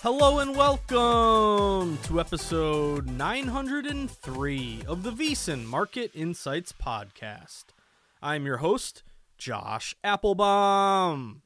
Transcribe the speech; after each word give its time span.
Hello 0.00 0.38
and 0.38 0.54
welcome 0.54 1.98
to 2.04 2.20
episode 2.20 3.08
903 3.08 4.82
of 4.86 5.02
the 5.02 5.10
VSiN 5.10 5.64
Market 5.64 6.12
Insights 6.14 6.72
Podcast. 6.72 7.64
I'm 8.22 8.46
your 8.46 8.58
host, 8.58 9.02
Josh 9.38 9.96
Appelbaum. 10.04 11.40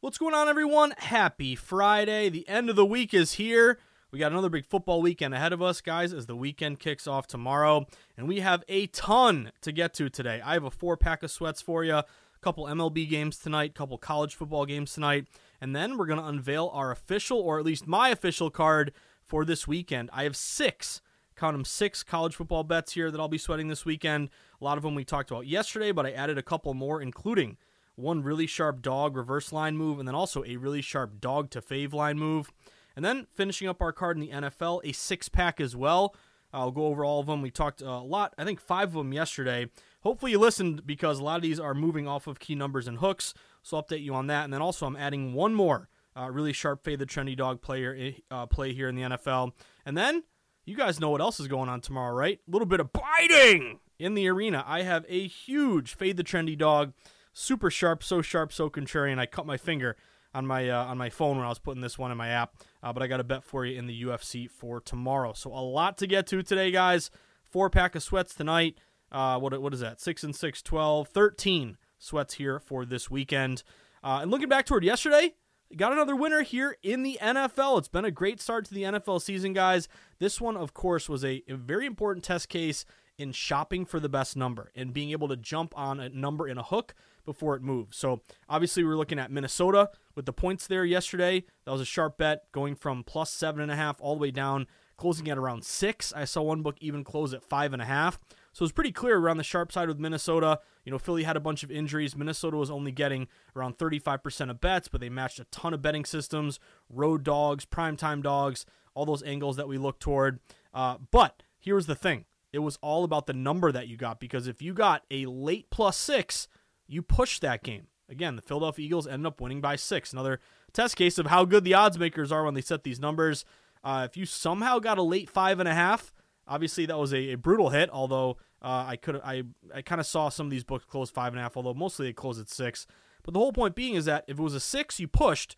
What's 0.00 0.18
going 0.18 0.34
on, 0.34 0.48
everyone? 0.48 0.92
Happy 0.98 1.54
Friday. 1.54 2.28
The 2.28 2.48
end 2.48 2.68
of 2.68 2.74
the 2.74 2.84
week 2.84 3.14
is 3.14 3.34
here. 3.34 3.78
We 4.10 4.18
got 4.18 4.32
another 4.32 4.48
big 4.48 4.66
football 4.66 5.00
weekend 5.00 5.32
ahead 5.32 5.52
of 5.52 5.62
us, 5.62 5.80
guys, 5.80 6.12
as 6.12 6.26
the 6.26 6.34
weekend 6.34 6.80
kicks 6.80 7.06
off 7.06 7.28
tomorrow. 7.28 7.86
And 8.16 8.26
we 8.26 8.40
have 8.40 8.64
a 8.68 8.88
ton 8.88 9.52
to 9.60 9.70
get 9.70 9.94
to 9.94 10.10
today. 10.10 10.42
I 10.44 10.54
have 10.54 10.64
a 10.64 10.70
four 10.72 10.96
pack 10.96 11.22
of 11.22 11.30
sweats 11.30 11.62
for 11.62 11.84
you, 11.84 11.94
a 11.94 12.04
couple 12.40 12.64
MLB 12.64 13.08
games 13.08 13.38
tonight, 13.38 13.70
a 13.70 13.74
couple 13.74 13.98
college 13.98 14.34
football 14.34 14.66
games 14.66 14.92
tonight. 14.94 15.28
And 15.60 15.74
then 15.74 15.96
we're 15.96 16.06
going 16.06 16.20
to 16.20 16.26
unveil 16.26 16.70
our 16.72 16.90
official, 16.90 17.38
or 17.38 17.58
at 17.58 17.64
least 17.64 17.86
my 17.86 18.10
official 18.10 18.50
card 18.50 18.92
for 19.24 19.44
this 19.44 19.66
weekend. 19.66 20.10
I 20.12 20.24
have 20.24 20.36
six, 20.36 21.00
count 21.36 21.54
them 21.54 21.64
six 21.64 22.02
college 22.02 22.36
football 22.36 22.64
bets 22.64 22.92
here 22.92 23.10
that 23.10 23.20
I'll 23.20 23.28
be 23.28 23.38
sweating 23.38 23.68
this 23.68 23.84
weekend. 23.84 24.30
A 24.60 24.64
lot 24.64 24.76
of 24.76 24.82
them 24.82 24.94
we 24.94 25.04
talked 25.04 25.30
about 25.30 25.46
yesterday, 25.46 25.92
but 25.92 26.06
I 26.06 26.12
added 26.12 26.38
a 26.38 26.42
couple 26.42 26.72
more, 26.74 27.02
including 27.02 27.56
one 27.96 28.22
really 28.22 28.46
sharp 28.46 28.80
dog 28.80 29.16
reverse 29.16 29.52
line 29.52 29.76
move, 29.76 29.98
and 29.98 30.06
then 30.06 30.14
also 30.14 30.44
a 30.44 30.56
really 30.56 30.80
sharp 30.80 31.20
dog 31.20 31.50
to 31.50 31.60
fave 31.60 31.92
line 31.92 32.18
move. 32.18 32.50
And 32.94 33.04
then 33.04 33.26
finishing 33.34 33.68
up 33.68 33.82
our 33.82 33.92
card 33.92 34.16
in 34.16 34.20
the 34.20 34.30
NFL, 34.30 34.80
a 34.84 34.92
six 34.92 35.28
pack 35.28 35.60
as 35.60 35.76
well. 35.76 36.14
I'll 36.52 36.70
go 36.70 36.86
over 36.86 37.04
all 37.04 37.20
of 37.20 37.26
them. 37.26 37.42
We 37.42 37.50
talked 37.50 37.82
a 37.82 37.98
lot, 37.98 38.34
I 38.38 38.44
think 38.44 38.60
five 38.60 38.88
of 38.88 38.94
them 38.94 39.12
yesterday. 39.12 39.68
Hopefully 40.00 40.32
you 40.32 40.38
listened 40.38 40.86
because 40.86 41.18
a 41.18 41.24
lot 41.24 41.36
of 41.36 41.42
these 41.42 41.60
are 41.60 41.74
moving 41.74 42.08
off 42.08 42.26
of 42.26 42.38
key 42.38 42.54
numbers 42.54 42.88
and 42.88 42.98
hooks. 42.98 43.34
So 43.68 43.76
I'll 43.76 43.82
update 43.82 44.02
you 44.02 44.14
on 44.14 44.28
that. 44.28 44.44
And 44.44 44.52
then 44.52 44.62
also 44.62 44.86
I'm 44.86 44.96
adding 44.96 45.34
one 45.34 45.54
more 45.54 45.90
uh, 46.16 46.30
really 46.30 46.54
sharp 46.54 46.84
fade 46.84 46.98
the 46.98 47.06
trendy 47.06 47.36
dog 47.36 47.60
player 47.60 47.94
eh, 47.98 48.12
uh, 48.30 48.46
play 48.46 48.72
here 48.72 48.88
in 48.88 48.94
the 48.94 49.02
NFL. 49.02 49.52
And 49.84 49.96
then 49.96 50.24
you 50.64 50.74
guys 50.74 50.98
know 50.98 51.10
what 51.10 51.20
else 51.20 51.38
is 51.38 51.48
going 51.48 51.68
on 51.68 51.82
tomorrow, 51.82 52.14
right? 52.14 52.40
A 52.48 52.50
little 52.50 52.66
bit 52.66 52.80
of 52.80 52.90
biting 52.92 53.80
in 53.98 54.14
the 54.14 54.26
arena. 54.28 54.64
I 54.66 54.82
have 54.82 55.04
a 55.06 55.26
huge 55.26 55.94
fade 55.94 56.16
the 56.16 56.24
trendy 56.24 56.56
dog, 56.56 56.94
super 57.34 57.70
sharp, 57.70 58.02
so 58.02 58.22
sharp, 58.22 58.54
so 58.54 58.70
contrarian. 58.70 59.18
I 59.18 59.26
cut 59.26 59.44
my 59.44 59.58
finger 59.58 59.96
on 60.32 60.46
my 60.46 60.68
uh, 60.70 60.84
on 60.86 60.96
my 60.96 61.10
phone 61.10 61.36
when 61.36 61.44
I 61.44 61.50
was 61.50 61.58
putting 61.58 61.82
this 61.82 61.98
one 61.98 62.10
in 62.10 62.16
my 62.16 62.28
app. 62.28 62.54
Uh, 62.82 62.94
but 62.94 63.02
I 63.02 63.06
got 63.06 63.20
a 63.20 63.24
bet 63.24 63.44
for 63.44 63.66
you 63.66 63.78
in 63.78 63.86
the 63.86 64.02
UFC 64.02 64.50
for 64.50 64.80
tomorrow. 64.80 65.34
So 65.34 65.52
a 65.52 65.60
lot 65.60 65.98
to 65.98 66.06
get 66.06 66.26
to 66.28 66.42
today, 66.42 66.70
guys. 66.70 67.10
Four 67.44 67.68
pack 67.68 67.94
of 67.94 68.02
sweats 68.02 68.34
tonight. 68.34 68.78
Uh, 69.12 69.38
what 69.38 69.60
what 69.60 69.74
is 69.74 69.80
that? 69.80 70.00
Six 70.00 70.24
and 70.24 70.34
six, 70.34 70.62
12, 70.62 71.08
13 71.08 71.76
sweats 71.98 72.34
here 72.34 72.58
for 72.58 72.84
this 72.84 73.10
weekend. 73.10 73.62
Uh, 74.02 74.20
and 74.22 74.30
looking 74.30 74.48
back 74.48 74.66
toward 74.66 74.84
yesterday, 74.84 75.34
got 75.76 75.92
another 75.92 76.16
winner 76.16 76.42
here 76.42 76.76
in 76.82 77.02
the 77.02 77.18
NFL. 77.20 77.78
It's 77.78 77.88
been 77.88 78.04
a 78.04 78.10
great 78.10 78.40
start 78.40 78.64
to 78.66 78.74
the 78.74 78.84
NFL 78.84 79.20
season, 79.20 79.52
guys. 79.52 79.88
This 80.18 80.40
one, 80.40 80.56
of 80.56 80.72
course, 80.74 81.08
was 81.08 81.24
a, 81.24 81.42
a 81.48 81.56
very 81.56 81.86
important 81.86 82.24
test 82.24 82.48
case 82.48 82.84
in 83.18 83.32
shopping 83.32 83.84
for 83.84 83.98
the 83.98 84.08
best 84.08 84.36
number 84.36 84.70
and 84.74 84.94
being 84.94 85.10
able 85.10 85.28
to 85.28 85.36
jump 85.36 85.76
on 85.76 85.98
a 85.98 86.08
number 86.08 86.46
in 86.48 86.56
a 86.56 86.62
hook 86.62 86.94
before 87.24 87.56
it 87.56 87.62
moves. 87.62 87.96
So 87.96 88.22
obviously 88.48 88.84
we 88.84 88.90
are 88.90 88.96
looking 88.96 89.18
at 89.18 89.30
Minnesota 89.30 89.90
with 90.14 90.24
the 90.24 90.32
points 90.32 90.66
there 90.66 90.84
yesterday. 90.84 91.44
That 91.64 91.72
was 91.72 91.80
a 91.80 91.84
sharp 91.84 92.16
bet 92.16 92.44
going 92.52 92.76
from 92.76 93.02
plus 93.02 93.30
seven 93.30 93.60
and 93.60 93.72
a 93.72 93.76
half 93.76 94.00
all 94.00 94.14
the 94.14 94.20
way 94.20 94.30
down, 94.30 94.66
closing 94.96 95.28
at 95.28 95.36
around 95.36 95.64
six. 95.64 96.12
I 96.14 96.24
saw 96.24 96.42
one 96.42 96.62
book 96.62 96.76
even 96.80 97.04
close 97.04 97.34
at 97.34 97.42
five 97.42 97.72
and 97.72 97.82
a 97.82 97.84
half. 97.84 98.18
So 98.58 98.64
it's 98.64 98.72
pretty 98.72 98.90
clear 98.90 99.18
around 99.18 99.36
the 99.36 99.44
sharp 99.44 99.70
side 99.70 99.86
with 99.86 100.00
Minnesota. 100.00 100.58
You 100.84 100.90
know, 100.90 100.98
Philly 100.98 101.22
had 101.22 101.36
a 101.36 101.40
bunch 101.40 101.62
of 101.62 101.70
injuries. 101.70 102.16
Minnesota 102.16 102.56
was 102.56 102.72
only 102.72 102.90
getting 102.90 103.28
around 103.54 103.78
35% 103.78 104.50
of 104.50 104.60
bets, 104.60 104.88
but 104.88 105.00
they 105.00 105.08
matched 105.08 105.38
a 105.38 105.44
ton 105.44 105.72
of 105.72 105.80
betting 105.80 106.04
systems, 106.04 106.58
road 106.90 107.22
dogs, 107.22 107.64
primetime 107.64 108.20
dogs, 108.20 108.66
all 108.96 109.06
those 109.06 109.22
angles 109.22 109.54
that 109.58 109.68
we 109.68 109.78
look 109.78 110.00
toward. 110.00 110.40
Uh, 110.74 110.96
but 111.12 111.44
here's 111.56 111.86
the 111.86 111.94
thing 111.94 112.24
it 112.52 112.58
was 112.58 112.80
all 112.82 113.04
about 113.04 113.28
the 113.28 113.32
number 113.32 113.70
that 113.70 113.86
you 113.86 113.96
got 113.96 114.18
because 114.18 114.48
if 114.48 114.60
you 114.60 114.74
got 114.74 115.04
a 115.08 115.26
late 115.26 115.70
plus 115.70 115.96
six, 115.96 116.48
you 116.88 117.00
pushed 117.00 117.40
that 117.42 117.62
game. 117.62 117.86
Again, 118.08 118.34
the 118.34 118.42
Philadelphia 118.42 118.84
Eagles 118.84 119.06
ended 119.06 119.28
up 119.28 119.40
winning 119.40 119.60
by 119.60 119.76
six. 119.76 120.12
Another 120.12 120.40
test 120.72 120.96
case 120.96 121.16
of 121.16 121.26
how 121.26 121.44
good 121.44 121.62
the 121.62 121.74
odds 121.74 121.96
makers 121.96 122.32
are 122.32 122.42
when 122.42 122.54
they 122.54 122.60
set 122.60 122.82
these 122.82 122.98
numbers. 122.98 123.44
Uh, 123.84 124.04
if 124.10 124.16
you 124.16 124.26
somehow 124.26 124.80
got 124.80 124.98
a 124.98 125.02
late 125.02 125.30
five 125.30 125.60
and 125.60 125.68
a 125.68 125.74
half, 125.74 126.12
obviously 126.48 126.86
that 126.86 126.98
was 126.98 127.14
a, 127.14 127.30
a 127.30 127.36
brutal 127.36 127.70
hit. 127.70 127.88
Although 127.90 128.36
uh, 128.62 128.84
I 128.88 128.96
could 128.96 129.20
I 129.24 129.44
I 129.74 129.82
kind 129.82 130.00
of 130.00 130.06
saw 130.06 130.28
some 130.28 130.46
of 130.46 130.50
these 130.50 130.64
books 130.64 130.84
close 130.84 131.10
five 131.10 131.32
and 131.32 131.40
a 131.40 131.42
half, 131.42 131.56
although 131.56 131.74
mostly 131.74 132.06
they 132.06 132.12
close 132.12 132.38
at 132.38 132.48
six. 132.48 132.86
But 133.22 133.34
the 133.34 133.40
whole 133.40 133.52
point 133.52 133.74
being 133.74 133.94
is 133.94 134.04
that 134.06 134.24
if 134.26 134.38
it 134.38 134.42
was 134.42 134.54
a 134.54 134.60
six, 134.60 134.98
you 134.98 135.08
pushed. 135.08 135.56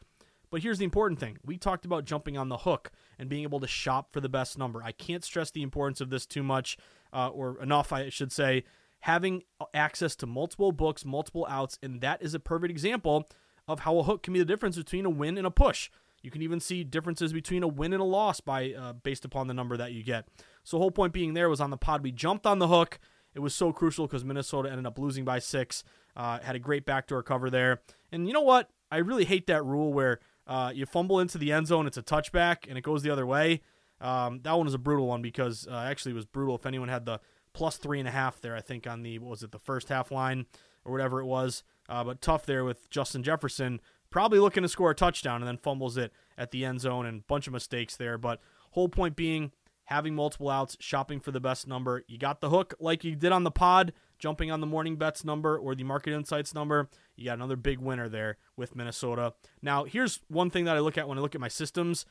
But 0.50 0.62
here's 0.62 0.78
the 0.78 0.84
important 0.84 1.20
thing: 1.20 1.38
we 1.44 1.56
talked 1.56 1.84
about 1.84 2.04
jumping 2.04 2.36
on 2.36 2.48
the 2.48 2.58
hook 2.58 2.90
and 3.18 3.28
being 3.28 3.44
able 3.44 3.60
to 3.60 3.66
shop 3.66 4.12
for 4.12 4.20
the 4.20 4.28
best 4.28 4.58
number. 4.58 4.82
I 4.82 4.92
can't 4.92 5.24
stress 5.24 5.50
the 5.50 5.62
importance 5.62 6.00
of 6.00 6.10
this 6.10 6.26
too 6.26 6.42
much, 6.42 6.76
uh, 7.12 7.28
or 7.28 7.60
enough, 7.62 7.92
I 7.92 8.08
should 8.08 8.32
say. 8.32 8.64
Having 9.04 9.44
access 9.72 10.14
to 10.16 10.26
multiple 10.26 10.72
books, 10.72 11.06
multiple 11.06 11.46
outs, 11.48 11.78
and 11.82 12.02
that 12.02 12.20
is 12.20 12.34
a 12.34 12.40
perfect 12.40 12.70
example 12.70 13.26
of 13.66 13.80
how 13.80 13.96
a 13.98 14.02
hook 14.02 14.22
can 14.22 14.34
be 14.34 14.38
the 14.38 14.44
difference 14.44 14.76
between 14.76 15.06
a 15.06 15.10
win 15.10 15.38
and 15.38 15.46
a 15.46 15.50
push. 15.50 15.90
You 16.22 16.30
can 16.30 16.42
even 16.42 16.60
see 16.60 16.84
differences 16.84 17.32
between 17.32 17.62
a 17.62 17.68
win 17.68 17.92
and 17.92 18.02
a 18.02 18.04
loss 18.04 18.40
by 18.40 18.72
uh, 18.72 18.92
based 18.92 19.24
upon 19.24 19.46
the 19.46 19.54
number 19.54 19.76
that 19.76 19.92
you 19.92 20.02
get. 20.02 20.26
So 20.62 20.78
whole 20.78 20.90
point 20.90 21.12
being 21.12 21.34
there 21.34 21.48
was 21.48 21.60
on 21.60 21.70
the 21.70 21.76
pod 21.76 22.02
we 22.02 22.12
jumped 22.12 22.46
on 22.46 22.58
the 22.58 22.68
hook. 22.68 22.98
It 23.34 23.40
was 23.40 23.54
so 23.54 23.72
crucial 23.72 24.06
because 24.06 24.24
Minnesota 24.24 24.70
ended 24.70 24.86
up 24.86 24.98
losing 24.98 25.24
by 25.24 25.38
six. 25.38 25.84
Uh, 26.16 26.40
had 26.40 26.56
a 26.56 26.58
great 26.58 26.84
backdoor 26.84 27.22
cover 27.22 27.50
there. 27.50 27.80
And 28.10 28.26
you 28.26 28.32
know 28.32 28.40
what? 28.40 28.70
I 28.90 28.98
really 28.98 29.24
hate 29.24 29.46
that 29.46 29.64
rule 29.64 29.92
where 29.92 30.18
uh, 30.46 30.72
you 30.74 30.84
fumble 30.84 31.20
into 31.20 31.38
the 31.38 31.52
end 31.52 31.68
zone, 31.68 31.86
it's 31.86 31.96
a 31.96 32.02
touchback, 32.02 32.68
and 32.68 32.76
it 32.76 32.82
goes 32.82 33.02
the 33.02 33.10
other 33.10 33.26
way. 33.26 33.60
Um, 34.00 34.40
that 34.42 34.52
one 34.52 34.64
was 34.64 34.74
a 34.74 34.78
brutal 34.78 35.06
one 35.06 35.22
because 35.22 35.68
uh, 35.70 35.74
actually 35.74 36.12
it 36.12 36.16
was 36.16 36.26
brutal 36.26 36.56
if 36.56 36.66
anyone 36.66 36.88
had 36.88 37.04
the 37.04 37.20
plus 37.52 37.76
three 37.76 37.98
and 37.98 38.08
a 38.08 38.12
half 38.12 38.40
there, 38.40 38.56
I 38.56 38.60
think, 38.60 38.86
on 38.86 39.02
the, 39.02 39.18
what 39.18 39.30
was 39.30 39.42
it, 39.42 39.52
the 39.52 39.58
first 39.58 39.88
half 39.88 40.10
line 40.10 40.46
or 40.84 40.92
whatever 40.92 41.20
it 41.20 41.26
was. 41.26 41.62
Uh, 41.88 42.02
but 42.04 42.20
tough 42.20 42.46
there 42.46 42.64
with 42.64 42.88
Justin 42.90 43.22
Jefferson 43.22 43.80
probably 44.10 44.38
looking 44.38 44.62
to 44.62 44.68
score 44.68 44.90
a 44.90 44.94
touchdown 44.94 45.40
and 45.40 45.48
then 45.48 45.56
fumbles 45.56 45.96
it 45.96 46.12
at 46.36 46.50
the 46.50 46.64
end 46.64 46.80
zone 46.80 47.06
and 47.06 47.26
bunch 47.26 47.46
of 47.46 47.52
mistakes 47.52 47.96
there. 47.96 48.18
But 48.18 48.40
whole 48.72 48.88
point 48.88 49.16
being 49.16 49.52
having 49.90 50.14
multiple 50.14 50.48
outs, 50.48 50.76
shopping 50.80 51.20
for 51.20 51.32
the 51.32 51.40
best 51.40 51.66
number. 51.66 52.04
You 52.06 52.16
got 52.16 52.40
the 52.40 52.48
hook 52.48 52.74
like 52.80 53.04
you 53.04 53.16
did 53.16 53.32
on 53.32 53.44
the 53.44 53.50
pod. 53.50 53.92
jumping 54.20 54.50
on 54.50 54.60
the 54.60 54.66
morning 54.66 54.96
bets 54.96 55.24
number 55.24 55.58
or 55.58 55.74
the 55.74 55.82
market 55.82 56.12
insights 56.12 56.54
number, 56.54 56.88
you 57.16 57.24
got 57.24 57.34
another 57.34 57.56
big 57.56 57.78
winner 57.78 58.08
there 58.08 58.36
with 58.56 58.76
Minnesota. 58.76 59.32
Now, 59.62 59.84
here's 59.84 60.20
one 60.28 60.50
thing 60.50 60.66
that 60.66 60.76
I 60.76 60.80
look 60.80 60.96
at 60.96 61.08
when 61.08 61.18
I 61.18 61.20
look 61.20 61.34
at 61.34 61.40
my 61.40 61.48
systems. 61.48 62.06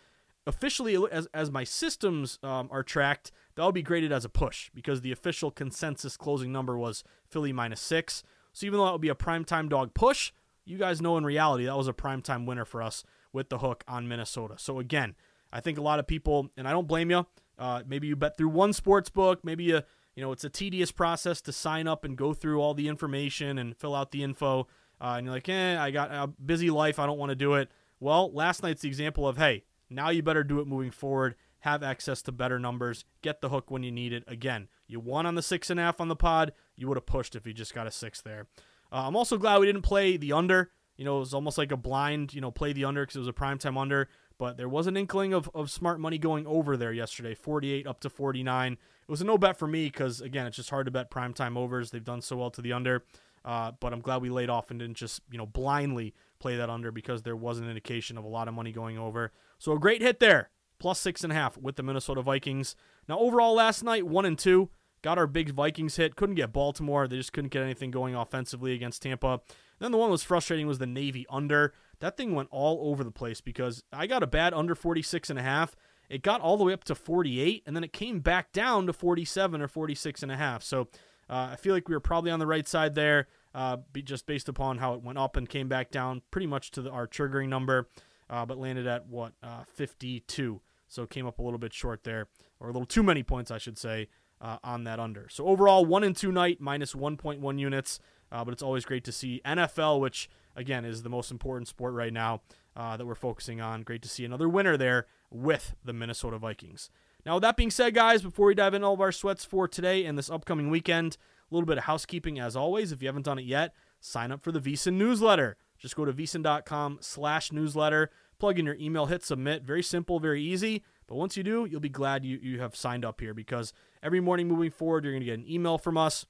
Officially, 0.48 0.98
as, 1.12 1.28
as 1.34 1.52
my 1.52 1.64
systems 1.64 2.40
um, 2.42 2.68
are 2.72 2.84
tracked, 2.84 3.32
that'll 3.56 3.72
be 3.72 3.84
graded 3.84 4.12
as 4.12 4.26
a 4.26 4.30
push 4.30 4.72
because 4.74 5.02
the 5.02 5.12
official 5.12 5.52
consensus 5.52 6.18
closing 6.18 6.52
number 6.52 6.78
was 6.78 7.04
Philly 7.30 7.54
minus 7.54 7.80
six. 7.80 8.24
So 8.52 8.66
even 8.66 8.80
though 8.80 8.86
that 8.86 8.94
would 8.94 9.02
be 9.02 9.10
a 9.10 9.16
primetime 9.16 9.70
dog 9.70 9.94
push, 9.94 10.32
you 10.66 10.78
guys 10.78 11.02
know 11.02 11.18
in 11.18 11.26
reality 11.26 11.66
that 11.66 11.78
was 11.78 11.88
a 11.88 11.94
primetime 11.94 12.46
winner 12.46 12.66
for 12.66 12.82
us 12.82 13.04
with 13.32 13.50
the 13.50 13.60
hook 13.60 13.84
on 13.88 14.08
Minnesota. 14.08 14.56
So 14.58 14.80
again, 14.80 15.16
I 15.52 15.60
think 15.62 15.78
a 15.78 15.84
lot 15.84 16.00
of 16.00 16.08
people, 16.08 16.50
and 16.58 16.68
I 16.68 16.72
don't 16.72 16.88
blame 16.88 17.12
you. 17.12 17.28
Uh, 17.60 17.84
maybe 17.86 18.08
you 18.08 18.16
bet 18.16 18.38
through 18.38 18.50
one 18.50 18.74
sports 18.74 19.10
book. 19.10 19.44
Maybe 19.44 19.66
you, 19.66 19.82
you 20.16 20.24
know, 20.24 20.32
it's 20.32 20.46
a 20.46 20.50
tedious 20.50 20.92
process 20.92 21.42
to 21.42 21.52
sign 21.52 21.88
up 21.88 22.06
and 22.06 22.18
go 22.18 22.34
through 22.34 22.62
all 22.62 22.74
the 22.74 22.88
information 22.88 23.60
and 23.60 23.76
fill 23.76 23.94
out 23.94 24.12
the 24.12 24.24
info. 24.24 24.68
Uh, 25.02 25.16
and 25.18 25.26
you're 25.26 25.36
like, 25.36 25.50
eh, 25.50 25.78
I 25.80 25.92
got 25.92 26.12
a 26.12 26.28
busy 26.28 26.70
life. 26.70 26.98
I 26.98 27.06
don't 27.06 27.20
want 27.20 27.30
to 27.30 27.36
do 27.36 27.54
it. 27.56 27.70
Well, 28.00 28.32
last 28.34 28.64
night's 28.64 28.82
the 28.82 28.88
example 28.88 29.28
of, 29.28 29.38
hey, 29.38 29.64
now 29.90 30.10
you 30.10 30.24
better 30.24 30.44
do 30.44 30.60
it 30.62 30.68
moving 30.68 30.92
forward. 30.92 31.36
Have 31.60 31.84
access 31.84 32.22
to 32.24 32.32
better 32.32 32.58
numbers. 32.58 33.04
Get 33.22 33.42
the 33.42 33.50
hook 33.50 33.70
when 33.70 33.84
you 33.84 33.92
need 33.92 34.14
it. 34.14 34.24
Again, 34.28 34.70
you 34.88 35.02
won 35.02 35.26
on 35.26 35.36
the 35.36 35.42
six 35.42 35.70
and 35.70 35.80
a 35.80 35.84
half 35.84 36.00
on 36.00 36.08
the 36.08 36.16
pod. 36.16 36.54
You 36.78 36.88
would 36.88 36.96
have 36.96 37.06
pushed 37.06 37.36
if 37.36 37.46
you 37.46 37.54
just 37.54 37.76
got 37.76 37.88
a 37.88 37.92
six 37.92 38.22
there. 38.22 38.48
Uh, 38.92 39.04
I'm 39.06 39.16
also 39.18 39.38
glad 39.38 39.60
we 39.60 39.66
didn't 39.66 39.82
play 39.82 40.16
the 40.16 40.32
under. 40.32 40.72
You 40.96 41.06
know, 41.06 41.18
it 41.18 41.22
was 41.22 41.34
almost 41.34 41.58
like 41.58 41.72
a 41.72 41.78
blind, 41.78 42.34
you 42.34 42.42
know, 42.42 42.52
play 42.52 42.74
the 42.74 42.86
under 42.86 43.04
because 43.04 43.18
it 43.18 43.20
was 43.20 43.28
a 43.28 43.34
primetime 43.34 43.78
under. 43.78 44.10
But 44.40 44.56
there 44.56 44.70
was 44.70 44.88
an 44.88 44.96
inkling 44.96 45.34
of, 45.34 45.52
of 45.54 45.70
smart 45.70 46.00
money 46.00 46.18
going 46.18 46.48
over 46.48 46.78
there 46.78 46.94
yesterday, 46.94 47.36
48 47.36 47.86
up 47.86 48.00
to 48.00 48.10
49. 48.10 48.74
It 48.74 48.80
was 49.08 49.22
a 49.22 49.26
no 49.26 49.38
bet 49.38 49.58
for 49.58 49.68
me 49.68 49.86
because, 49.88 50.22
again, 50.22 50.48
it's 50.48 50.56
just 50.56 50.70
hard 50.70 50.86
to 50.86 50.92
bet 50.92 51.12
primetime 51.12 51.58
overs. 51.58 51.92
They've 51.92 52.04
done 52.04 52.22
so 52.22 52.38
well 52.38 52.50
to 52.52 52.62
the 52.62 52.72
under. 52.72 53.04
Uh, 53.44 53.74
but 53.80 53.92
I'm 53.92 54.00
glad 54.00 54.22
we 54.22 54.30
laid 54.30 54.50
off 54.50 54.72
and 54.72 54.80
didn't 54.80 54.96
just, 54.96 55.22
you 55.30 55.38
know, 55.38 55.46
blindly 55.46 56.14
play 56.40 56.56
that 56.56 56.70
under 56.70 56.92
because 56.92 57.24
there 57.24 57.36
was 57.36 57.60
an 57.60 57.68
indication 57.68 58.18
of 58.18 58.24
a 58.24 58.28
lot 58.28 58.48
of 58.48 58.54
money 58.54 58.72
going 58.72 58.98
over. 58.98 59.32
So 59.58 59.74
a 59.74 59.80
great 59.80 60.02
hit 60.02 60.20
there, 60.20 60.50
plus 60.80 61.00
six 61.00 61.24
and 61.24 61.34
a 61.34 61.36
half 61.36 61.58
with 61.58 61.76
the 61.76 61.84
Minnesota 61.84 62.22
Vikings. 62.22 62.78
Now, 63.10 63.20
overall 63.20 63.54
last 63.54 63.84
night, 63.84 64.08
one 64.08 64.26
and 64.26 64.40
two. 64.40 64.70
Got 65.02 65.18
our 65.18 65.28
big 65.28 65.52
Vikings 65.52 65.96
hit. 65.96 66.18
Couldn't 66.18 66.36
get 66.36 66.52
Baltimore. 66.52 67.08
They 67.08 67.16
just 67.16 67.32
couldn't 67.32 67.52
get 67.52 67.64
anything 67.64 67.90
going 67.90 68.16
offensively 68.16 68.74
against 68.74 69.02
Tampa. 69.02 69.40
Then 69.80 69.92
the 69.92 69.98
one 69.98 70.10
that 70.10 70.14
was 70.14 70.24
frustrating 70.24 70.68
was 70.68 70.80
the 70.80 70.86
Navy 70.86 71.26
under. 71.30 71.74
That 72.00 72.18
thing 72.18 72.34
went 72.34 72.50
all 72.52 72.90
over 72.90 73.04
the 73.04 73.12
place 73.12 73.42
because 73.42 73.84
I 73.92 74.08
got 74.08 74.24
a 74.24 74.28
bad 74.28 74.54
under 74.54 74.76
46 74.76 75.30
and 75.30 75.40
a 75.40 75.42
half. 75.42 75.76
It 76.10 76.24
got 76.24 76.42
all 76.42 76.58
the 76.58 76.64
way 76.64 76.74
up 76.74 76.84
to 76.86 76.96
48 76.96 77.64
and 77.66 77.76
then 77.76 77.84
it 77.84 77.94
came 77.94 78.20
back 78.20 78.52
down 78.52 78.88
to 78.88 78.94
47 78.94 79.62
or 79.62 79.68
46 79.68 80.24
and 80.24 80.32
a 80.32 80.38
half. 80.38 80.64
So 80.64 80.88
uh, 81.30 81.50
I 81.52 81.56
feel 81.56 81.74
like 81.74 81.88
we 81.88 81.96
were 81.96 82.00
probably 82.00 82.32
on 82.32 82.40
the 82.40 82.48
right 82.48 82.68
side 82.68 82.96
there, 82.96 83.28
uh, 83.54 83.78
just 84.04 84.26
based 84.26 84.50
upon 84.50 84.80
how 84.80 84.94
it 84.94 85.04
went 85.04 85.20
up 85.20 85.38
and 85.38 85.48
came 85.48 85.68
back 85.68 85.92
down 85.92 86.22
pretty 86.32 86.48
much 86.48 86.72
to 86.72 86.82
the, 86.82 86.90
our 86.90 87.08
triggering 87.08 87.50
number, 87.50 87.90
uh, 88.30 88.46
but 88.46 88.58
landed 88.58 88.88
at 88.88 89.08
what 89.08 89.34
uh, 89.44 89.64
52. 89.76 90.62
So 90.88 91.06
came 91.06 91.28
up 91.28 91.38
a 91.38 91.44
little 91.44 91.60
bit 91.60 91.72
short 91.72 92.04
there, 92.04 92.28
or 92.60 92.70
a 92.70 92.72
little 92.72 92.88
too 92.88 93.04
many 93.04 93.22
points, 93.22 93.52
I 93.52 93.60
should 93.60 93.78
say, 93.78 94.08
uh, 94.42 94.58
on 94.64 94.86
that 94.86 95.00
under. 95.00 95.28
So 95.30 95.46
overall, 95.46 95.86
one 95.86 96.04
and 96.04 96.18
two 96.18 96.32
night 96.32 96.60
minus 96.60 96.94
1.1 96.94 97.60
units. 97.60 98.00
Uh, 98.32 98.44
but 98.46 98.52
it's 98.52 98.64
always 98.64 98.86
great 98.86 99.04
to 99.04 99.12
see 99.12 99.42
NFL, 99.46 100.00
which 100.00 100.30
again 100.56 100.86
is 100.86 101.04
the 101.04 101.10
most 101.10 101.32
important 101.32 101.68
sport 101.68 101.94
right 101.94 102.14
now 102.14 102.42
uh, 102.76 102.98
that 102.98 103.06
we're 103.06 103.16
focusing 103.16 103.62
on. 103.62 103.84
Great 103.84 104.02
to 104.02 104.10
see 104.10 104.26
another 104.26 104.50
winner 104.50 104.78
there 104.78 105.06
with 105.30 105.76
the 105.84 105.94
Minnesota 105.94 106.38
Vikings. 106.38 106.90
Now, 107.26 107.36
with 107.36 107.44
that 107.44 107.58
being 107.58 107.72
said, 107.72 107.94
guys, 107.94 108.22
before 108.22 108.48
we 108.48 108.56
dive 108.56 108.74
into 108.74 108.88
all 108.88 108.94
of 108.94 109.02
our 109.02 109.12
sweats 109.12 109.44
for 109.44 109.68
today 109.68 110.06
and 110.06 110.18
this 110.18 110.30
upcoming 110.30 110.70
weekend, 110.70 111.18
a 111.50 111.54
little 111.54 111.68
bit 111.68 111.78
of 111.78 111.84
housekeeping 111.86 112.40
as 112.40 112.56
always. 112.56 112.92
If 112.92 113.02
you 113.02 113.08
haven't 113.08 113.26
done 113.26 113.40
it 113.40 113.46
yet, 113.46 113.74
sign 114.00 114.32
up 114.32 114.42
for 114.42 114.52
the 114.52 114.60
VSiN 114.60 114.94
newsletter. 114.94 115.58
Just 115.78 115.96
go 115.96 116.06
to 116.06 116.14
vsin.com 116.14 117.00
slash 117.02 117.52
newsletter, 117.52 118.10
plug 118.38 118.60
in 118.60 118.66
your 118.66 118.76
email, 118.76 119.08
hit 119.08 119.24
submit. 119.24 119.64
Very 119.64 119.84
simple, 119.84 120.20
very 120.20 120.42
easy. 120.42 120.84
But 121.08 121.16
once 121.16 121.36
you 121.36 121.44
do, 121.44 121.66
you'll 121.66 121.80
be 121.80 121.90
glad 121.90 122.24
you, 122.24 122.38
you 122.42 122.60
have 122.62 122.76
signed 122.76 123.04
up 123.04 123.20
here 123.20 123.34
because 123.34 123.74
every 124.04 124.20
morning 124.20 124.48
moving 124.48 124.72
forward, 124.72 125.04
you're 125.04 125.14
going 125.14 125.22
to 125.22 125.26
get 125.26 125.40
an 125.40 125.50
email 125.50 125.78
from 125.78 125.98
us 125.98 126.26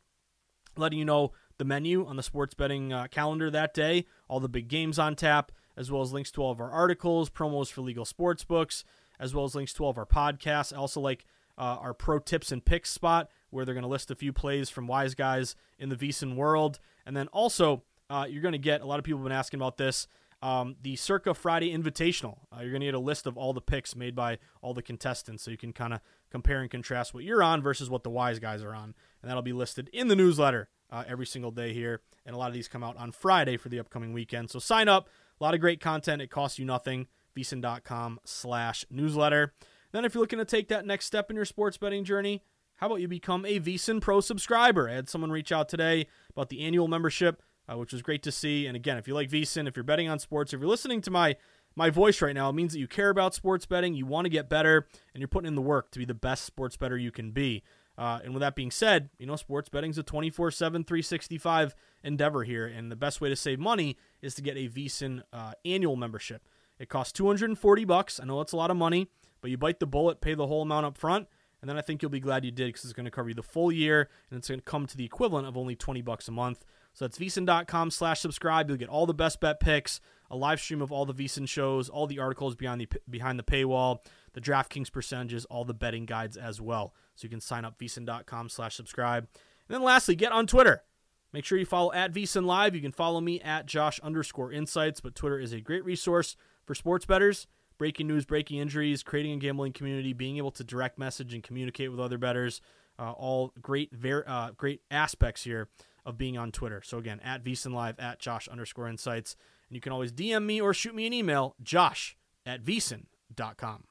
letting 0.78 1.00
you 1.00 1.06
know 1.06 1.32
the 1.60 1.66
menu 1.66 2.06
on 2.08 2.16
the 2.16 2.24
sports 2.24 2.56
betting 2.56 2.92
uh, 2.92 3.06
calendar 3.12 3.52
that 3.52 3.74
day, 3.74 4.06
all 4.28 4.40
the 4.40 4.50
big 4.50 4.68
games 4.68 4.98
on 4.98 5.16
tap, 5.16 5.52
as 5.78 5.92
well 5.92 6.02
as 6.02 6.12
links 6.12 6.32
to 6.32 6.42
all 6.42 6.52
of 6.52 6.60
our 6.60 6.72
articles, 6.72 7.30
promos 7.30 7.72
for 7.72 7.82
legal 7.82 8.06
sports 8.06 8.44
books, 8.44 8.84
as 9.20 9.36
well 9.36 9.46
as 9.46 9.54
links 9.54 9.74
to 9.74 9.84
all 9.84 9.92
of 9.92 9.98
our 9.98 10.06
podcasts. 10.06 10.74
I 10.74 10.78
also 10.78 11.00
like 11.02 11.26
uh, 11.58 11.78
our 11.82 11.94
pro 11.94 12.18
tips 12.18 12.52
and 12.52 12.64
picks 12.64 12.90
spot 12.90 13.30
where 13.50 13.66
they're 13.66 13.76
going 13.76 13.84
to 13.84 13.90
list 13.90 14.10
a 14.10 14.16
few 14.16 14.32
plays 14.32 14.70
from 14.70 14.88
wise 14.88 15.14
guys 15.14 15.56
in 15.78 15.90
the 15.90 15.96
VSiN 15.96 16.36
world. 16.36 16.80
And 17.06 17.16
then 17.16 17.28
also, 17.28 17.84
uh, 18.10 18.26
you're 18.30 18.42
going 18.42 18.54
to 18.54 18.58
get 18.58 18.82
a 18.82 18.86
lot 18.86 18.98
of 18.98 19.06
people 19.06 19.20
have 19.20 19.26
been 19.26 19.38
asking 19.38 19.60
about 19.60 19.78
this. 19.78 20.08
Um, 20.42 20.78
the 20.82 20.96
Circa 20.96 21.34
Friday 21.34 21.76
Invitational. 21.76 22.38
Uh, 22.54 22.62
you're 22.62 22.72
going 22.72 22.80
to 22.80 22.88
get 22.88 22.94
a 22.94 23.00
list 23.00 23.28
of 23.28 23.38
all 23.38 23.52
the 23.52 23.60
picks 23.60 23.94
made 23.94 24.16
by 24.16 24.38
all 24.62 24.74
the 24.74 24.82
contestants, 24.82 25.44
so 25.44 25.52
you 25.52 25.58
can 25.58 25.74
kind 25.74 25.94
of 25.94 26.00
compare 26.32 26.62
and 26.62 26.72
contrast 26.72 27.14
what 27.14 27.26
you're 27.26 27.44
on 27.44 27.62
versus 27.62 27.90
what 27.90 28.04
the 28.04 28.10
wise 28.10 28.40
guys 28.40 28.64
are 28.64 28.74
on, 28.74 28.96
and 29.22 29.30
that'll 29.30 29.42
be 29.42 29.52
listed 29.52 29.90
in 29.92 30.08
the 30.08 30.16
newsletter 30.16 30.70
uh, 30.92 31.04
every 31.08 31.26
single 31.26 31.52
day 31.52 31.74
here. 31.74 32.02
And 32.26 32.36
a 32.36 32.40
lot 32.40 32.48
of 32.48 32.54
these 32.54 32.68
come 32.68 32.84
out 32.84 32.98
on 32.98 33.12
Friday 33.12 33.58
for 33.58 33.70
the 33.70 33.80
upcoming 33.80 34.14
weekend. 34.14 34.50
So 34.50 34.60
sign 34.60 34.88
up. 34.88 35.10
A 35.40 35.44
lot 35.44 35.54
of 35.54 35.62
great 35.62 35.80
content. 35.80 36.22
It 36.22 36.30
costs 36.30 36.60
you 36.60 36.66
nothing. 36.66 37.08
VSiN.com 37.36 38.20
slash 38.26 38.86
newsletter. 38.90 39.54
Then 39.92 40.06
if 40.06 40.14
you're 40.14 40.22
looking 40.22 40.40
to 40.40 40.46
take 40.46 40.68
that 40.70 40.86
next 40.86 41.06
step 41.06 41.30
in 41.30 41.36
your 41.36 41.46
sports 41.46 41.78
betting 41.78 42.04
journey, 42.04 42.44
how 42.76 42.88
about 42.88 43.02
you 43.02 43.08
become 43.08 43.46
a 43.46 43.60
VSiN 43.60 44.02
Pro 44.02 44.22
subscriber? 44.22 44.90
I 44.90 44.94
had 44.94 45.10
someone 45.10 45.32
reach 45.32 45.52
out 45.52 45.70
today 45.70 46.08
about 46.30 46.50
the 46.50 46.62
annual 46.62 46.88
membership, 46.88 47.42
uh, 47.68 47.78
which 47.78 47.92
was 47.92 48.02
great 48.02 48.24
to 48.24 48.32
see. 48.32 48.68
And 48.68 48.76
again, 48.76 48.98
if 48.98 49.08
you 49.08 49.14
like 49.14 49.30
VSiN, 49.30 49.68
if 49.68 49.76
you're 49.76 49.84
betting 49.84 50.08
on 50.08 50.20
sports, 50.20 50.54
if 50.54 50.60
you're 50.60 50.70
listening 50.70 51.02
to 51.02 51.12
my 51.12 51.36
my 51.76 51.90
voice 51.90 52.22
right 52.22 52.34
now, 52.34 52.50
it 52.50 52.54
means 52.54 52.74
that 52.74 52.80
you 52.80 52.88
care 52.88 53.10
about 53.10 53.34
sports 53.34 53.66
betting, 53.66 53.94
you 53.94 54.06
want 54.06 54.26
to 54.26 54.30
get 54.30 54.50
better, 54.50 54.88
and 55.14 55.22
you're 55.22 55.28
putting 55.28 55.48
in 55.48 55.56
the 55.56 55.62
work 55.62 55.92
to 55.92 56.00
be 56.00 56.06
the 56.06 56.14
best 56.14 56.44
sports 56.44 56.76
better 56.76 56.98
you 56.98 57.12
can 57.12 57.32
be. 57.32 57.64
Uh, 58.00 58.20
and 58.24 58.34
with 58.34 58.40
that 58.40 58.56
being 58.56 58.72
said, 58.72 59.10
you 59.20 59.26
know, 59.26 59.36
sports 59.36 59.68
betting 59.68 59.90
is 59.90 59.98
a 59.98 60.04
24 60.04 60.52
7, 60.52 60.86
365 60.86 61.76
endeavor 62.02 62.46
here. 62.46 62.66
And 62.66 62.90
the 62.90 62.96
best 62.96 63.20
way 63.20 63.28
to 63.28 63.36
save 63.36 63.60
money 63.60 63.98
is 64.22 64.36
to 64.36 64.42
get 64.42 64.56
a 64.56 64.70
VSiN 64.70 65.22
uh, 65.34 65.52
annual 65.66 65.98
membership. 65.98 66.48
It 66.80 66.88
costs 66.88 67.12
240 67.12 67.84
bucks. 67.84 68.20
I 68.22 68.26
know 68.26 68.40
it's 68.40 68.54
a 68.54 68.58
lot 68.58 68.72
of 68.72 68.78
money, 68.78 69.10
but 69.42 69.52
you 69.52 69.58
bite 69.58 69.82
the 69.82 69.86
bullet, 69.86 70.22
pay 70.22 70.34
the 70.34 70.48
whole 70.48 70.62
amount 70.62 70.86
up 70.86 70.98
front. 70.98 71.28
And 71.62 71.70
then 71.70 71.78
I 71.78 71.82
think 71.82 72.02
you'll 72.02 72.10
be 72.10 72.22
glad 72.22 72.46
you 72.46 72.52
did 72.52 72.68
because 72.68 72.86
it's 72.86 72.94
going 72.94 73.04
to 73.04 73.12
cover 73.12 73.28
you 73.28 73.36
the 73.36 73.44
full 73.44 73.70
year 73.70 74.10
and 74.30 74.38
it's 74.38 74.48
going 74.48 74.62
to 74.62 74.64
come 74.64 74.86
to 74.88 74.96
the 74.96 75.04
equivalent 75.04 75.46
of 75.46 75.58
only 75.58 75.76
20 75.76 76.02
bucks 76.02 76.30
a 76.30 76.32
month. 76.32 76.64
So 76.94 77.06
that's 77.06 77.18
vsin.com 77.18 77.92
slash 77.92 78.22
subscribe. 78.22 78.70
You'll 78.70 78.78
get 78.78 78.88
all 78.88 79.06
the 79.06 79.14
best 79.14 79.42
bet 79.42 79.60
picks, 79.60 80.00
a 80.32 80.38
live 80.38 80.62
stream 80.62 80.82
of 80.82 80.92
all 80.92 81.06
the 81.06 81.14
VSiN 81.14 81.50
shows, 81.50 81.90
all 81.90 82.08
the 82.08 82.20
articles 82.20 82.56
behind 82.56 82.80
the 82.80 82.88
behind 83.10 83.38
the 83.38 83.44
paywall, 83.44 84.00
the 84.34 84.42
DraftKings 84.42 84.92
percentages, 84.92 85.46
all 85.46 85.66
the 85.66 85.74
betting 85.74 86.06
guides 86.06 86.38
as 86.38 86.62
well. 86.62 86.94
So 87.16 87.26
you 87.26 87.30
can 87.30 87.42
sign 87.42 87.66
up 87.66 87.78
vsin.com 87.80 88.50
slash 88.50 88.76
subscribe. 88.76 89.28
And 89.68 89.76
then 89.76 89.84
lastly, 89.84 90.16
get 90.16 90.32
on 90.32 90.48
Twitter. 90.48 90.84
Make 91.32 91.46
sure 91.46 91.58
you 91.58 91.66
follow 91.66 91.94
at 91.94 92.12
VSiN 92.12 92.46
Live. 92.46 92.74
You 92.74 92.82
can 92.82 92.92
follow 92.92 93.22
me 93.22 93.40
at 93.42 93.66
Josh 93.66 94.00
underscore 94.00 94.52
insights, 94.52 95.00
but 95.00 95.16
Twitter 95.16 95.40
is 95.40 95.54
a 95.54 95.62
great 95.62 95.86
resource 95.86 96.36
for 96.66 96.74
sports 96.74 97.06
betters. 97.06 97.48
Breaking 97.78 98.08
news, 98.08 98.26
breaking 98.26 98.58
injuries, 98.58 99.04
creating 99.04 99.34
a 99.34 99.38
gambling 99.38 99.72
community, 99.72 100.12
being 100.12 100.38
able 100.38 100.52
to 100.52 100.64
direct 100.64 100.98
message 100.98 101.34
and 101.34 101.44
communicate 101.44 101.92
with 101.92 102.00
other 102.00 102.18
betters. 102.18 102.62
Uh, 102.98 103.12
all 103.12 103.54
great, 103.62 103.94
ver- 103.94 104.26
uh, 104.28 104.52
great 104.58 104.82
aspects 104.92 105.44
here 105.44 105.70
of 106.06 106.18
being 106.18 106.38
on 106.38 106.52
Twitter. 106.52 106.82
So 106.84 106.98
again, 106.98 107.22
at 107.24 107.44
VSiN 107.44 107.74
Live, 107.74 107.98
at 108.00 108.20
Josh 108.20 108.48
underscore 108.50 108.90
insights. 108.90 109.38
And 109.70 109.76
you 109.76 109.82
can 109.82 109.94
always 109.94 110.12
DM 110.12 110.46
me 110.46 110.60
or 110.60 110.74
shoot 110.74 110.96
me 110.96 111.08
an 111.08 111.14
email, 111.14 111.56
josh 111.64 112.18
at 112.46 112.64
vsin.com. 112.64 113.89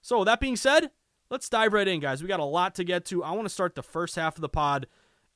So, 0.00 0.24
that 0.24 0.40
being 0.40 0.56
said, 0.56 0.90
let's 1.30 1.48
dive 1.48 1.72
right 1.72 1.88
in, 1.88 2.00
guys. 2.00 2.22
We 2.22 2.28
got 2.28 2.40
a 2.40 2.44
lot 2.44 2.74
to 2.76 2.84
get 2.84 3.04
to. 3.06 3.24
I 3.24 3.32
want 3.32 3.44
to 3.44 3.54
start 3.54 3.74
the 3.74 3.82
first 3.82 4.16
half 4.16 4.36
of 4.36 4.40
the 4.40 4.48
pod 4.48 4.86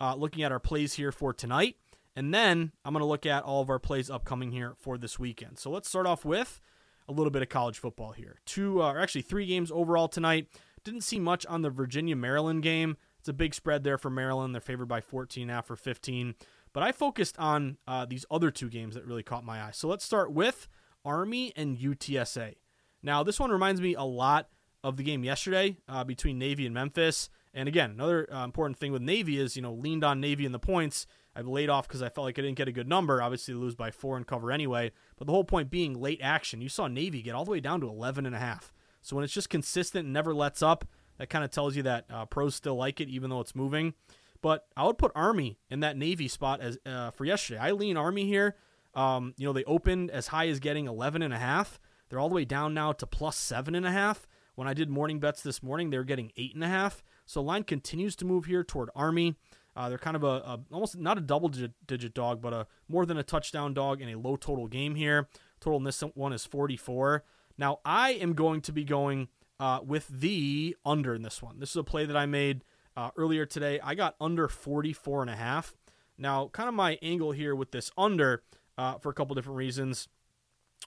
uh, 0.00 0.14
looking 0.14 0.42
at 0.42 0.52
our 0.52 0.61
plays 0.61 0.95
here 0.95 1.12
for 1.12 1.33
tonight. 1.33 1.76
And 2.14 2.33
then 2.35 2.73
I'm 2.85 2.92
going 2.92 3.00
to 3.00 3.07
look 3.07 3.25
at 3.25 3.42
all 3.42 3.62
of 3.62 3.71
our 3.71 3.78
plays 3.78 4.11
upcoming 4.11 4.52
here 4.52 4.75
for 4.78 4.99
this 4.99 5.19
weekend. 5.19 5.59
So, 5.59 5.71
let's 5.71 5.88
start 5.88 6.07
off 6.07 6.25
with 6.25 6.61
a 7.09 7.12
little 7.12 7.31
bit 7.31 7.42
of 7.42 7.49
college 7.49 7.78
football 7.78 8.12
here. 8.12 8.40
Two, 8.47 8.83
uh, 8.83 8.92
or 8.92 9.00
actually 9.00 9.23
three 9.23 9.47
games 9.47 9.71
overall 9.71 10.09
tonight. 10.09 10.49
Didn't 10.85 11.02
see 11.02 11.19
much 11.19 11.47
on 11.47 11.62
the 11.62 11.71
Virginia 11.71 12.16
Maryland 12.16 12.62
game. 12.62 12.97
It's 13.21 13.28
a 13.28 13.33
big 13.33 13.54
spread 13.54 13.85
there 13.85 13.99
for 13.99 14.11
Maryland. 14.11 14.54
They're 14.54 14.61
favored 14.61 14.88
by 14.88 15.00
14 15.00 15.49
after 15.49 15.76
15. 15.76 16.35
But 16.73 16.83
I 16.83 16.90
focused 16.90 17.38
on 17.38 17.78
uh, 17.87 18.07
these 18.07 18.25
other 18.31 18.50
two 18.50 18.69
games 18.69 18.95
that 18.95 19.07
really 19.07 19.23
caught 19.23 19.45
my 19.45 19.62
eye. 19.62 19.71
So 19.73 19.87
let's 19.88 20.04
start 20.04 20.33
with 20.33 20.69
Army 21.04 21.52
and 21.54 21.76
UTSA. 21.78 22.54
Now, 23.02 23.23
this 23.23 23.40
one 23.40 23.50
reminds 23.50 23.80
me 23.80 23.94
a 23.94 24.02
lot 24.02 24.49
of 24.85 24.97
the 24.97 25.02
game 25.02 25.25
yesterday 25.25 25.76
uh, 25.88 26.04
between 26.04 26.38
Navy 26.38 26.66
and 26.66 26.75
Memphis. 26.75 27.28
And 27.54 27.68
again, 27.68 27.90
another 27.90 28.32
uh, 28.32 28.44
important 28.44 28.78
thing 28.78 28.92
with 28.92 29.02
Navy 29.02 29.38
is, 29.38 29.56
you 29.56 29.62
know, 29.62 29.73
leaned 29.73 30.04
on 30.04 30.21
Navy 30.21 30.47
in 30.47 30.52
the 30.52 30.59
points. 30.59 31.06
I've 31.35 31.47
laid 31.47 31.71
off 31.71 31.88
because 31.88 32.02
I 32.02 32.09
felt 32.09 32.26
like 32.26 32.38
I 32.38 32.42
didn't 32.42 32.59
get 32.59 32.68
a 32.68 32.73
good 32.73 32.88
number. 32.88 33.23
Obviously, 33.23 33.54
lose 33.54 33.75
by 33.75 33.90
four 33.90 34.16
and 34.16 34.26
cover 34.26 34.52
anyway. 34.52 34.92
But 35.16 35.26
the 35.26 35.32
whole 35.32 35.44
point 35.44 35.71
being 35.71 36.00
late 36.00 36.21
action. 36.23 36.61
You 36.61 36.68
saw 36.68 36.88
Navy 36.88 37.23
get 37.23 37.35
all 37.35 37.44
the 37.44 37.50
way 37.50 37.61
down 37.61 37.80
to 37.80 37.88
11 37.88 38.26
and 38.26 38.35
a 38.35 38.38
half. 38.38 38.73
So 39.00 39.16
when 39.16 39.25
it's 39.25 39.32
just 39.32 39.50
consistent 39.50 40.04
and 40.04 40.12
never 40.12 40.35
lets 40.35 40.62
up, 40.62 40.85
that 41.18 41.30
kind 41.30 41.44
of 41.44 41.50
tells 41.50 41.76
you 41.76 41.82
that 41.85 42.04
uh, 42.11 42.26
pros 42.26 42.54
still 42.54 42.76
like 42.76 43.00
it, 43.00 43.09
even 43.09 43.30
though 43.30 43.40
it's 43.40 43.54
moving. 43.54 43.94
But 44.40 44.66
I 44.76 44.85
would 44.85 44.99
put 44.99 45.12
Army 45.14 45.59
in 45.71 45.80
that 45.80 45.97
Navy 45.97 46.28
spot 46.28 46.61
as 46.61 46.78
uh, 46.85 47.11
for 47.11 47.25
yesterday. 47.25 47.61
I 47.61 47.73
lean 47.73 47.97
Army 47.97 48.26
here. 48.26 48.56
Um, 48.94 49.35
you 49.37 49.47
know, 49.47 49.52
they 49.52 49.64
opened 49.64 50.11
as 50.11 50.28
high 50.28 50.49
as 50.49 50.61
getting 50.61 50.87
11 50.87 51.23
and 51.23 51.32
a 51.32 51.38
half. 51.38 51.80
They're 52.12 52.21
all 52.21 52.28
the 52.28 52.35
way 52.35 52.45
down 52.45 52.75
now 52.75 52.92
to 52.92 53.07
plus 53.07 53.38
seven 53.38 53.75
and 53.75 53.87
a 53.87 53.90
half. 53.90 54.28
When 54.54 54.69
I 54.69 54.75
did 54.75 54.90
morning 54.90 55.19
bets 55.19 55.40
this 55.40 55.62
morning, 55.62 55.88
they 55.88 55.97
were 55.97 56.04
getting 56.04 56.31
eight 56.37 56.54
and 56.54 56.62
a 56.62 56.69
half. 56.69 57.02
So 57.25 57.40
line 57.40 57.62
continues 57.62 58.14
to 58.16 58.26
move 58.26 58.45
here 58.45 58.62
toward 58.62 58.90
Army. 58.95 59.35
Uh, 59.75 59.88
they're 59.88 59.97
kind 59.97 60.14
of 60.14 60.23
a, 60.23 60.26
a, 60.26 60.61
almost 60.71 60.99
not 60.99 61.16
a 61.16 61.23
double 61.23 61.49
digit, 61.49 61.73
digit 61.87 62.12
dog, 62.12 62.42
but 62.42 62.52
a 62.52 62.66
more 62.87 63.07
than 63.07 63.16
a 63.16 63.23
touchdown 63.23 63.73
dog 63.73 64.02
in 64.02 64.11
a 64.11 64.19
low 64.19 64.37
total 64.37 64.66
game 64.66 64.95
here. 64.95 65.26
Total 65.59 65.78
in 65.78 65.85
this 65.85 66.02
one 66.12 66.35
is 66.35 66.45
44. 66.45 67.25
Now 67.57 67.81
I 67.83 68.11
am 68.11 68.35
going 68.35 68.61
to 68.61 68.73
be 68.73 68.85
going 68.85 69.28
uh, 69.59 69.81
with 69.83 70.07
the 70.09 70.76
under 70.85 71.14
in 71.14 71.23
this 71.23 71.40
one. 71.40 71.61
This 71.61 71.71
is 71.71 71.76
a 71.76 71.83
play 71.83 72.04
that 72.04 72.16
I 72.16 72.26
made 72.26 72.62
uh, 72.95 73.09
earlier 73.16 73.47
today. 73.47 73.81
I 73.83 73.95
got 73.95 74.16
under 74.21 74.49
44 74.49 75.23
and 75.23 75.31
a 75.31 75.37
half. 75.37 75.75
Now, 76.19 76.49
kind 76.49 76.69
of 76.69 76.75
my 76.75 76.99
angle 77.00 77.33
here 77.33 77.57
with 77.57 77.71
this 77.71 77.90
under 77.97 78.42
uh, 78.76 78.99
for 78.99 79.09
a 79.09 79.14
couple 79.14 79.35
different 79.35 79.57
reasons. 79.57 80.09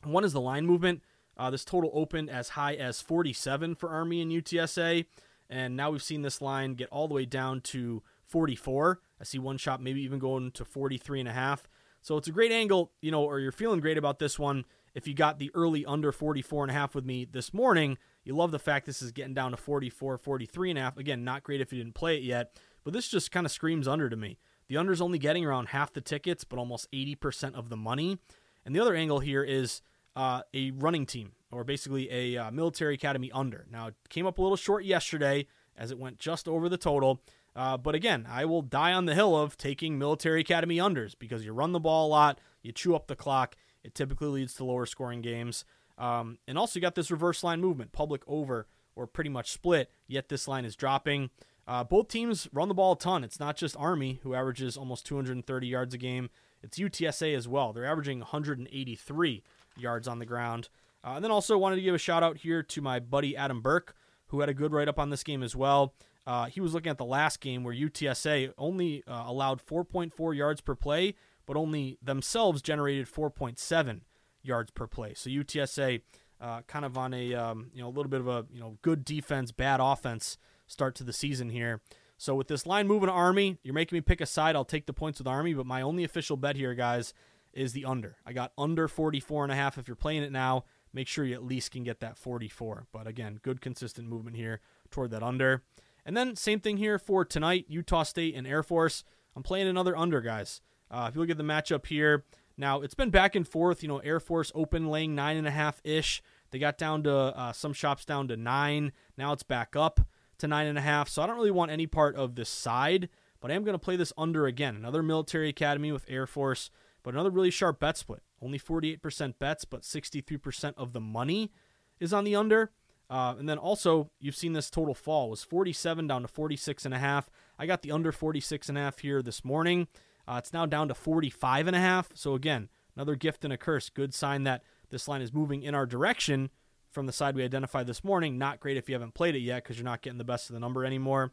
One 0.04 0.24
is 0.24 0.34
the 0.34 0.42
line 0.42 0.68
movement. 0.68 1.02
Uh, 1.38 1.50
this 1.50 1.66
total 1.66 1.92
opened 1.94 2.30
as 2.30 2.50
high 2.50 2.76
as 2.76 3.02
47 3.02 3.76
for 3.76 3.90
Army 3.90 4.22
and 4.22 4.32
UTSA, 4.32 5.06
and 5.50 5.76
now 5.76 5.92
we've 5.92 6.04
seen 6.04 6.22
this 6.22 6.42
line 6.42 6.74
get 6.74 6.90
all 6.90 7.08
the 7.08 7.14
way 7.14 7.26
down 7.26 7.62
to 7.62 8.02
44. 8.26 9.00
I 9.20 9.24
see 9.24 9.40
one 9.40 9.58
shot 9.58 9.82
maybe 9.82 10.02
even 10.02 10.20
going 10.20 10.52
to 10.52 10.66
43 10.66 11.22
and 11.22 11.30
a 11.30 11.34
half. 11.34 11.68
So 12.02 12.18
it's 12.18 12.28
a 12.28 12.32
great 12.32 12.52
angle, 12.52 12.92
you 13.02 13.12
know, 13.12 13.24
or 13.24 13.40
you're 13.40 13.52
feeling 13.52 13.80
great 13.80 13.98
about 13.98 14.20
this 14.20 14.38
one. 14.38 14.66
If 14.94 15.08
you 15.08 15.14
got 15.14 15.40
the 15.40 15.52
early 15.54 15.86
under 15.86 16.12
44 16.12 16.64
and 16.64 16.72
a 16.72 16.74
half 16.74 16.96
with 16.96 17.04
me 17.04 17.26
this 17.26 17.54
morning, 17.54 17.98
you 18.24 18.36
love 18.36 18.52
the 18.52 18.60
fact 18.60 18.86
this 18.86 19.02
is 19.02 19.12
getting 19.12 19.34
down 19.34 19.52
to 19.52 19.58
44, 19.58 20.18
43 20.18 20.70
and 20.70 20.80
a 20.80 20.82
half. 20.84 20.98
Again, 20.98 21.24
not 21.24 21.44
great 21.44 21.62
if 21.62 21.74
you 21.74 21.84
didn't 21.84 21.96
play 21.96 22.16
it 22.18 22.24
yet, 22.24 22.60
but 22.84 22.94
this 22.94 23.08
just 23.08 23.32
kind 23.32 23.46
of 23.46 23.52
screams 23.52 23.88
under 23.88 24.10
to 24.10 24.16
me. 24.16 24.38
The 24.68 24.78
under's 24.78 25.02
only 25.02 25.20
getting 25.20 25.46
around 25.46 25.70
half 25.70 25.94
the 25.94 26.02
tickets, 26.02 26.44
but 26.44 26.60
almost 26.60 26.92
80% 26.92 27.56
of 27.56 27.70
the 27.70 27.78
money. 27.78 28.20
And 28.66 28.76
the 28.76 28.80
other 28.80 28.96
angle 28.96 29.20
here 29.20 29.44
is 29.44 29.82
uh, 30.16 30.42
a 30.54 30.72
running 30.72 31.06
team, 31.06 31.34
or 31.52 31.64
basically 31.64 32.12
a 32.12 32.38
uh, 32.38 32.52
military 32.52 32.96
academy 32.96 33.32
under. 33.32 33.66
Now, 33.72 33.88
it 33.88 33.96
came 34.10 34.26
up 34.26 34.38
a 34.38 34.42
little 34.42 34.58
short 34.58 34.86
yesterday 34.86 35.48
as 35.78 35.92
it 35.92 36.00
went 36.00 36.20
just 36.20 36.48
over 36.48 36.70
the 36.70 36.78
total. 36.78 37.22
Uh, 37.56 37.78
but 37.78 37.96
again, 37.96 38.28
I 38.30 38.46
will 38.46 38.62
die 38.62 38.94
on 38.94 39.06
the 39.06 39.16
hill 39.16 39.38
of 39.38 39.58
taking 39.58 39.98
military 39.98 40.42
academy 40.42 40.78
unders 40.78 41.16
because 41.18 41.46
you 41.46 41.54
run 41.54 41.72
the 41.72 41.80
ball 41.80 42.08
a 42.08 42.10
lot, 42.10 42.40
you 42.62 42.72
chew 42.72 42.96
up 42.96 43.08
the 43.08 43.16
clock. 43.16 43.56
It 43.84 43.96
typically 43.96 44.28
leads 44.28 44.54
to 44.56 44.66
lower 44.66 44.86
scoring 44.86 45.22
games. 45.22 45.64
Um, 45.98 46.40
and 46.48 46.58
also, 46.58 46.78
you 46.78 46.82
got 46.82 46.96
this 46.96 47.12
reverse 47.12 47.44
line 47.44 47.62
movement, 47.62 47.92
public 47.92 48.24
over 48.28 48.68
or 48.96 49.08
pretty 49.08 49.30
much 49.30 49.52
split, 49.52 49.92
yet 50.08 50.30
this 50.30 50.48
line 50.48 50.66
is 50.66 50.76
dropping. 50.76 51.30
Uh, 51.68 51.84
both 51.84 52.08
teams 52.08 52.48
run 52.54 52.68
the 52.68 52.74
ball 52.74 52.94
a 52.94 52.98
ton. 52.98 53.24
It's 53.24 53.40
not 53.40 53.58
just 53.58 53.76
Army, 53.78 54.20
who 54.24 54.34
averages 54.36 54.78
almost 54.78 55.06
230 55.06 55.68
yards 55.68 55.94
a 55.94 55.98
game, 55.98 56.30
it's 56.62 56.80
UTSA 56.80 57.36
as 57.36 57.48
well. 57.48 57.74
They're 57.74 57.86
averaging 57.86 58.20
183 58.20 59.44
yards 59.78 60.08
on 60.08 60.20
the 60.20 60.26
ground. 60.26 60.70
Uh, 61.04 61.14
and 61.16 61.24
then 61.24 61.32
also 61.32 61.58
wanted 61.58 61.76
to 61.76 61.82
give 61.82 61.96
a 61.96 62.00
shout 62.00 62.24
out 62.24 62.38
here 62.38 62.64
to 62.64 62.82
my 62.82 63.00
buddy 63.00 63.38
Adam 63.38 63.62
Burke, 63.62 63.96
who 64.28 64.40
had 64.40 64.50
a 64.50 64.54
good 64.54 64.72
write 64.72 64.88
up 64.88 65.00
on 65.00 65.10
this 65.10 65.24
game 65.24 65.44
as 65.44 65.56
well. 65.56 65.94
Uh, 66.26 66.46
he 66.46 66.60
was 66.60 66.74
looking 66.74 66.90
at 66.90 66.98
the 66.98 67.06
last 67.06 67.40
game 67.40 67.64
where 67.64 67.74
UTSA 67.74 68.52
only 68.58 69.04
uh, 69.08 69.26
allowed 69.28 69.64
4.4 69.64 70.36
yards 70.36 70.62
per 70.62 70.74
play, 70.74 71.14
but 71.46 71.56
only 71.56 72.00
themselves 72.02 72.62
generated 72.62 73.08
4.7 73.08 74.02
yards 74.42 74.72
per 74.72 74.88
play. 74.88 75.14
So 75.14 75.30
UTSA 75.30 76.02
uh, 76.42 76.62
kind 76.68 76.86
of 76.86 76.98
on 76.98 77.14
a 77.14 77.34
um, 77.34 77.72
you 77.74 77.82
know 77.82 77.88
a 77.88 77.90
little 77.90 78.10
bit 78.10 78.20
of 78.20 78.28
a 78.28 78.46
you 78.52 78.60
know 78.60 78.78
good 78.82 79.06
defense, 79.06 79.52
bad 79.52 79.80
offense 79.80 80.38
start 80.68 80.96
to 80.96 81.04
the 81.04 81.14
season 81.14 81.50
here. 81.50 81.82
So 82.18 82.34
with 82.36 82.48
this 82.48 82.66
line 82.66 82.88
moving 82.88 83.10
Army, 83.10 83.58
you're 83.64 83.74
making 83.74 83.98
me 83.98 84.02
pick 84.02 84.22
a 84.22 84.26
side. 84.26 84.56
I'll 84.56 84.66
take 84.66 84.86
the 84.86 84.94
points 84.94 85.20
with 85.20 85.28
Army, 85.28 85.54
but 85.54 85.66
my 85.66 85.82
only 85.82 86.04
official 86.04 86.38
bet 86.38 86.56
here, 86.56 86.74
guys, 86.74 87.14
is 87.56 87.74
the 87.74 87.86
under. 87.86 88.18
I 88.26 88.34
got 88.34 88.52
under 88.58 88.88
44 88.88 89.44
and 89.44 89.52
a 89.52 89.56
half. 89.56 89.78
If 89.78 89.88
you're 89.88 89.96
playing 89.96 90.24
it 90.24 90.32
now, 90.32 90.66
make 90.94 91.08
sure 91.08 91.26
you 91.26 91.34
at 91.34 91.44
least 91.44 91.72
can 91.72 91.84
get 91.84 92.00
that 92.00 92.18
44. 92.18 92.88
But 92.92 93.08
again, 93.08 93.40
good 93.42 93.62
consistent 93.62 94.08
movement 94.08 94.36
here 94.36 94.62
toward 94.92 95.12
that 95.12 95.24
under. 95.24 95.64
And 96.06 96.16
then 96.16 96.36
same 96.36 96.60
thing 96.60 96.78
here 96.78 97.00
for 97.00 97.26
tonight, 97.26 97.66
Utah 97.68 98.04
State 98.04 98.36
and 98.36 98.46
Air 98.46 98.64
Force. 98.64 99.04
I'm 99.36 99.44
playing 99.44 99.68
another 99.68 99.98
under, 99.98 100.22
guys. 100.22 100.62
Uh, 100.92 101.08
if 101.10 101.16
you 101.16 101.22
look 101.22 101.32
at 101.32 101.38
the 101.38 101.44
matchup 101.44 101.88
here, 101.88 102.24
now 102.58 102.82
it's 102.82 102.94
been 102.94 103.10
back 103.10 103.36
and 103.36 103.48
forth. 103.48 103.82
You 103.82 103.90
know, 103.90 103.98
Air 104.00 104.20
Force 104.20 104.52
open 104.56 104.88
laying 104.88 105.16
nine 105.16 105.38
and 105.38 105.48
a 105.48 105.52
half 105.52 105.82
ish. 105.84 106.22
They 106.52 106.60
got 106.60 106.78
down 106.78 107.04
to 107.04 107.14
uh, 107.14 107.52
some 107.52 107.74
shops 107.74 108.06
down 108.06 108.28
to 108.30 108.38
nine. 108.38 108.94
Now 109.18 109.34
it's 109.34 109.44
back 109.44 109.76
up 109.76 110.00
to 110.38 110.48
nine 110.48 110.68
and 110.68 110.78
a 110.78 110.82
half. 110.82 111.10
So 111.10 111.22
I 111.22 111.28
don't 111.28 111.38
really 111.38 111.52
want 111.52 111.72
any 111.72 111.88
part 111.88 112.16
of 112.16 112.36
this 112.36 112.50
side, 112.50 113.10
but 113.42 113.52
I 113.52 113.56
am 113.56 113.64
going 113.64 113.74
to 113.74 113.84
play 113.84 113.96
this 113.96 114.14
under 114.18 114.46
again. 114.46 114.76
Another 114.76 115.04
military 115.04 115.50
academy 115.50 115.92
with 115.92 116.06
Air 116.08 116.28
Force, 116.28 116.70
but 117.06 117.14
another 117.14 117.30
really 117.30 117.52
sharp 117.52 117.80
bet 117.80 117.98
split. 117.98 118.24
Only 118.42 118.58
48% 118.58 119.36
bets, 119.38 119.64
but 119.64 119.84
63% 119.84 120.74
of 120.76 120.92
the 120.92 121.00
money 121.00 121.52
is 122.00 122.12
on 122.12 122.24
the 122.24 122.36
under. 122.36 122.72
Uh, 123.12 123.36
and 123.38 123.48
then 123.48 123.60
also, 123.60 124.10
you've 124.20 124.36
seen 124.36 124.54
this 124.54 124.72
total 124.72 124.96
fall 124.96 125.30
was 125.30 125.44
47 125.44 126.08
down 126.08 126.24
to 126.24 126.28
46 126.28 126.84
and 126.84 126.96
a 126.96 126.98
half. 126.98 127.30
I 127.60 127.68
got 127.68 127.84
the 127.84 127.92
under 127.92 128.12
46 128.12 128.70
and 128.70 128.78
a 128.80 128.82
half 128.82 128.98
here 129.00 129.22
this 129.22 129.46
morning. 129.46 129.88
Uh, 130.28 130.38
it's 130.40 130.52
now 130.52 130.66
down 130.66 130.88
to 130.88 130.96
45 130.96 131.68
and 131.68 131.76
a 131.76 131.80
half. 131.80 132.10
So 132.16 132.34
again, 132.34 132.70
another 132.96 133.16
gift 133.16 133.44
and 133.44 133.54
a 133.54 133.58
curse. 133.58 133.90
Good 133.90 134.16
sign 134.16 134.44
that 134.46 134.64
this 134.90 135.08
line 135.08 135.22
is 135.22 135.32
moving 135.32 135.62
in 135.62 135.76
our 135.76 135.86
direction 135.86 136.50
from 136.90 137.06
the 137.06 137.14
side 137.14 137.36
we 137.36 137.44
identified 137.44 137.86
this 137.86 138.04
morning. 138.04 138.40
Not 138.40 138.60
great 138.60 138.78
if 138.78 138.90
you 138.90 138.96
haven't 138.96 139.14
played 139.14 139.36
it 139.36 139.42
yet 139.42 139.64
because 139.64 139.78
you're 139.78 139.86
not 139.86 140.02
getting 140.02 140.18
the 140.18 140.24
best 140.24 140.50
of 140.50 140.56
the 140.56 140.60
number 140.60 140.84
anymore. 140.84 141.32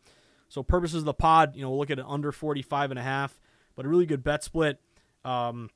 So 0.50 0.62
purposes 0.62 0.99
of 0.99 1.05
the 1.07 1.14
pod, 1.14 1.57
you 1.57 1.62
know, 1.62 1.71
we'll 1.71 1.79
look 1.79 1.91
at 1.91 1.99
an 1.99 2.05
under 2.07 2.31
45 2.31 2.91
and 2.91 2.99
a 2.99 3.02
half, 3.02 3.41
but 3.75 3.87
a 3.87 3.88
really 3.88 4.05
good 4.05 4.23
bet 4.23 4.45
split. 4.45 4.79
Um, 5.25 5.71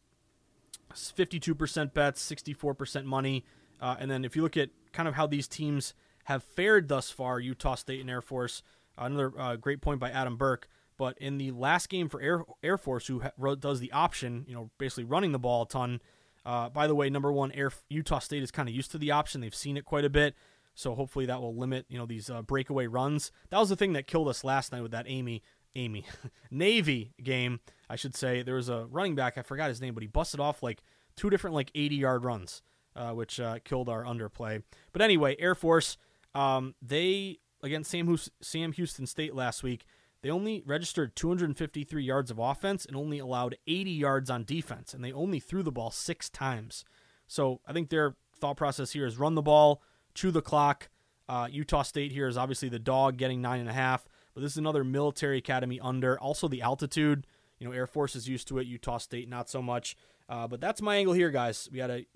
52% 0.95 1.93
bets, 1.93 2.31
64% 2.31 3.05
money. 3.05 3.45
Uh, 3.81 3.97
and 3.99 4.11
then 4.11 4.25
if 4.25 4.37
you 4.37 4.43
look 4.43 4.57
at 4.57 4.71
kind 4.93 5.09
of 5.09 5.15
how 5.15 5.27
these 5.27 5.49
teams 5.49 5.95
have 6.25 6.43
fared 6.43 6.89
thus 6.89 7.11
far, 7.11 7.39
Utah 7.39 7.75
State 7.75 8.01
and 8.01 8.11
Air 8.11 8.23
Force, 8.23 8.63
another 8.97 9.33
uh, 9.39 9.57
great 9.57 9.81
point 9.81 10.01
by 10.01 10.11
Adam 10.11 10.37
Burke. 10.37 10.69
But 10.99 11.19
in 11.19 11.37
the 11.37 11.51
last 11.51 11.89
game 11.89 12.09
for 12.09 12.21
Air 12.23 12.45
Air 12.63 12.79
Force, 12.79 13.07
who 13.07 13.21
ha- 13.21 13.55
does 13.57 13.81
the 13.81 13.93
option, 13.93 14.47
you 14.49 14.55
know, 14.55 14.71
basically 14.79 15.05
running 15.05 15.33
the 15.33 15.39
ball 15.39 15.63
a 15.63 15.69
ton. 15.69 16.01
Uh, 16.45 16.71
by 16.71 16.87
the 16.87 16.95
way, 16.95 17.11
number 17.11 17.31
one, 17.31 17.53
Air 17.53 17.71
Utah 17.91 18.19
State 18.19 18.43
is 18.43 18.51
kind 18.51 18.69
of 18.69 18.75
used 18.75 18.93
to 18.93 18.99
the 18.99 19.11
option; 19.11 19.43
they've 19.43 19.55
seen 19.55 19.77
it 19.77 19.85
quite 19.85 20.07
a 20.07 20.11
bit. 20.11 20.35
So 20.75 20.95
hopefully 20.95 21.27
that 21.27 21.41
will 21.41 21.57
limit, 21.57 21.87
you 21.89 21.99
know, 21.99 22.07
these 22.07 22.29
uh, 22.29 22.43
breakaway 22.43 22.87
runs. 22.87 23.33
That 23.51 23.59
was 23.59 23.71
the 23.71 23.77
thing 23.77 23.95
that 23.95 24.07
killed 24.07 24.29
us 24.29 24.45
last 24.45 24.73
night 24.73 24.83
with 24.83 24.93
that 24.93 25.07
Amy 25.09 25.43
Amy 25.77 26.05
Navy 26.51 27.13
game, 27.23 27.61
I 27.89 27.97
should 27.97 28.17
say. 28.17 28.43
There 28.43 28.57
was 28.57 28.69
a 28.69 28.87
running 28.91 29.15
back, 29.15 29.39
I 29.39 29.43
forgot 29.43 29.69
his 29.69 29.81
name, 29.81 29.95
but 29.95 30.03
he 30.03 30.09
busted 30.09 30.41
off 30.41 30.63
like 30.63 30.83
two 31.17 31.31
different 31.31 31.55
like 31.55 31.71
80 31.75 31.97
yard 31.97 32.25
runs, 32.25 32.63
uh, 32.97 33.11
which 33.11 33.39
uh, 33.39 33.59
killed 33.65 33.89
our 33.89 34.05
underplay. 34.05 34.63
But 34.93 35.03
anyway, 35.03 35.37
Air 35.39 35.55
Force, 35.55 35.97
um, 36.35 36.75
they 36.83 37.39
against 37.63 37.91
Sam, 37.91 38.17
Sam 38.41 38.73
Houston 38.73 39.07
State 39.07 39.35
last 39.35 39.63
week, 39.63 39.87
they 40.23 40.31
only 40.31 40.63
registered 40.67 41.15
253 41.15 42.03
yards 42.03 42.31
of 42.31 42.39
offense 42.39 42.85
and 42.85 42.97
only 42.97 43.19
allowed 43.19 43.57
80 43.67 43.91
yards 43.91 44.31
on 44.31 44.45
defense, 44.45 44.95
and 44.95 45.05
they 45.05 45.13
only 45.13 45.39
threw 45.41 45.63
the 45.63 45.73
ball 45.73 45.91
six 45.91 46.29
times. 46.29 46.85
So 47.27 47.61
I 47.67 47.73
think 47.73 47.91
their 47.91 48.17
thought 48.39 48.57
process 48.57 48.93
here 48.93 49.07
is 49.07 49.19
run 49.19 49.35
the 49.35 49.43
ball, 49.43 49.83
chew 50.15 50.31
the 50.31 50.43
clock. 50.43 50.89
Uh, 51.29 51.49
Utah 51.51 51.83
State 51.83 52.13
here 52.13 52.29
is 52.29 52.37
obviously 52.37 52.69
the 52.69 52.79
dog 52.79 53.17
getting 53.17 53.43
nine 53.43 53.61
and 53.61 53.69
a 53.69 53.73
half, 53.73 54.09
but 54.37 54.43
this 54.43 54.53
is 54.53 54.59
another 54.59 54.85
military 54.85 55.39
academy 55.39 55.81
under. 55.81 56.21
Also 56.21 56.47
the 56.47 56.61
altitude, 56.61 57.27
you 57.59 57.67
know, 57.67 57.73
Air 57.73 57.87
Force 57.87 58.15
is 58.15 58.29
used 58.29 58.47
to 58.49 58.59
it. 58.59 58.67
Utah 58.67 58.99
State 58.99 59.31
not 59.31 59.49
so 59.49 59.63
much. 59.63 59.97
Uh, 60.29 60.47
but 60.47 60.61
that's 60.61 60.83
my 60.83 60.97
angle 60.97 61.15
here, 61.15 61.31
guys. 61.31 61.71
We 61.73 61.79
had 61.79 61.91
a, 61.91 62.07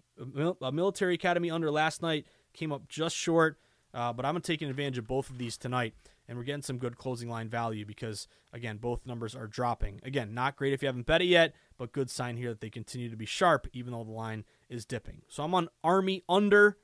a 0.61 0.71
military 0.71 1.15
academy 1.15 1.51
under 1.51 1.71
last 1.71 2.03
night, 2.03 2.27
came 2.53 2.73
up 2.73 2.89
just 2.89 3.17
short. 3.17 3.59
Uh, 3.95 4.13
but 4.13 4.27
I'm 4.27 4.39
taking 4.43 4.69
advantage 4.69 4.99
of 4.99 5.07
both 5.07 5.31
of 5.31 5.39
these 5.39 5.57
tonight, 5.57 5.95
and 6.29 6.37
we're 6.37 6.45
getting 6.45 6.61
some 6.61 6.77
good 6.77 6.99
closing 6.99 7.31
line 7.31 7.49
value 7.49 7.87
because, 7.87 8.29
again, 8.53 8.77
both 8.77 9.07
numbers 9.07 9.35
are 9.35 9.47
dropping. 9.47 10.03
Again, 10.05 10.35
not 10.35 10.57
great 10.57 10.75
if 10.75 10.83
you 10.83 10.89
haven't 10.89 11.07
bet 11.07 11.23
it 11.23 11.25
yet, 11.25 11.55
but 11.79 11.93
good 11.93 12.11
sign 12.11 12.37
here 12.37 12.51
that 12.51 12.61
they 12.61 12.69
continue 12.69 13.09
to 13.09 13.17
be 13.17 13.25
sharp 13.25 13.67
even 13.73 13.95
though 13.95 14.05
the 14.05 14.11
line 14.11 14.45
is 14.69 14.85
dipping. 14.85 15.23
So 15.27 15.43
I'm 15.43 15.55
on 15.55 15.71
Army 15.83 16.23
under. 16.29 16.77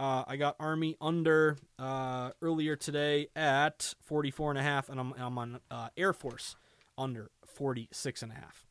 Uh, 0.00 0.24
I 0.26 0.36
got 0.36 0.56
Army 0.58 0.96
under 0.98 1.58
uh, 1.78 2.30
earlier 2.40 2.74
today 2.74 3.26
at 3.36 3.92
44 4.00 4.52
and 4.52 4.58
a 4.58 4.62
half, 4.62 4.88
and 4.88 4.98
I'm, 4.98 5.12
I'm 5.18 5.36
on 5.36 5.60
uh, 5.70 5.88
Air 5.94 6.14
Force 6.14 6.56
under 6.96 7.30
46 7.44 8.22
and 8.22 8.32
a 8.32 8.34
half. 8.34 8.64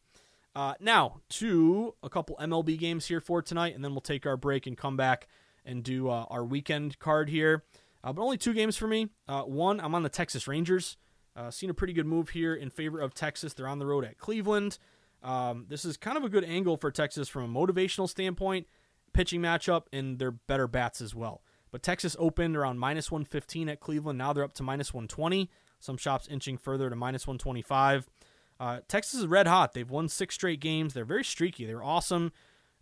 Uh, 0.56 0.74
now 0.80 1.22
to 1.30 1.94
a 2.02 2.10
couple 2.10 2.36
MLB 2.38 2.80
games 2.80 3.06
here 3.06 3.22
for 3.22 3.44
tonight, 3.44 3.76
and 3.76 3.86
then 3.86 3.92
we'll 3.92 4.02
take 4.02 4.26
our 4.26 4.38
break 4.38 4.66
and 4.66 4.76
come 4.76 4.98
back 4.98 5.28
and 5.64 5.84
do 5.84 6.10
uh, 6.10 6.26
our 6.32 6.44
weekend 6.44 6.98
card 6.98 7.30
here. 7.30 7.64
Uh, 8.04 8.12
but 8.12 8.24
only 8.24 8.38
two 8.38 8.56
games 8.56 8.76
for 8.76 8.88
me. 8.88 9.10
One, 9.28 9.80
I'm 9.80 9.94
on 9.94 10.02
the 10.02 10.10
Texas 10.10 10.48
Rangers. 10.48 10.98
Seen 11.52 11.70
a 11.70 11.76
pretty 11.76 11.94
good 11.94 12.08
move 12.08 12.30
here 12.30 12.56
in 12.56 12.72
favor 12.72 13.00
of 13.00 13.14
Texas. 13.14 13.54
They're 13.54 13.68
on 13.68 13.78
the 13.78 13.86
road 13.86 14.04
at 14.04 14.18
Cleveland. 14.18 14.80
Um, 15.22 15.66
this 15.68 15.86
is 15.86 15.96
kind 15.96 16.18
of 16.18 16.24
a 16.24 16.30
good 16.30 16.44
angle 16.44 16.78
for 16.78 16.92
Texas 16.92 17.30
from 17.30 17.44
a 17.44 17.60
motivational 17.60 18.10
standpoint, 18.10 18.68
pitching 19.14 19.42
matchup, 19.42 19.84
and 19.92 20.20
their 20.20 20.32
better 20.32 20.68
bats 20.68 21.02
as 21.02 21.14
well. 21.14 21.42
But 21.72 21.84
Texas 21.84 22.16
opened 22.20 22.58
around 22.58 22.80
minus 22.80 23.12
115 23.12 23.70
at 23.70 23.80
Cleveland. 23.80 24.18
Now 24.18 24.34
they're 24.34 24.44
up 24.44 24.54
to 24.54 24.64
minus 24.64 24.94
120. 24.94 25.50
Some 25.80 25.98
shops 25.98 26.28
inching 26.28 26.58
further 26.58 26.90
to 26.90 26.96
minus 26.96 27.28
125. 27.28 28.08
Uh, 28.60 28.80
Texas 28.88 29.22
is 29.22 29.28
red 29.28 29.48
hot. 29.48 29.74
They've 29.74 29.90
won 29.90 30.10
six 30.10 30.36
straight 30.36 30.60
games. 30.60 30.94
They're 30.94 31.06
very 31.06 31.24
streaky. 31.24 31.66
They're 31.66 31.84
awesome, 31.84 32.34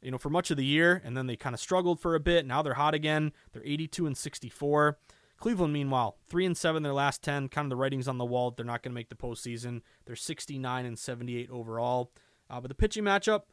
you 0.01 0.09
know, 0.09 0.17
for 0.17 0.29
much 0.29 0.49
of 0.49 0.57
the 0.57 0.65
year, 0.65 1.01
and 1.05 1.15
then 1.15 1.27
they 1.27 1.35
kind 1.35 1.53
of 1.53 1.59
struggled 1.59 1.99
for 1.99 2.15
a 2.15 2.19
bit. 2.19 2.45
Now 2.45 2.61
they're 2.61 2.73
hot 2.73 2.95
again. 2.95 3.31
They're 3.51 3.65
82 3.65 4.07
and 4.07 4.17
64. 4.17 4.97
Cleveland, 5.37 5.71
meanwhile, 5.71 6.17
three 6.27 6.47
and 6.47 6.57
seven 6.57 6.81
their 6.81 6.93
last 6.93 7.21
10. 7.21 7.49
Kind 7.49 7.67
of 7.67 7.69
the 7.69 7.75
writings 7.75 8.07
on 8.07 8.17
the 8.17 8.25
wall. 8.25 8.49
They're 8.51 8.65
not 8.65 8.81
going 8.81 8.91
to 8.91 8.95
make 8.95 9.09
the 9.09 9.15
postseason. 9.15 9.81
They're 10.05 10.15
69 10.15 10.85
and 10.85 10.97
78 10.97 11.49
overall. 11.51 12.11
Uh, 12.49 12.59
but 12.59 12.69
the 12.69 12.75
pitching 12.75 13.03
matchup, 13.03 13.43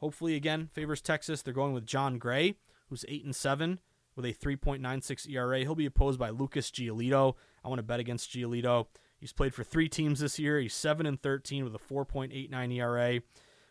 hopefully 0.00 0.34
again 0.34 0.68
favors 0.72 1.00
Texas. 1.00 1.42
They're 1.42 1.54
going 1.54 1.72
with 1.72 1.86
Jon 1.86 2.18
Gray, 2.18 2.56
who's 2.88 3.04
eight 3.08 3.24
and 3.24 3.34
seven 3.34 3.80
with 4.16 4.24
a 4.24 4.32
3.96 4.32 5.30
ERA. 5.30 5.60
He'll 5.60 5.74
be 5.74 5.86
opposed 5.86 6.18
by 6.18 6.30
Lucas 6.30 6.70
Giolito. 6.70 7.34
I 7.64 7.68
want 7.68 7.78
to 7.78 7.84
bet 7.84 8.00
against 8.00 8.30
Giolito. 8.30 8.86
He's 9.18 9.32
played 9.32 9.54
for 9.54 9.64
three 9.64 9.88
teams 9.88 10.20
this 10.20 10.38
year. 10.38 10.58
He's 10.58 10.74
7 10.74 11.06
and 11.06 11.20
13 11.20 11.64
with 11.64 11.74
a 11.74 11.78
4.89 11.78 12.74
ERA. 12.74 13.20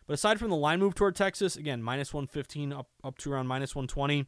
But 0.06 0.14
aside 0.14 0.38
from 0.38 0.50
the 0.50 0.56
line 0.56 0.80
move 0.80 0.94
toward 0.94 1.16
Texas, 1.16 1.56
again, 1.56 1.82
minus 1.82 2.14
115 2.14 2.72
up, 2.72 2.88
up 3.04 3.18
to 3.18 3.32
around 3.32 3.48
minus 3.48 3.74
120, 3.74 4.26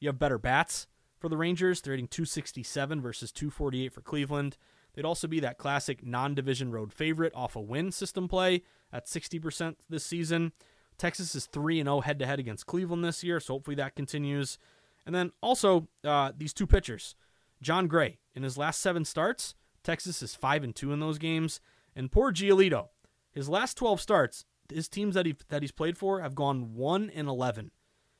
you 0.00 0.08
have 0.08 0.18
better 0.18 0.38
bats 0.38 0.86
for 1.18 1.28
the 1.28 1.36
Rangers. 1.36 1.80
They're 1.80 1.92
hitting 1.92 2.08
267 2.08 3.00
versus 3.00 3.32
248 3.32 3.92
for 3.92 4.00
Cleveland. 4.00 4.56
They'd 4.94 5.04
also 5.04 5.26
be 5.26 5.40
that 5.40 5.58
classic 5.58 6.04
non 6.04 6.34
division 6.34 6.70
road 6.70 6.92
favorite 6.92 7.32
off 7.34 7.56
a 7.56 7.60
win 7.60 7.90
system 7.90 8.28
play 8.28 8.62
at 8.92 9.06
60% 9.06 9.76
this 9.88 10.04
season. 10.04 10.52
Texas 10.98 11.34
is 11.34 11.46
3 11.46 11.82
0 11.82 12.00
head 12.00 12.18
to 12.18 12.26
head 12.26 12.38
against 12.38 12.66
Cleveland 12.66 13.04
this 13.04 13.24
year, 13.24 13.40
so 13.40 13.54
hopefully 13.54 13.76
that 13.76 13.96
continues. 13.96 14.58
And 15.06 15.14
then 15.14 15.32
also 15.42 15.88
uh, 16.02 16.32
these 16.36 16.52
two 16.52 16.66
pitchers, 16.66 17.14
Jon 17.60 17.86
Gray, 17.86 18.18
in 18.34 18.42
his 18.42 18.56
last 18.56 18.80
seven 18.80 19.04
starts, 19.04 19.54
Texas 19.82 20.22
is 20.22 20.34
five 20.34 20.64
and 20.64 20.74
two 20.74 20.92
in 20.92 21.00
those 21.00 21.18
games, 21.18 21.60
and 21.94 22.10
poor 22.10 22.32
Giolito, 22.32 22.88
his 23.30 23.48
last 23.48 23.76
twelve 23.76 24.00
starts, 24.00 24.44
his 24.72 24.88
teams 24.88 25.14
that 25.14 25.26
he 25.26 25.36
that 25.48 25.62
he's 25.62 25.72
played 25.72 25.98
for 25.98 26.20
have 26.20 26.34
gone 26.34 26.74
one 26.74 27.10
and 27.10 27.28
eleven, 27.28 27.70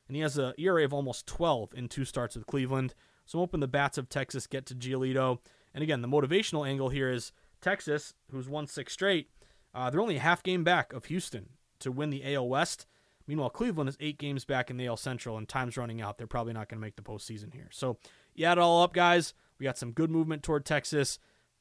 and 0.07 0.17
he 0.17 0.23
has 0.23 0.37
a 0.37 0.55
ERA 0.59 0.85
of 0.85 0.93
almost 0.93 1.27
twelve 1.27 1.73
in 1.75 1.89
two 1.89 2.05
starts 2.05 2.37
with 2.37 2.47
Cleveland. 2.47 2.95
So 3.27 3.39
I'm 3.39 3.43
hoping 3.43 3.61
the 3.61 3.69
bats 3.69 3.97
of 3.97 4.11
Texas 4.11 4.47
get 4.47 4.67
to 4.67 4.75
Giolito. 4.75 5.39
And 5.73 5.83
again, 5.83 6.03
the 6.03 6.09
motivational 6.09 6.69
angle 6.69 6.91
here 6.91 7.11
is 7.11 7.33
Texas, 7.63 8.13
who's 8.31 8.51
won 8.51 8.67
six 8.67 8.93
straight, 8.93 9.31
uh, 9.75 9.89
they're 9.89 10.03
only 10.03 10.17
a 10.17 10.21
half 10.21 10.43
game 10.43 10.63
back 10.63 10.93
of 10.93 11.07
Houston 11.07 11.49
to 11.85 11.93
win 11.93 12.11
the 12.11 12.35
AL 12.35 12.49
West. 12.49 12.87
Meanwhile, 13.27 13.51
Cleveland 13.51 13.89
is 13.89 13.97
eight 14.01 14.19
games 14.19 14.45
back 14.45 14.71
in 14.71 14.77
the 14.77 14.87
AL 14.87 14.99
Central, 14.99 15.39
and 15.39 15.49
time's 15.49 15.79
running 15.79 16.03
out. 16.03 16.19
They're 16.19 16.27
probably 16.27 16.53
not 16.53 16.69
going 16.69 16.79
to 16.79 16.85
make 16.85 16.97
the 16.97 17.03
postseason 17.03 17.55
here. 17.55 17.69
So, 17.71 17.97
you 18.35 18.45
add 18.45 18.59
it 18.59 18.61
all 18.61 18.83
up, 18.83 18.93
guys. 18.93 19.33
We 19.59 19.65
got 19.65 19.79
some 19.79 19.93
good 19.93 20.11
movement 20.11 20.43
toward 20.43 20.67
Texas, 20.67 21.19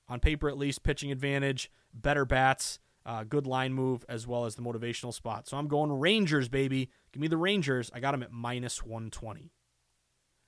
on 0.10 0.20
paper 0.20 0.50
at 0.50 0.58
least, 0.58 0.84
pitching 0.84 1.12
advantage, 1.12 1.72
better 1.94 2.26
bats, 2.26 2.80
uh, 3.06 3.24
good 3.24 3.48
line 3.48 3.74
move, 3.74 4.06
as 4.10 4.28
well 4.28 4.46
as 4.46 4.56
the 4.56 4.62
motivational 4.62 5.14
spot. 5.14 5.48
So 5.48 5.58
I'm 5.58 5.68
going 5.68 5.92
Rangers, 5.92 6.50
baby. 6.50 6.90
Give 7.12 7.22
me 7.22 7.28
the 7.28 7.38
Rangers. 7.38 7.92
I 7.94 8.00
got 8.00 8.12
them 8.12 8.24
at 8.24 8.32
minus 8.32 8.84
120. 8.84 9.52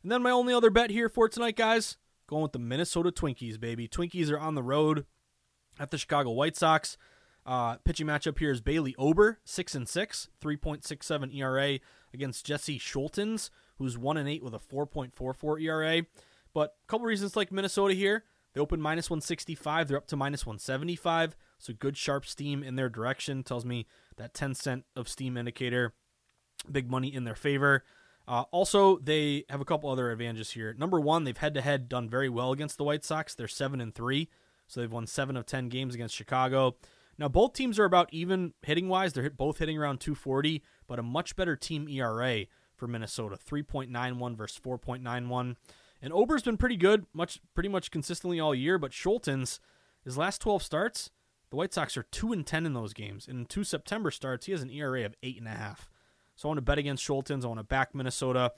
And 0.03 0.11
then 0.11 0.21
my 0.21 0.31
only 0.31 0.53
other 0.53 0.69
bet 0.69 0.89
here 0.89 1.09
for 1.09 1.27
tonight, 1.27 1.55
guys, 1.55 1.97
going 2.27 2.43
with 2.43 2.51
the 2.51 2.59
Minnesota 2.59 3.11
Twinkies, 3.11 3.59
baby. 3.59 3.87
Twinkies 3.87 4.31
are 4.31 4.39
on 4.39 4.55
the 4.55 4.63
road 4.63 5.05
at 5.79 5.91
the 5.91 5.97
Chicago 5.97 6.31
White 6.31 6.55
Sox. 6.55 6.97
Uh, 7.45 7.75
pitching 7.83 8.07
matchup 8.07 8.39
here 8.39 8.51
is 8.51 8.61
Bailey 8.61 8.95
Ober, 8.97 9.39
six 9.43 9.75
and 9.75 9.87
six, 9.87 10.29
3.67 10.41 11.35
ERA 11.35 11.79
against 12.13 12.45
Jesse 12.45 12.79
Scholtens, 12.79 13.51
who's 13.77 13.97
one 13.97 14.17
and 14.17 14.27
eight 14.27 14.43
with 14.43 14.53
a 14.53 14.59
4.44 14.59 15.61
ERA. 15.61 16.05
But 16.53 16.75
a 16.83 16.87
couple 16.87 17.05
reasons 17.05 17.35
like 17.35 17.51
Minnesota 17.51 17.93
here. 17.93 18.23
They 18.53 18.61
open 18.61 18.81
minus 18.81 19.09
165. 19.09 19.87
They're 19.87 19.97
up 19.97 20.07
to 20.07 20.15
minus 20.15 20.45
175. 20.45 21.35
So 21.59 21.73
good 21.73 21.97
sharp 21.97 22.25
steam 22.25 22.63
in 22.63 22.77
their 22.77 22.89
direction. 22.89 23.43
Tells 23.43 23.65
me 23.65 23.85
that 24.15 24.33
10 24.33 24.55
cent 24.55 24.85
of 24.95 25.09
steam 25.09 25.35
indicator. 25.35 25.93
Big 26.71 26.89
money 26.89 27.13
in 27.13 27.25
their 27.25 27.35
favor. 27.35 27.83
Uh, 28.27 28.45
also, 28.51 28.97
they 28.99 29.43
have 29.49 29.61
a 29.61 29.65
couple 29.65 29.89
other 29.89 30.09
advantages 30.09 30.51
here. 30.51 30.73
Number 30.73 30.99
one, 30.99 31.25
they've 31.25 31.37
head 31.37 31.53
to 31.53 31.61
head 31.61 31.89
done 31.89 32.09
very 32.09 32.29
well 32.29 32.53
against 32.53 32.77
the 32.77 32.83
White 32.83 33.03
Sox. 33.03 33.35
They're 33.35 33.47
seven 33.47 33.81
and 33.81 33.93
three, 33.93 34.29
so 34.67 34.79
they've 34.79 34.91
won 34.91 35.05
seven 35.05 35.37
of 35.37 35.45
ten 35.45 35.69
games 35.69 35.93
against 35.93 36.15
Chicago. 36.15 36.75
Now, 37.17 37.29
both 37.29 37.53
teams 37.53 37.79
are 37.79 37.85
about 37.85 38.09
even 38.11 38.53
hitting 38.61 38.89
wise. 38.89 39.13
They're 39.13 39.29
both 39.29 39.59
hitting 39.59 39.77
around 39.77 39.99
240, 39.99 40.61
but 40.87 40.99
a 40.99 41.03
much 41.03 41.35
better 41.35 41.55
team 41.55 41.87
ERA 41.87 42.45
for 42.75 42.87
Minnesota 42.87 43.37
3.91 43.37 44.35
versus 44.35 44.59
4.91. 44.63 45.55
And 46.01 46.13
Ober's 46.13 46.43
been 46.43 46.57
pretty 46.57 46.75
good, 46.75 47.05
much 47.13 47.39
pretty 47.53 47.69
much 47.69 47.89
consistently 47.89 48.39
all 48.39 48.53
year. 48.53 48.77
But 48.77 48.91
Scholtens, 48.91 49.59
his 50.03 50.17
last 50.17 50.41
12 50.41 50.61
starts, 50.61 51.09
the 51.49 51.55
White 51.55 51.73
Sox 51.73 51.95
are 51.95 52.03
two 52.03 52.33
and 52.33 52.45
10 52.45 52.65
in 52.65 52.73
those 52.73 52.93
games. 52.93 53.27
And 53.27 53.39
in 53.39 53.45
two 53.45 53.63
September 53.63 54.11
starts, 54.11 54.45
he 54.45 54.51
has 54.51 54.61
an 54.61 54.69
ERA 54.69 55.05
of 55.05 55.15
eight 55.23 55.37
and 55.37 55.47
a 55.47 55.51
half. 55.51 55.89
So 56.35 56.47
I 56.47 56.49
want 56.49 56.57
to 56.57 56.63
bet 56.63 56.77
against 56.77 57.07
Scholtens. 57.07 57.45
I 57.45 57.47
want 57.47 57.59
to 57.59 57.63
back 57.63 57.95
Minnesota. 57.95 58.51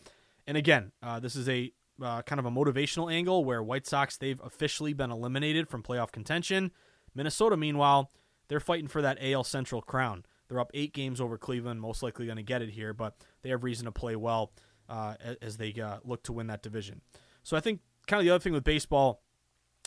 And 0.47 0.57
again, 0.57 0.91
uh, 1.03 1.19
this 1.19 1.35
is 1.35 1.47
a 1.47 1.71
uh, 2.01 2.21
kind 2.23 2.39
of 2.39 2.45
a 2.45 2.51
motivational 2.51 3.11
angle 3.11 3.43
where 3.45 3.61
White 3.61 3.85
Sox 3.85 4.17
they've 4.17 4.41
officially 4.43 4.93
been 4.93 5.11
eliminated 5.11 5.67
from 5.67 5.83
playoff 5.83 6.11
contention. 6.11 6.71
Minnesota, 7.13 7.57
meanwhile, 7.57 8.11
they're 8.47 8.59
fighting 8.59 8.87
for 8.87 9.01
that 9.01 9.17
AL 9.21 9.43
Central 9.43 9.81
crown. 9.81 10.25
They're 10.47 10.59
up 10.59 10.71
eight 10.73 10.93
games 10.93 11.19
over 11.19 11.37
Cleveland, 11.37 11.81
most 11.81 12.01
likely 12.01 12.25
going 12.25 12.37
to 12.37 12.43
get 12.43 12.61
it 12.61 12.69
here, 12.69 12.93
but 12.93 13.15
they 13.41 13.49
have 13.49 13.63
reason 13.63 13.85
to 13.85 13.91
play 13.91 14.15
well 14.15 14.53
uh, 14.89 15.15
as 15.41 15.57
they 15.57 15.73
uh, 15.73 15.97
look 16.03 16.23
to 16.23 16.33
win 16.33 16.47
that 16.47 16.63
division. 16.63 17.01
So 17.43 17.57
I 17.57 17.59
think 17.59 17.81
kind 18.07 18.19
of 18.19 18.25
the 18.25 18.31
other 18.31 18.41
thing 18.41 18.53
with 18.53 18.63
baseball 18.63 19.21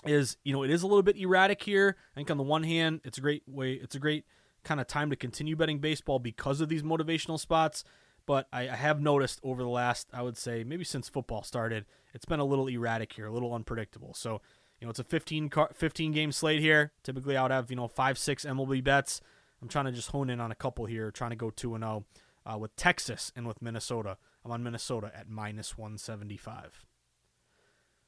is 0.06 0.38
you 0.44 0.52
know 0.52 0.62
it 0.62 0.70
is 0.70 0.82
a 0.82 0.86
little 0.86 1.02
bit 1.02 1.16
erratic 1.16 1.62
here. 1.62 1.96
I 2.14 2.14
think 2.16 2.30
on 2.30 2.36
the 2.36 2.42
one 2.42 2.62
hand, 2.62 3.00
it's 3.04 3.18
a 3.18 3.20
great 3.20 3.42
way, 3.46 3.72
it's 3.72 3.94
a 3.94 3.98
great 3.98 4.24
kind 4.64 4.80
of 4.80 4.86
time 4.86 5.10
to 5.10 5.16
continue 5.16 5.56
betting 5.56 5.78
baseball 5.78 6.18
because 6.18 6.60
of 6.60 6.68
these 6.68 6.82
motivational 6.82 7.38
spots. 7.38 7.84
But 8.26 8.46
I, 8.52 8.68
I 8.68 8.76
have 8.76 9.00
noticed 9.00 9.40
over 9.42 9.62
the 9.62 9.68
last, 9.68 10.08
I 10.12 10.22
would 10.22 10.36
say, 10.36 10.62
maybe 10.62 10.84
since 10.84 11.08
football 11.08 11.42
started, 11.42 11.86
it's 12.14 12.26
been 12.26 12.38
a 12.38 12.44
little 12.44 12.68
erratic 12.68 13.14
here, 13.14 13.26
a 13.26 13.32
little 13.32 13.54
unpredictable. 13.54 14.14
So 14.14 14.42
you 14.80 14.86
know, 14.86 14.90
it's 14.90 14.98
a 14.98 15.04
15, 15.04 15.48
car, 15.50 15.70
15 15.74 16.12
game 16.12 16.32
slate 16.32 16.60
here. 16.60 16.92
Typically, 17.02 17.36
I 17.36 17.42
would 17.42 17.50
have, 17.50 17.70
you 17.70 17.76
know, 17.76 17.88
five, 17.88 18.18
six 18.18 18.44
MLB 18.44 18.82
bets. 18.82 19.20
I'm 19.60 19.68
trying 19.68 19.84
to 19.84 19.92
just 19.92 20.08
hone 20.08 20.30
in 20.30 20.40
on 20.40 20.50
a 20.50 20.54
couple 20.54 20.86
here, 20.86 21.10
trying 21.10 21.30
to 21.30 21.36
go 21.36 21.50
2 21.50 21.74
and 21.74 21.84
0 21.84 22.04
uh, 22.46 22.58
with 22.58 22.74
Texas 22.76 23.30
and 23.36 23.46
with 23.46 23.60
Minnesota. 23.60 24.16
I'm 24.44 24.50
on 24.50 24.62
Minnesota 24.62 25.12
at 25.14 25.28
minus 25.28 25.76
175. 25.76 26.86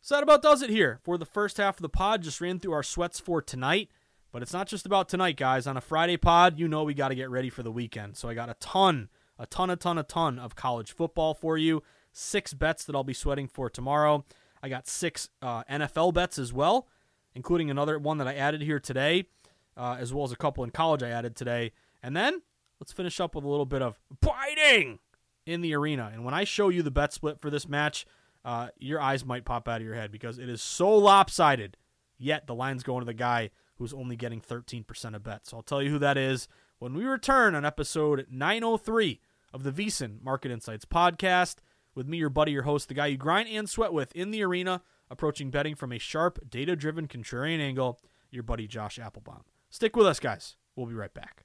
So 0.01 0.15
that 0.15 0.23
about 0.23 0.43
does 0.43 0.63
it 0.63 0.71
here 0.71 0.99
for 1.05 1.19
the 1.19 1.27
first 1.27 1.59
half 1.59 1.77
of 1.77 1.83
the 1.83 1.89
pod. 1.89 2.23
Just 2.23 2.41
ran 2.41 2.59
through 2.59 2.73
our 2.73 2.83
sweats 2.83 3.21
for 3.21 3.43
tonight. 3.43 3.91
But 4.33 4.41
it's 4.41 4.55
not 4.55 4.67
just 4.67 4.87
about 4.87 5.11
tonight, 5.11 5.37
guys. 5.37 5.67
On 5.67 5.77
a 5.77 5.83
Friday 5.83 6.17
pod, 6.17 6.59
you 6.59 6.67
know 6.67 6.85
we 6.85 6.95
got 6.95 7.09
to 7.09 7.15
get 7.15 7.29
ready 7.29 7.51
for 7.51 7.63
the 7.63 7.71
weekend. 7.71 8.17
So 8.17 8.31
I 8.31 8.35
got 8.35 8.49
a 8.49 8.55
ton, 8.55 9.11
a 9.39 9.47
ton, 9.47 9.69
a 9.69 9.77
ton, 9.77 9.99
a 9.99 10.03
ton 10.03 10.39
of 10.39 10.57
college 10.57 10.93
football 10.93 11.35
for 11.35 11.59
you. 11.59 11.83
Six 12.13 12.55
bets 12.55 12.85
that 12.85 12.97
I'll 12.97 13.05
be 13.05 13.13
sweating 13.13 13.47
for 13.47 13.69
tomorrow. 13.69 14.25
I 14.63 14.69
got 14.69 14.87
six 14.87 15.29
uh, 15.41 15.65
NFL 15.65 16.15
bets 16.15 16.39
as 16.39 16.53
well, 16.53 16.87
including 17.35 17.71
another 17.71 17.99
one 17.99 18.19
that 18.19 18.29
I 18.29 18.35
added 18.35 18.63
here 18.63 18.79
today, 18.79 19.27
uh, 19.77 19.97
as 19.99 20.13
well 20.13 20.25
as 20.25 20.33
a 20.33 20.37
couple 20.37 20.63
in 20.65 20.71
college 20.71 21.03
I 21.03 21.11
added 21.11 21.35
today. 21.35 21.73
And 22.03 22.17
then 22.17 22.43
let's 22.81 22.93
finish 22.93 23.21
up 23.21 23.35
with 23.35 23.45
a 23.45 23.49
little 23.49 23.67
bit 23.67 23.83
of 23.83 23.99
biting 24.21 25.01
in 25.47 25.61
the 25.61 25.75
arena. 25.75 26.11
And 26.13 26.25
when 26.25 26.35
I 26.35 26.45
show 26.45 26.69
you 26.69 26.83
the 26.83 26.91
bet 26.91 27.13
split 27.13 27.41
for 27.41 27.51
this 27.51 27.69
match, 27.69 28.07
uh, 28.45 28.69
your 28.79 29.01
eyes 29.01 29.25
might 29.25 29.45
pop 29.45 29.69
out 29.69 29.81
of 29.81 29.87
your 29.87 29.95
head 29.95 30.13
because 30.13 30.39
it 30.39 30.49
is 30.49 30.63
so 30.63 30.91
lopsided. 30.97 31.77
Yet 32.19 32.47
the 32.47 32.55
line's 32.55 32.83
going 32.83 33.01
to 33.01 33.07
the 33.07 33.15
guy 33.15 33.51
who's 33.77 33.93
only 33.93 34.15
getting 34.15 34.41
13% 34.41 35.15
of 35.15 35.25
bets. 35.25 35.51
So 35.51 35.57
I'll 35.57 35.63
tell 35.63 35.83
you 35.83 35.91
who 35.91 35.99
that 35.99 36.17
is 36.17 36.47
when 36.79 36.95
we 36.95 37.05
return 37.05 37.55
on 37.55 37.65
episode 37.65 38.27
903 38.31 39.21
of 39.53 39.65
the 39.65 39.73
VSiN 39.73 40.23
Market 40.23 40.51
Insights 40.51 40.85
podcast 40.85 41.57
with 41.95 42.07
me, 42.07 42.19
your 42.19 42.31
buddy, 42.31 42.53
your 42.53 42.63
host, 42.63 42.89
the 42.89 42.95
guy 42.95 43.07
you 43.07 43.17
grind 43.17 43.49
and 43.49 43.69
sweat 43.69 43.93
with 43.93 44.15
in 44.15 44.31
the 44.31 44.43
arena, 44.43 44.83
approaching 45.11 45.51
betting 45.51 45.75
from 45.75 45.93
a 45.93 45.99
sharp, 45.99 46.39
data 46.49 46.77
driven 46.77 47.09
contrarian 47.09 47.61
angle, 47.61 48.01
your 48.31 48.43
buddy 48.43 48.67
Josh 48.67 48.99
Appelbaum. 48.99 49.43
Stick 49.71 49.97
with 49.97 50.07
us, 50.07 50.21
guys. 50.21 50.57
We'll 50.77 50.87
be 50.87 50.95
right 50.95 51.13
back. 51.13 51.45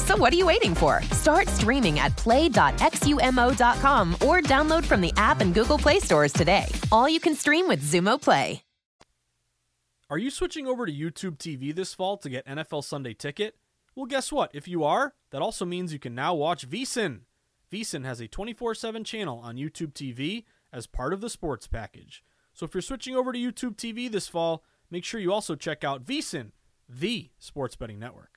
So 0.11 0.17
what 0.17 0.33
are 0.33 0.35
you 0.35 0.45
waiting 0.45 0.75
for? 0.75 1.01
Start 1.13 1.47
streaming 1.47 1.99
at 1.99 2.17
play.xumo.com 2.17 4.13
or 4.15 4.41
download 4.41 4.83
from 4.83 4.99
the 4.99 5.13
app 5.15 5.39
and 5.39 5.53
Google 5.53 5.77
Play 5.77 6.01
stores 6.01 6.33
today. 6.33 6.65
All 6.91 7.07
you 7.07 7.21
can 7.21 7.33
stream 7.33 7.65
with 7.65 7.81
Xumo 7.81 8.21
Play. 8.21 8.61
Are 10.09 10.17
you 10.17 10.29
switching 10.29 10.67
over 10.67 10.85
to 10.85 10.91
YouTube 10.91 11.37
TV 11.37 11.73
this 11.73 11.93
fall 11.93 12.17
to 12.17 12.29
get 12.29 12.45
NFL 12.45 12.83
Sunday 12.83 13.13
Ticket? 13.13 13.55
Well, 13.95 14.05
guess 14.05 14.33
what? 14.33 14.51
If 14.53 14.67
you 14.67 14.83
are, 14.83 15.13
that 15.29 15.41
also 15.41 15.63
means 15.63 15.93
you 15.93 15.99
can 15.99 16.13
now 16.13 16.33
watch 16.33 16.69
VSiN. 16.69 17.21
VSiN 17.71 18.03
has 18.03 18.19
a 18.19 18.27
24 18.27 18.75
7 18.75 19.05
channel 19.05 19.39
on 19.39 19.55
YouTube 19.55 19.93
TV 19.93 20.43
as 20.73 20.87
part 20.87 21.13
of 21.13 21.21
the 21.21 21.29
sports 21.29 21.67
package. 21.67 22.21
So 22.53 22.65
if 22.65 22.73
you're 22.73 22.81
switching 22.81 23.15
over 23.15 23.31
to 23.31 23.39
YouTube 23.39 23.77
TV 23.77 24.11
this 24.11 24.27
fall, 24.27 24.65
make 24.89 25.05
sure 25.05 25.21
you 25.21 25.31
also 25.31 25.55
check 25.55 25.85
out 25.85 26.03
VSiN, 26.03 26.51
the 26.89 27.29
sports 27.39 27.77
betting 27.77 27.97
network. 27.97 28.30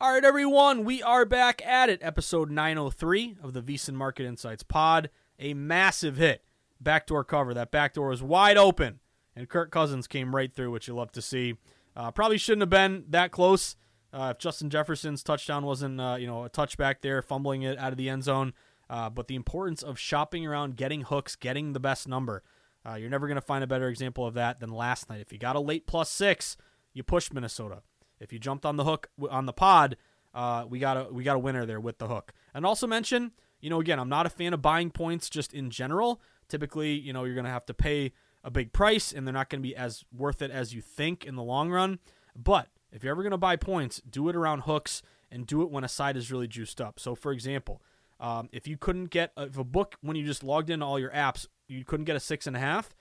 All 0.00 0.12
right, 0.12 0.24
everyone, 0.24 0.84
we 0.84 1.02
are 1.02 1.24
back 1.24 1.60
at 1.66 1.88
it. 1.88 1.98
Episode 2.04 2.52
903 2.52 3.38
of 3.42 3.52
the 3.52 3.60
VSiN 3.60 3.94
Market 3.94 4.26
Insights 4.26 4.62
pod. 4.62 5.10
A 5.40 5.54
massive 5.54 6.16
hit. 6.16 6.44
Backdoor 6.80 7.24
cover. 7.24 7.52
That 7.52 7.72
backdoor 7.72 8.10
was 8.10 8.22
wide 8.22 8.56
open, 8.56 9.00
and 9.34 9.48
Kirk 9.48 9.72
Cousins 9.72 10.06
came 10.06 10.36
right 10.36 10.54
through, 10.54 10.70
which 10.70 10.86
you 10.86 10.94
love 10.94 11.10
to 11.10 11.20
see. 11.20 11.56
Uh, 11.96 12.12
probably 12.12 12.38
shouldn't 12.38 12.62
have 12.62 12.70
been 12.70 13.06
that 13.08 13.32
close. 13.32 13.74
Uh, 14.12 14.34
if 14.36 14.38
Justin 14.38 14.70
Jefferson's 14.70 15.24
touchdown 15.24 15.66
wasn't, 15.66 16.00
uh, 16.00 16.14
you 16.16 16.28
know, 16.28 16.44
a 16.44 16.48
touchback 16.48 17.00
there, 17.00 17.20
fumbling 17.20 17.62
it 17.62 17.76
out 17.76 17.90
of 17.90 17.98
the 17.98 18.08
end 18.08 18.22
zone. 18.22 18.52
Uh, 18.88 19.10
but 19.10 19.26
the 19.26 19.34
importance 19.34 19.82
of 19.82 19.98
shopping 19.98 20.46
around, 20.46 20.76
getting 20.76 21.02
hooks, 21.02 21.34
getting 21.34 21.72
the 21.72 21.80
best 21.80 22.06
number. 22.06 22.44
Uh, 22.88 22.94
you're 22.94 23.10
never 23.10 23.26
going 23.26 23.34
to 23.34 23.40
find 23.40 23.64
a 23.64 23.66
better 23.66 23.88
example 23.88 24.24
of 24.24 24.34
that 24.34 24.60
than 24.60 24.70
last 24.70 25.10
night. 25.10 25.20
If 25.20 25.32
you 25.32 25.40
got 25.40 25.56
a 25.56 25.60
late 25.60 25.88
plus 25.88 26.08
six, 26.08 26.56
you 26.94 27.02
pushed 27.02 27.34
Minnesota. 27.34 27.82
If 28.20 28.32
you 28.32 28.38
jumped 28.38 28.66
on 28.66 28.76
the 28.76 28.84
hook 28.84 29.10
on 29.30 29.46
the 29.46 29.52
pod, 29.52 29.96
uh, 30.34 30.64
we 30.68 30.78
got 30.78 30.96
a 30.96 31.12
we 31.12 31.24
got 31.24 31.36
a 31.36 31.40
winner 31.40 31.66
there 31.66 31.80
with 31.80 31.98
the 31.98 32.08
hook. 32.08 32.32
And 32.54 32.66
also 32.66 32.86
mention, 32.86 33.32
you 33.60 33.70
know, 33.70 33.80
again, 33.80 33.98
I'm 33.98 34.08
not 34.08 34.26
a 34.26 34.30
fan 34.30 34.54
of 34.54 34.62
buying 34.62 34.90
points 34.90 35.28
just 35.30 35.54
in 35.54 35.70
general. 35.70 36.20
Typically, 36.48 36.92
you 36.92 37.12
know, 37.12 37.24
you're 37.24 37.34
to 37.44 37.50
have 37.50 37.66
to 37.66 37.74
pay 37.74 38.12
a 38.44 38.50
big 38.50 38.72
price, 38.72 39.12
and 39.12 39.26
they're 39.26 39.34
not 39.34 39.50
to 39.62 39.68
be 39.68 39.76
as 39.76 40.04
worth 40.16 40.42
it 40.42 40.50
as 40.50 40.72
you 40.72 40.80
think 40.80 41.24
in 41.24 41.34
the 41.34 41.42
long 41.42 41.70
run. 41.70 41.98
But 42.36 42.68
if 42.92 43.02
you're 43.02 43.10
ever 43.10 43.22
to 43.32 43.36
buy 43.38 43.56
points, 43.56 44.00
do 44.08 44.28
it 44.28 44.36
around 44.36 44.60
hooks 44.60 45.02
and 45.30 45.46
do 45.46 45.62
it 45.62 45.70
when 45.70 45.84
a 45.84 45.88
side 45.88 46.16
is 46.16 46.32
really 46.32 46.48
juiced 46.48 46.80
up. 46.80 46.98
So, 46.98 47.14
for 47.14 47.32
example, 47.32 47.82
um, 48.20 48.48
if 48.52 48.66
you 48.66 48.76
couldn't 48.76 49.06
get 49.06 49.32
if 49.36 49.58
a 49.58 49.64
book 49.64 49.96
when 50.00 50.16
you 50.16 50.24
just 50.24 50.42
logged 50.42 50.70
into 50.70 50.86
all 50.86 50.98
your 50.98 51.10
apps, 51.10 51.46
you 51.66 51.84
couldn't 51.84 52.06
get 52.06 52.16
a 52.16 52.20
six 52.20 52.46
and 52.46 52.56
a 52.56 52.60
half. 52.60 52.94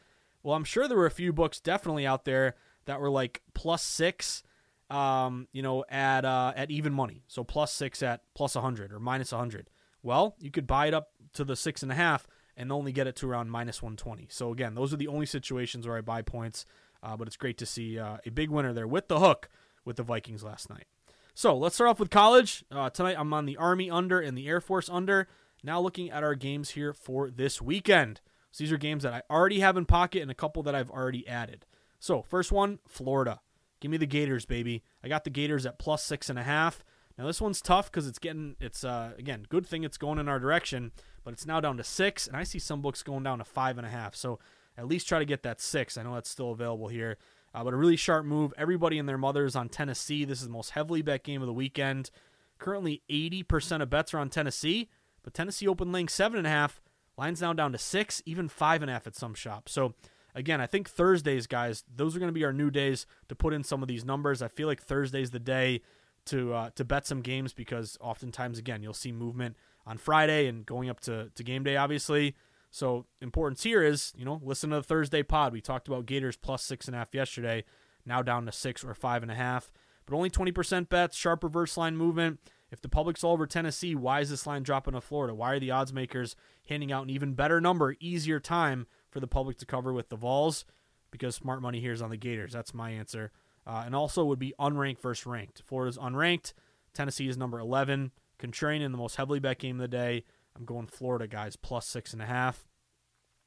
Well, 0.43 0.55
I'm 0.55 0.63
sure 0.63 0.87
there 0.87 0.97
were 0.97 1.05
a 1.05 1.11
few 1.11 1.33
books 1.33 1.59
definitely 1.59 2.05
out 2.05 2.25
there 2.25 2.55
that 2.85 2.99
were 2.99 3.09
like 3.09 3.41
plus 3.53 3.83
six, 3.83 4.43
um, 4.89 5.47
you 5.51 5.61
know, 5.61 5.83
at 5.89 6.25
uh, 6.25 6.53
at 6.55 6.71
even 6.71 6.93
money. 6.93 7.23
So 7.27 7.43
plus 7.43 7.71
six 7.73 8.01
at 8.03 8.21
plus 8.35 8.55
100 8.55 8.91
or 8.91 8.99
minus 8.99 9.31
100. 9.31 9.69
Well, 10.03 10.35
you 10.39 10.51
could 10.51 10.67
buy 10.67 10.87
it 10.87 10.93
up 10.93 11.09
to 11.33 11.43
the 11.43 11.55
six 11.55 11.83
and 11.83 11.91
a 11.91 11.95
half 11.95 12.27
and 12.55 12.71
only 12.71 12.91
get 12.91 13.07
it 13.07 13.15
to 13.17 13.29
around 13.29 13.49
minus 13.49 13.81
120. 13.81 14.27
So 14.29 14.51
again, 14.51 14.75
those 14.75 14.93
are 14.93 14.97
the 14.97 15.07
only 15.07 15.25
situations 15.25 15.87
where 15.87 15.97
I 15.97 16.01
buy 16.01 16.21
points. 16.21 16.65
Uh, 17.03 17.15
but 17.15 17.27
it's 17.27 17.37
great 17.37 17.57
to 17.59 17.65
see 17.65 17.99
uh, 17.99 18.17
a 18.25 18.31
big 18.31 18.49
winner 18.49 18.73
there 18.73 18.87
with 18.87 19.07
the 19.07 19.19
hook 19.19 19.49
with 19.85 19.97
the 19.97 20.03
Vikings 20.03 20.43
last 20.43 20.69
night. 20.69 20.85
So 21.33 21.55
let's 21.55 21.75
start 21.75 21.91
off 21.91 21.99
with 21.99 22.09
college. 22.09 22.65
Uh, 22.71 22.89
tonight 22.89 23.15
I'm 23.19 23.33
on 23.33 23.45
the 23.45 23.57
Army 23.57 23.91
under 23.91 24.19
and 24.19 24.35
the 24.35 24.47
Air 24.47 24.59
Force 24.59 24.89
under. 24.89 25.27
Now 25.63 25.79
looking 25.79 26.09
at 26.09 26.23
our 26.23 26.35
games 26.35 26.71
here 26.71 26.93
for 26.93 27.29
this 27.29 27.61
weekend. 27.61 28.21
So 28.51 28.63
these 28.63 28.71
are 28.71 28.77
games 28.77 29.03
that 29.03 29.13
I 29.13 29.21
already 29.29 29.59
have 29.59 29.77
in 29.77 29.85
pocket 29.85 30.23
and 30.23 30.31
a 30.31 30.35
couple 30.35 30.63
that 30.63 30.73
I've 30.73 30.89
already 30.89 31.27
added. 31.27 31.65
So 31.99 32.23
first 32.23 32.51
one, 32.51 32.79
Florida. 32.87 33.41
Give 33.79 33.91
me 33.91 33.97
the 33.97 34.07
Gators, 34.07 34.45
baby. 34.45 34.83
I 35.03 35.07
got 35.07 35.23
the 35.23 35.29
Gators 35.29 35.65
at 35.65 35.79
plus 35.79 36.03
six 36.03 36.29
and 36.29 36.39
a 36.39 36.43
half. 36.43 36.83
Now 37.17 37.25
this 37.25 37.41
one's 37.41 37.61
tough 37.61 37.91
because 37.91 38.07
it's 38.07 38.19
getting 38.19 38.55
it's 38.59 38.83
uh 38.83 39.11
again 39.17 39.45
good 39.49 39.65
thing 39.65 39.83
it's 39.83 39.97
going 39.97 40.19
in 40.19 40.27
our 40.27 40.39
direction, 40.39 40.91
but 41.23 41.33
it's 41.33 41.45
now 41.45 41.59
down 41.59 41.77
to 41.77 41.83
six, 41.83 42.27
and 42.27 42.37
I 42.37 42.43
see 42.43 42.59
some 42.59 42.81
books 42.81 43.03
going 43.03 43.23
down 43.23 43.39
to 43.39 43.43
five 43.43 43.77
and 43.77 43.87
a 43.87 43.89
half. 43.89 44.15
So 44.15 44.39
at 44.77 44.87
least 44.87 45.07
try 45.07 45.19
to 45.19 45.25
get 45.25 45.43
that 45.43 45.59
six. 45.59 45.97
I 45.97 46.03
know 46.03 46.13
that's 46.13 46.29
still 46.29 46.51
available 46.51 46.87
here. 46.87 47.17
Uh, 47.53 47.63
but 47.63 47.73
a 47.73 47.77
really 47.77 47.95
sharp 47.95 48.25
move. 48.25 48.53
Everybody 48.57 48.99
and 48.99 49.09
their 49.09 49.17
mothers 49.17 49.55
on 49.55 49.69
Tennessee. 49.69 50.25
This 50.25 50.39
is 50.41 50.47
the 50.47 50.53
most 50.53 50.71
heavily 50.71 51.01
bet 51.01 51.23
game 51.23 51.41
of 51.41 51.47
the 51.47 51.53
weekend. 51.53 52.11
Currently, 52.59 53.01
80% 53.09 53.81
of 53.81 53.89
bets 53.89 54.13
are 54.13 54.19
on 54.19 54.29
Tennessee, 54.29 54.89
but 55.23 55.33
Tennessee 55.33 55.67
open 55.67 55.91
laying 55.91 56.07
seven 56.07 56.37
and 56.37 56.45
a 56.45 56.51
half. 56.51 56.81
Lines 57.17 57.41
now 57.41 57.53
down 57.53 57.71
to 57.71 57.77
six, 57.79 58.21
even 58.25 58.47
five 58.47 58.83
and 58.83 58.91
a 58.91 58.93
half 58.93 59.07
at 59.07 59.15
some 59.15 59.33
shops. 59.33 59.71
So 59.71 59.95
again, 60.37 60.61
I 60.61 60.67
think 60.67 60.87
Thursdays, 60.87 61.47
guys, 61.47 61.83
those 61.93 62.15
are 62.15 62.19
going 62.19 62.29
to 62.29 62.33
be 62.33 62.45
our 62.45 62.53
new 62.53 62.69
days 62.69 63.07
to 63.27 63.35
put 63.35 63.53
in 63.53 63.63
some 63.63 63.81
of 63.81 63.87
these 63.87 64.05
numbers. 64.05 64.41
I 64.41 64.47
feel 64.47 64.67
like 64.67 64.81
Thursday's 64.81 65.31
the 65.31 65.39
day 65.39 65.81
to 66.27 66.53
uh, 66.53 66.69
to 66.75 66.85
bet 66.85 67.07
some 67.07 67.21
games 67.21 67.53
because 67.53 67.97
oftentimes, 67.99 68.59
again, 68.59 68.83
you'll 68.83 68.93
see 68.93 69.11
movement 69.11 69.57
on 69.85 69.97
Friday 69.97 70.47
and 70.47 70.65
going 70.65 70.89
up 70.89 70.99
to, 71.01 71.31
to 71.33 71.43
game 71.43 71.63
day, 71.63 71.75
obviously. 71.75 72.35
So 72.69 73.05
importance 73.21 73.63
here 73.63 73.81
is, 73.81 74.13
you 74.15 74.25
know, 74.25 74.39
listen 74.43 74.69
to 74.69 74.77
the 74.77 74.83
Thursday 74.83 75.23
pod. 75.23 75.53
We 75.53 75.61
talked 75.61 75.87
about 75.87 76.05
Gators 76.05 76.37
plus 76.37 76.63
six 76.63 76.87
and 76.87 76.95
a 76.95 76.99
half 76.99 77.15
yesterday, 77.15 77.63
now 78.05 78.21
down 78.21 78.45
to 78.45 78.51
six 78.51 78.83
or 78.83 78.93
five 78.93 79.23
and 79.23 79.31
a 79.31 79.35
half. 79.35 79.71
But 80.05 80.15
only 80.15 80.29
20% 80.29 80.87
bets, 80.87 81.17
sharp 81.17 81.43
reverse 81.43 81.77
line 81.77 81.97
movement. 81.97 82.39
If 82.69 82.81
the 82.81 82.89
public's 82.89 83.23
all 83.23 83.33
over 83.33 83.47
Tennessee, 83.47 83.95
why 83.95 84.19
is 84.19 84.29
this 84.29 84.45
line 84.45 84.63
dropping 84.63 84.93
to 84.93 85.01
Florida? 85.01 85.33
Why 85.33 85.53
are 85.53 85.59
the 85.59 85.71
odds 85.71 85.93
makers 85.93 86.35
handing 86.67 86.91
out 86.91 87.03
an 87.03 87.09
even 87.09 87.33
better 87.33 87.61
number, 87.61 87.95
easier 87.99 88.39
time 88.39 88.87
for 89.09 89.19
the 89.19 89.27
public 89.27 89.57
to 89.59 89.65
cover 89.65 89.93
with 89.93 90.09
the 90.09 90.15
Vols? 90.15 90.65
Because 91.11 91.35
smart 91.35 91.61
money 91.61 91.79
here 91.79 91.93
is 91.93 92.01
on 92.01 92.09
the 92.09 92.17
Gators. 92.17 92.53
That's 92.53 92.73
my 92.73 92.91
answer. 92.91 93.31
Uh, 93.65 93.83
and 93.85 93.95
also 93.95 94.23
would 94.25 94.39
be 94.39 94.53
unranked 94.59 95.01
versus 95.01 95.25
ranked. 95.25 95.61
Florida's 95.65 95.97
unranked. 95.97 96.53
Tennessee 96.93 97.27
is 97.27 97.37
number 97.37 97.59
11. 97.59 98.11
Contrarian 98.39 98.81
in 98.81 98.91
the 98.91 98.97
most 98.97 99.15
heavily 99.15 99.39
bet 99.39 99.59
game 99.59 99.77
of 99.77 99.81
the 99.81 99.87
day. 99.87 100.23
I'm 100.55 100.65
going 100.65 100.87
Florida, 100.87 101.27
guys, 101.27 101.55
plus 101.55 101.85
six 101.85 102.13
and 102.13 102.21
a 102.21 102.25
half. 102.25 102.65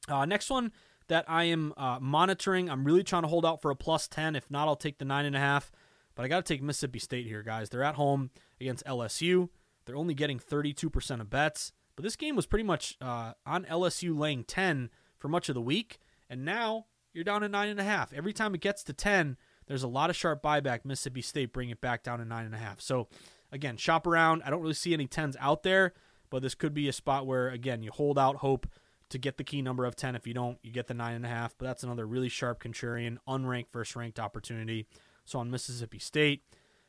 Uh, 0.07 0.25
next 0.25 0.49
one 0.49 0.71
that 1.07 1.25
I 1.27 1.45
am 1.45 1.73
uh, 1.75 1.99
monitoring. 1.99 2.69
I'm 2.69 2.85
really 2.85 3.03
trying 3.03 3.23
to 3.23 3.27
hold 3.27 3.45
out 3.45 3.61
for 3.61 3.71
a 3.71 3.75
plus 3.75 4.07
10. 4.07 4.35
If 4.35 4.49
not, 4.49 4.67
I'll 4.67 4.75
take 4.75 4.97
the 4.97 5.05
nine 5.05 5.25
and 5.25 5.35
a 5.35 5.39
half. 5.39 5.71
But 6.15 6.23
I 6.23 6.27
got 6.27 6.45
to 6.45 6.53
take 6.53 6.61
Mississippi 6.61 6.99
State 6.99 7.27
here, 7.27 7.43
guys. 7.43 7.69
They're 7.69 7.83
at 7.83 7.95
home 7.95 8.31
against 8.59 8.85
LSU. 8.85 9.49
They're 9.85 9.95
only 9.95 10.13
getting 10.13 10.39
32% 10.39 11.21
of 11.21 11.29
bets. 11.29 11.71
But 11.95 12.03
this 12.03 12.15
game 12.15 12.35
was 12.35 12.45
pretty 12.45 12.63
much 12.63 12.97
uh, 13.01 13.33
on 13.45 13.65
LSU 13.65 14.17
laying 14.17 14.43
10 14.43 14.89
for 15.21 15.29
much 15.29 15.47
of 15.47 15.55
the 15.55 15.61
week. 15.61 15.99
And 16.29 16.43
now 16.43 16.87
you're 17.13 17.23
down 17.23 17.41
to 17.41 17.47
nine 17.47 17.69
and 17.69 17.79
a 17.79 17.83
half. 17.83 18.11
Every 18.11 18.33
time 18.33 18.53
it 18.53 18.61
gets 18.61 18.83
to 18.83 18.93
10, 18.93 19.37
there's 19.67 19.83
a 19.83 19.87
lot 19.87 20.09
of 20.09 20.17
sharp 20.17 20.43
buyback. 20.43 20.83
Mississippi 20.83 21.21
State 21.21 21.53
bring 21.53 21.69
it 21.69 21.79
back 21.79 22.03
down 22.03 22.19
to 22.19 22.25
nine 22.25 22.45
and 22.45 22.55
a 22.55 22.57
half. 22.57 22.81
So 22.81 23.07
again, 23.53 23.77
shop 23.77 24.05
around. 24.05 24.41
I 24.43 24.49
don't 24.49 24.61
really 24.61 24.73
see 24.73 24.93
any 24.93 25.07
10s 25.07 25.37
out 25.39 25.63
there 25.63 25.93
but 26.31 26.41
this 26.41 26.55
could 26.55 26.73
be 26.73 26.89
a 26.89 26.93
spot 26.93 27.27
where 27.27 27.49
again 27.49 27.83
you 27.83 27.91
hold 27.91 28.17
out 28.17 28.37
hope 28.37 28.65
to 29.09 29.19
get 29.19 29.37
the 29.37 29.43
key 29.43 29.61
number 29.61 29.85
of 29.85 29.95
10 29.95 30.15
if 30.15 30.25
you 30.25 30.33
don't 30.33 30.57
you 30.63 30.71
get 30.71 30.87
the 30.87 30.95
nine 30.95 31.13
and 31.13 31.25
a 31.25 31.29
half 31.29 31.53
but 31.59 31.67
that's 31.67 31.83
another 31.83 32.07
really 32.07 32.29
sharp 32.29 32.63
contrarian 32.63 33.17
unranked 33.27 33.71
versus 33.71 33.95
ranked 33.95 34.19
opportunity 34.19 34.87
so 35.25 35.37
on 35.37 35.51
mississippi 35.51 35.99
state 35.99 36.41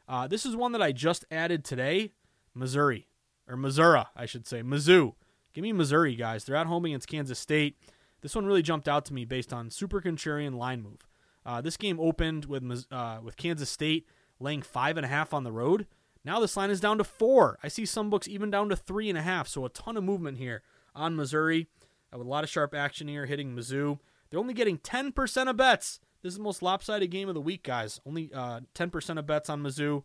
uh, 0.09 0.27
this 0.27 0.47
is 0.47 0.57
one 0.57 0.73
that 0.73 0.81
i 0.81 0.91
just 0.91 1.27
added 1.31 1.63
today 1.63 2.13
missouri 2.55 3.09
or 3.47 3.57
missouri 3.57 4.05
i 4.17 4.25
should 4.25 4.47
say 4.47 4.63
mizzou 4.63 5.13
give 5.53 5.63
me 5.63 5.73
missouri 5.73 6.15
guys 6.15 6.45
they're 6.45 6.57
at 6.57 6.67
home 6.67 6.87
against 6.87 7.09
kansas 7.09 7.39
state 7.39 7.77
this 8.23 8.35
one 8.35 8.47
really 8.47 8.63
jumped 8.63 8.89
out 8.89 9.05
to 9.05 9.15
me 9.15 9.25
based 9.25 9.53
on 9.53 9.71
super 9.71 10.01
contrarian 10.01 10.57
line 10.57 10.83
move 10.83 11.07
uh, 11.45 11.61
this 11.61 11.77
game 11.77 12.01
opened 12.01 12.47
with 12.47 12.87
uh, 12.91 13.19
with 13.23 13.37
kansas 13.37 13.71
state 13.71 14.07
laying 14.41 14.63
five 14.63 14.97
and 14.97 15.05
a 15.05 15.09
half 15.09 15.35
on 15.35 15.45
the 15.45 15.53
road 15.53 15.87
now 16.25 16.39
this 16.41 16.57
line 16.57 16.71
is 16.71 16.81
down 16.81 16.99
to 16.99 17.05
four. 17.05 17.59
I 17.63 17.69
see 17.69 17.85
some 17.85 18.11
books 18.11 18.29
even 18.29 18.51
down 18.51 18.69
to 18.69 18.77
three 18.77 19.09
and 19.09 19.19
a 19.19 19.23
half. 19.23 19.49
So 19.49 19.65
a 19.65 19.69
ton 19.69 19.97
of 19.97 20.05
movement 20.05 20.39
here 20.39 20.63
on 20.95 21.17
Missouri. 21.17 21.69
uh, 22.13 22.19
with 22.19 22.27
a 22.27 22.31
lot 22.31 22.45
of 22.45 22.51
sharp 22.51 22.75
action 22.75 23.09
here 23.09 23.27
hitting 23.27 23.55
Mizzou. 23.55 23.99
They're 24.31 24.41
only 24.41 24.55
getting 24.55 24.79
10% 24.79 25.49
of 25.51 25.57
bets. 25.57 26.01
This 26.23 26.33
is 26.33 26.39
the 26.39 26.45
most 26.45 26.63
lopsided 26.63 27.11
game 27.11 27.29
of 27.29 27.35
the 27.35 27.41
week, 27.41 27.65
guys. 27.65 28.01
Only 28.07 28.31
uh, 28.33 28.61
10% 28.75 29.19
of 29.19 29.27
bets 29.27 29.51
on 29.51 29.63
Mizzou, 29.63 30.05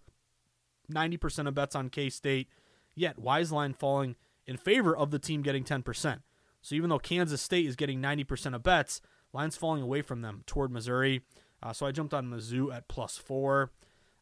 90% 0.91 1.47
of 1.47 1.53
bets 1.53 1.75
on 1.75 1.89
K 1.89 2.09
State. 2.09 2.49
Yet, 2.95 3.19
Wise 3.19 3.51
line 3.51 3.73
falling 3.73 4.15
in 4.47 4.57
favor 4.57 4.97
of 4.97 5.11
the 5.11 5.19
team 5.19 5.43
getting 5.43 5.63
10%. 5.63 6.21
So 6.61 6.75
even 6.75 6.89
though 6.89 6.99
Kansas 6.99 7.41
State 7.41 7.65
is 7.65 7.75
getting 7.75 8.01
90% 8.01 8.55
of 8.55 8.63
bets, 8.63 9.01
lines 9.33 9.55
falling 9.55 9.81
away 9.81 10.01
from 10.01 10.21
them 10.21 10.43
toward 10.45 10.71
Missouri. 10.71 11.21
Uh, 11.61 11.73
so 11.73 11.85
I 11.85 11.91
jumped 11.91 12.13
on 12.13 12.27
Mizzou 12.27 12.73
at 12.73 12.87
plus 12.87 13.17
four. 13.17 13.71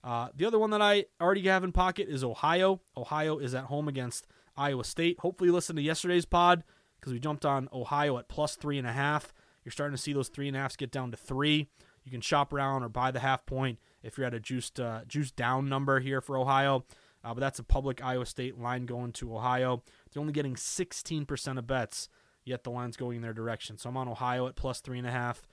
Uh, 0.03 0.29
the 0.35 0.45
other 0.45 0.59
one 0.59 0.69
that 0.69 0.81
I 0.81 1.05
already 1.19 1.41
have 1.47 1.63
in 1.63 1.71
pocket 1.71 2.07
is 2.07 2.23
Ohio. 2.23 2.81
Ohio 2.95 3.39
is 3.39 3.55
at 3.55 3.65
home 3.65 3.87
against 3.87 4.27
Iowa 4.55 4.83
State. 4.83 5.19
Hopefully, 5.19 5.49
listen 5.49 5.75
to 5.75 5.81
yesterday's 5.81 6.25
pod 6.25 6.63
because 6.99 7.11
we 7.11 7.19
jumped 7.19 7.45
on 7.45 7.67
Ohio 7.73 8.17
at 8.17 8.27
plus 8.27 8.55
three 8.55 8.77
and 8.77 8.87
a 8.87 8.91
half. 8.91 9.33
You're 9.63 9.71
starting 9.71 9.95
to 9.95 10.01
see 10.01 10.13
those 10.13 10.29
three 10.29 10.47
and 10.47 10.55
a 10.55 10.59
halfs 10.59 10.75
get 10.75 10.91
down 10.91 11.11
to 11.11 11.17
three. 11.17 11.67
You 12.03 12.11
can 12.11 12.21
shop 12.21 12.53
around 12.53 12.83
or 12.83 12.89
buy 12.89 13.09
the 13.09 13.19
half 13.19 13.45
point 13.47 13.79
if 14.03 14.17
you're 14.17 14.27
at 14.27 14.33
a 14.35 14.39
juiced 14.39 14.79
uh, 14.79 15.01
down 15.35 15.67
number 15.67 15.99
here 15.99 16.21
for 16.21 16.37
Ohio. 16.37 16.85
Uh, 17.23 17.33
but 17.33 17.39
that's 17.39 17.57
a 17.57 17.63
public 17.63 18.03
Iowa 18.03 18.27
State 18.27 18.59
line 18.59 18.85
going 18.85 19.11
to 19.13 19.35
Ohio. 19.35 19.81
They're 20.13 20.21
only 20.21 20.33
getting 20.33 20.53
16% 20.53 21.57
of 21.57 21.65
bets, 21.65 22.07
yet 22.45 22.63
the 22.63 22.71
line's 22.71 22.95
going 22.95 23.17
in 23.17 23.21
their 23.21 23.33
direction. 23.33 23.77
So 23.77 23.89
I'm 23.89 23.97
on 23.97 24.07
Ohio 24.07 24.47
at 24.47 24.55
plus 24.55 24.79
three 24.79 24.97
and 24.97 25.07
a 25.07 25.11
half. 25.11 25.45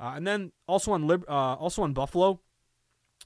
Uh, 0.00 0.12
and 0.14 0.26
then 0.26 0.52
also 0.66 0.92
on 0.92 1.06
Lib- 1.06 1.28
uh, 1.28 1.54
also 1.54 1.82
on 1.82 1.92
Buffalo, 1.92 2.40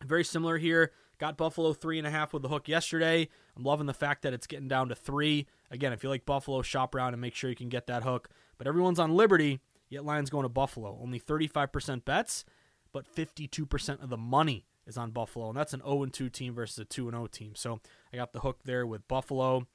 very 0.05 0.25
similar 0.25 0.59
here. 0.59 0.93
Got 1.19 1.37
Buffalo 1.37 1.75
three 1.75 1.99
and 1.99 2.07
a 2.07 2.11
half 2.11 2.33
with 2.33 2.43
the 2.43 2.49
hook 2.49 2.67
yesterday. 2.67 3.29
I'm 3.57 3.63
loving 3.63 3.87
the 3.87 3.95
fact 3.95 4.23
that 4.23 4.33
it's 4.33 4.47
getting 4.47 4.69
down 4.69 4.89
to 4.89 4.95
three. 4.95 5.47
Again, 5.71 5.93
if 5.93 6.03
you 6.03 6.09
like 6.09 6.25
Buffalo, 6.25 6.63
shop 6.63 6.95
around 6.95 7.13
and 7.13 7.21
make 7.21 7.35
sure 7.35 7.51
you 7.51 7.57
can 7.57 7.69
get 7.69 7.87
that 7.89 8.03
hook. 8.03 8.31
But 8.57 8.67
everyone's 8.67 8.99
on 8.99 9.15
Liberty, 9.15 9.61
yet 9.91 10.05
Lions 10.05 10.31
going 10.31 10.45
to 10.45 10.49
Buffalo. 10.49 10.99
Only 11.03 11.21
35% 11.21 12.07
bets, 12.07 12.45
but 12.93 13.05
52% 13.05 14.03
of 14.03 14.09
the 14.09 14.17
money 14.17 14.65
is 14.87 14.97
on 14.97 15.11
Buffalo, 15.11 15.49
and 15.49 15.59
that's 15.59 15.75
an 15.75 15.83
0 15.83 16.07
2 16.07 16.31
team 16.31 16.55
versus 16.55 16.79
a 16.79 16.85
2 16.85 17.11
0 17.11 17.27
team. 17.27 17.55
So 17.55 17.81
I 18.13 18.17
got 18.17 18.33
the 18.33 18.41
hook 18.41 18.61
there 18.65 18.87
with 18.87 19.07
Buffalo. 19.07 19.67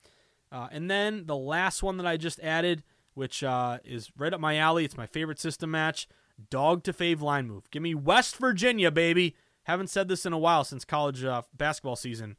Uh, 0.52 0.68
and 0.72 0.90
then 0.90 1.26
the 1.26 1.36
last 1.36 1.84
one 1.84 1.98
that 1.98 2.08
I 2.08 2.18
just 2.18 2.40
added, 2.40 2.84
which 3.16 3.44
uh, 3.44 3.80
is 3.84 4.12
right 4.18 4.34
up 4.34 4.40
my 4.40 4.58
alley. 4.58 4.86
It's 4.86 4.98
my 4.98 5.08
favorite 5.08 5.40
system 5.40 5.72
match. 5.72 6.08
Dog 6.50 6.84
to 6.84 6.94
fave 6.94 7.22
line 7.22 7.48
move. 7.48 7.72
Give 7.72 7.82
me 7.82 7.96
West 7.96 8.38
Virginia, 8.38 8.92
baby. 8.92 9.36
Haven't 9.64 9.90
said 9.90 10.08
this 10.08 10.26
in 10.26 10.34
a 10.34 10.38
while 10.38 10.64
since 10.64 10.86
college 10.86 11.24
uh, 11.24 11.42
basketball 11.56 11.96
season. 11.96 12.36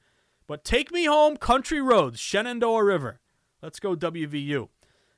But 0.46 0.64
take 0.64 0.92
me 0.92 1.06
home, 1.06 1.36
country 1.36 1.80
roads, 1.80 2.20
Shenandoah 2.20 2.84
River. 2.84 3.20
Let's 3.62 3.80
go, 3.80 3.96
WVU. 3.96 4.68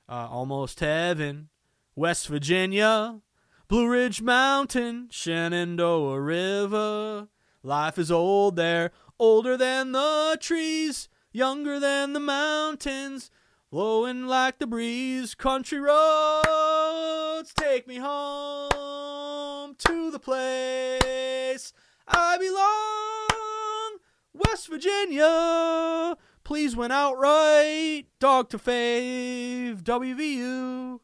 Uh, 0.08 0.28
almost 0.30 0.80
heaven, 0.80 1.50
West 1.94 2.28
Virginia, 2.28 3.20
Blue 3.66 3.86
Ridge 3.86 4.22
Mountain, 4.22 5.08
Shenandoah 5.10 6.20
River. 6.20 7.28
Life 7.62 7.98
is 7.98 8.10
old 8.10 8.56
there, 8.56 8.92
older 9.18 9.56
than 9.58 9.92
the 9.92 10.38
trees, 10.40 11.10
younger 11.32 11.78
than 11.78 12.14
the 12.14 12.20
mountains, 12.20 13.30
blowing 13.70 14.26
like 14.26 14.58
the 14.58 14.66
breeze. 14.66 15.34
Country 15.34 15.78
roads, 15.78 17.52
take 17.54 17.86
me 17.86 17.96
home 17.96 19.74
to 19.78 20.10
the 20.10 20.18
place 20.18 21.72
I 22.06 22.38
belong. 22.38 23.98
West 24.34 24.68
Virginia, 24.68 26.16
please 26.44 26.76
win 26.76 26.90
outright. 26.90 28.06
Dog 28.20 28.48
to 28.50 28.58
fave, 28.58 29.82
WVU. 29.82 31.00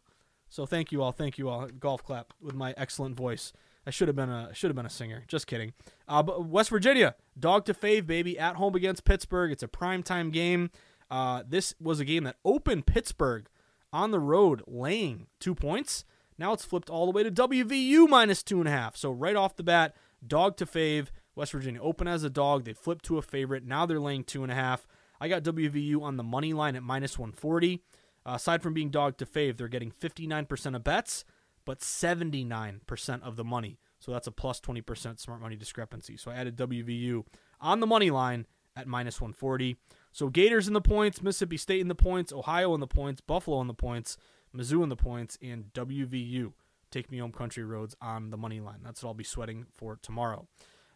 So 0.49 0.67
thank 0.67 0.93
you 0.93 1.03
all, 1.03 1.13
thank 1.13 1.37
you 1.37 1.49
all. 1.49 1.67
Golf 1.67 2.05
clap 2.05 2.33
with 2.41 2.55
my 2.55 2.75
excellent 2.77 3.17
voice. 3.17 3.53
I 3.87 3.91
should 3.91 4.09
have 4.09 4.17
been 4.17 4.31
a 4.31 4.55
should 4.55 4.71
have 4.71 4.77
been 4.77 4.87
a 4.87 4.91
singer. 4.91 5.25
Just 5.29 5.47
kidding. 5.47 5.75
Uh, 6.09 6.23
West 6.39 6.71
Virginia, 6.71 7.17
dog 7.39 7.67
to 7.67 7.75
fave, 7.75 8.07
baby, 8.07 8.39
at 8.39 8.57
home 8.57 8.75
against 8.75 9.05
Pittsburgh. 9.05 9.53
It's 9.53 9.63
a 9.63 9.69
primetime 9.69 10.33
game. 10.33 10.71
Uh, 11.11 11.43
this 11.47 11.75
was 11.81 12.01
a 12.01 12.05
game 12.05 12.25
that 12.25 12.37
opened 12.45 12.87
Pittsburgh 12.87 13.47
on 13.93 14.11
the 14.11 14.21
road, 14.21 14.63
laying 14.67 15.27
two 15.39 15.55
points. 15.55 16.05
Now 16.39 16.53
it's 16.53 16.65
flipped 16.65 16.91
all 16.91 17.07
the 17.07 17.13
way 17.13 17.23
to 17.23 17.31
WVU 17.31 18.09
minus 18.09 18.43
two 18.43 18.59
and 18.59 18.69
a 18.69 18.73
half. 18.73 18.97
So 18.97 19.11
right 19.11 19.37
off 19.37 19.57
the 19.57 19.63
bat, 19.63 19.95
dog 20.27 20.57
to 20.57 20.67
fave. 20.67 21.09
West 21.37 21.53
Virginia 21.53 21.81
open 21.83 22.09
as 22.09 22.25
a 22.25 22.31
dog. 22.31 22.65
They 22.65 22.73
flipped 22.73 23.05
to 23.07 23.19
a 23.19 23.23
favorite. 23.23 23.65
Now 23.65 23.87
they're 23.87 24.01
laying 24.01 24.25
two 24.25 24.43
and 24.43 24.53
a 24.53 24.55
half. 24.55 24.87
I 25.21 25.29
got 25.29 25.43
WVU 25.43 26.03
on 26.03 26.17
the 26.17 26.23
money 26.23 26.53
line 26.53 26.77
at 26.77 26.83
minus 26.83 27.19
140. 27.19 27.83
Uh, 28.27 28.33
aside 28.35 28.63
from 28.63 28.75
being 28.75 28.91
dog 28.91 29.17
to 29.19 29.27
fave, 29.27 29.57
they're 29.57 29.69
getting 29.69 29.93
59% 29.93 30.77
of 30.77 30.85
bets, 30.85 31.25
but 31.65 31.81
79% 31.81 33.23
of 33.23 33.37
the 33.37 33.45
money. 33.45 33.79
So 34.01 34.13
that's 34.13 34.27
a 34.27 34.33
plus 34.33 34.61
20% 34.61 35.19
smart 35.19 35.41
money 35.41 35.57
discrepancy. 35.57 36.17
So 36.17 36.31
I 36.31 36.35
added 36.35 36.57
WVU 36.57 37.25
on 37.61 37.81
the 37.81 37.87
money 37.87 38.11
line 38.11 38.47
at 38.77 38.87
minus 38.87 39.21
140. 39.21 39.77
So 40.15 40.29
Gators 40.29 40.69
in 40.69 40.75
the 40.75 40.81
points, 40.81 41.21
Mississippi 41.21 41.57
State 41.57 41.81
in 41.81 41.89
the 41.89 41.95
points, 41.97 42.33
Ohio 42.33 42.73
in 42.73 42.79
the 42.79 42.87
points, 42.87 43.21
Buffalo 43.21 43.61
in 43.61 43.67
the 43.67 43.75
points, 43.75 44.17
Mizzou 44.57 44.85
in 44.85 44.89
the 44.89 44.95
points, 44.95 45.37
and 45.43 45.73
WVU. 45.75 46.53
Take 46.93 47.11
me 47.11 47.19
home 47.19 47.33
country 47.33 47.65
roads 47.65 47.97
on 48.01 48.31
the 48.31 48.37
money 48.37 48.61
line. 48.61 48.79
That's 48.85 49.03
what 49.03 49.09
I'll 49.09 49.15
be 49.15 49.25
sweating 49.25 49.67
for 49.75 49.99
tomorrow. 50.01 50.47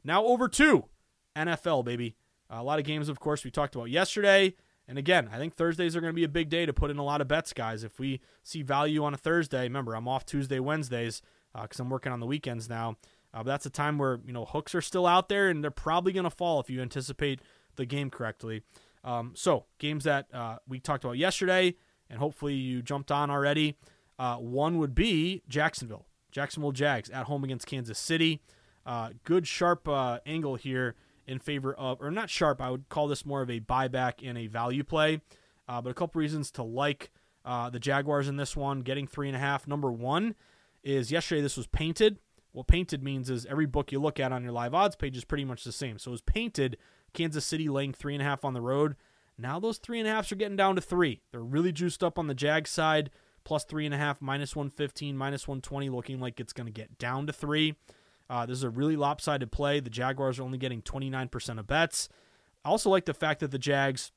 Now 0.05 0.25
over 0.25 0.47
to 0.51 0.85
NFL, 1.35 1.85
baby. 1.85 2.15
a 2.49 2.63
lot 2.63 2.79
of 2.79 2.85
games, 2.85 3.09
of 3.09 3.19
course, 3.19 3.45
we 3.45 3.51
talked 3.51 3.75
about 3.75 3.91
yesterday. 3.91 4.55
And 4.87 4.99
again, 4.99 5.29
I 5.33 5.37
think 5.37 5.53
Thursdays 5.53 5.97
are 5.97 6.01
going 6.01 6.13
to 6.13 6.17
be 6.17 6.23
a 6.23 6.29
big 6.29 6.49
day 6.49 6.65
to 6.65 6.73
put 6.73 6.93
in 6.93 6.99
a 6.99 7.05
lot 7.05 7.21
of 7.21 7.27
bets, 7.27 7.53
guys. 7.53 7.83
If 7.83 7.99
we 7.99 8.21
see 8.45 8.63
value 8.63 9.03
on 9.03 9.15
a 9.15 9.19
Thursday, 9.19 9.65
remember 9.65 9.97
I'm 9.97 10.07
off 10.07 10.27
Tuesday, 10.27 10.61
Wednesdays 10.61 11.23
because 11.53 11.81
uh, 11.81 11.83
I'm 11.83 11.91
working 11.91 12.13
on 12.13 12.21
the 12.21 12.27
weekends 12.27 12.69
now. 12.69 12.97
Uh, 13.35 13.43
that's 13.43 13.67
a 13.67 13.71
time 13.71 13.99
where 13.99 14.21
you 14.25 14.33
know 14.33 14.45
hooks 14.45 14.77
are 14.77 14.81
still 14.81 15.07
out 15.07 15.29
there, 15.29 15.49
and 15.49 15.65
they're 15.65 15.73
probably 15.73 16.13
going 16.13 16.23
to 16.23 16.31
fall 16.31 16.61
if 16.61 16.71
you 16.71 16.81
anticipate 16.81 17.41
the 17.75 17.85
game 17.85 18.11
correctly. 18.11 18.63
Um, 19.05 19.33
so 19.35 19.67
games 19.79 20.05
that 20.05 20.27
uh, 20.33 20.59
we 20.67 20.81
talked 20.81 21.05
about 21.05 21.19
yesterday, 21.19 21.75
and 22.11 22.19
hopefully 22.19 22.55
you 22.55 22.83
jumped 22.83 23.11
on 23.11 23.31
already. 23.31 23.77
Uh, 24.19 24.37
one 24.37 24.79
would 24.79 24.95
be 24.95 25.43
Jacksonville, 25.49 26.07
Jacksonville 26.33 26.73
Jags 26.73 27.09
at 27.11 27.27
home 27.27 27.45
against 27.45 27.67
Kansas 27.67 27.99
City. 27.99 28.41
Uh, 28.85 29.11
good 29.25 29.47
sharp 29.47 29.87
uh, 29.87 30.19
angle 30.27 30.57
here 30.57 30.97
in 31.27 31.39
favor 31.39 31.75
of, 31.75 32.01
or 32.01 32.11
not 32.11 32.31
sharp, 32.31 32.61
I 32.61 32.71
would 32.71 32.89
call 32.89 33.07
this 33.07 33.27
more 33.27 33.43
of 33.43 33.51
a 33.51 33.61
buyback 33.61 34.27
and 34.27 34.39
a 34.39 34.47
value 34.47 34.83
play. 34.83 35.21
Uh, 35.69 35.83
but 35.83 35.91
a 35.91 35.95
couple 35.95 36.19
reasons 36.19 36.51
to 36.53 36.63
like 36.63 37.11
uh, 37.45 37.69
the 37.69 37.79
Jaguars 37.79 38.29
in 38.29 38.37
this 38.37 38.57
one, 38.57 38.81
getting 38.81 39.07
three 39.07 39.29
and 39.29 39.37
a 39.37 39.39
half. 39.39 39.69
Number 39.69 39.93
one 39.93 40.35
is 40.83 41.13
yesterday 41.13 41.43
this 41.43 41.57
was 41.57 41.67
painted. 41.67 42.19
What 42.53 42.67
painted 42.67 43.03
means 43.05 43.29
is 43.29 43.45
every 43.45 43.67
book 43.67 43.93
you 43.93 44.01
look 44.01 44.19
at 44.19 44.33
on 44.33 44.43
your 44.43 44.53
live 44.53 44.75
odds 44.75 44.97
page 44.97 45.17
is 45.19 45.25
pretty 45.25 45.45
much 45.45 45.65
the 45.65 45.73
same. 45.73 45.99
So 45.99 46.11
it 46.11 46.13
was 46.13 46.23
painted 46.23 46.79
Kansas 47.13 47.45
City 47.45 47.69
laying 47.69 47.93
three 47.93 48.15
and 48.15 48.23
a 48.23 48.25
half 48.25 48.45
on 48.45 48.55
the 48.55 48.61
road. 48.61 48.97
Now 49.37 49.61
those 49.61 49.79
three 49.79 49.99
and 49.99 50.09
a 50.09 50.11
halfs 50.11 50.33
are 50.33 50.37
getting 50.37 50.57
down 50.57 50.75
to 50.75 50.81
three. 50.81 51.23
They're 51.31 51.41
really 51.41 51.73
juiced 51.73 52.03
up 52.03 52.19
on 52.19 52.27
the 52.27 52.35
Jag 52.35 52.67
side, 52.67 53.11
plus 53.45 53.65
three 53.65 53.87
and 53.87 53.95
a 53.95 53.99
half, 53.99 54.21
minus 54.21 54.57
115, 54.57 55.17
minus 55.17 55.47
120, 55.47 55.89
looking 55.91 56.21
like 56.21 56.41
it's 56.41 56.53
going 56.53 56.67
to 56.67 56.73
get 56.73 56.99
down 56.99 57.27
to 57.27 57.33
three. 57.33 57.77
Uh, 58.29 58.45
this 58.47 58.59
is 58.59 58.65
a 58.65 58.71
really 58.71 58.97
lopsided 58.97 59.51
play. 59.51 59.81
The 59.81 59.91
Jaguars 59.91 60.39
are 60.39 60.43
only 60.43 60.59
getting 60.59 60.83
29% 60.83 61.59
of 61.59 61.67
bets. 61.67 62.09
I 62.65 62.69
also 62.71 62.91
like 62.91 63.07
the 63.07 63.15
fact 63.15 63.41
that 63.41 63.51
the 63.51 63.59
Jags 63.59 64.13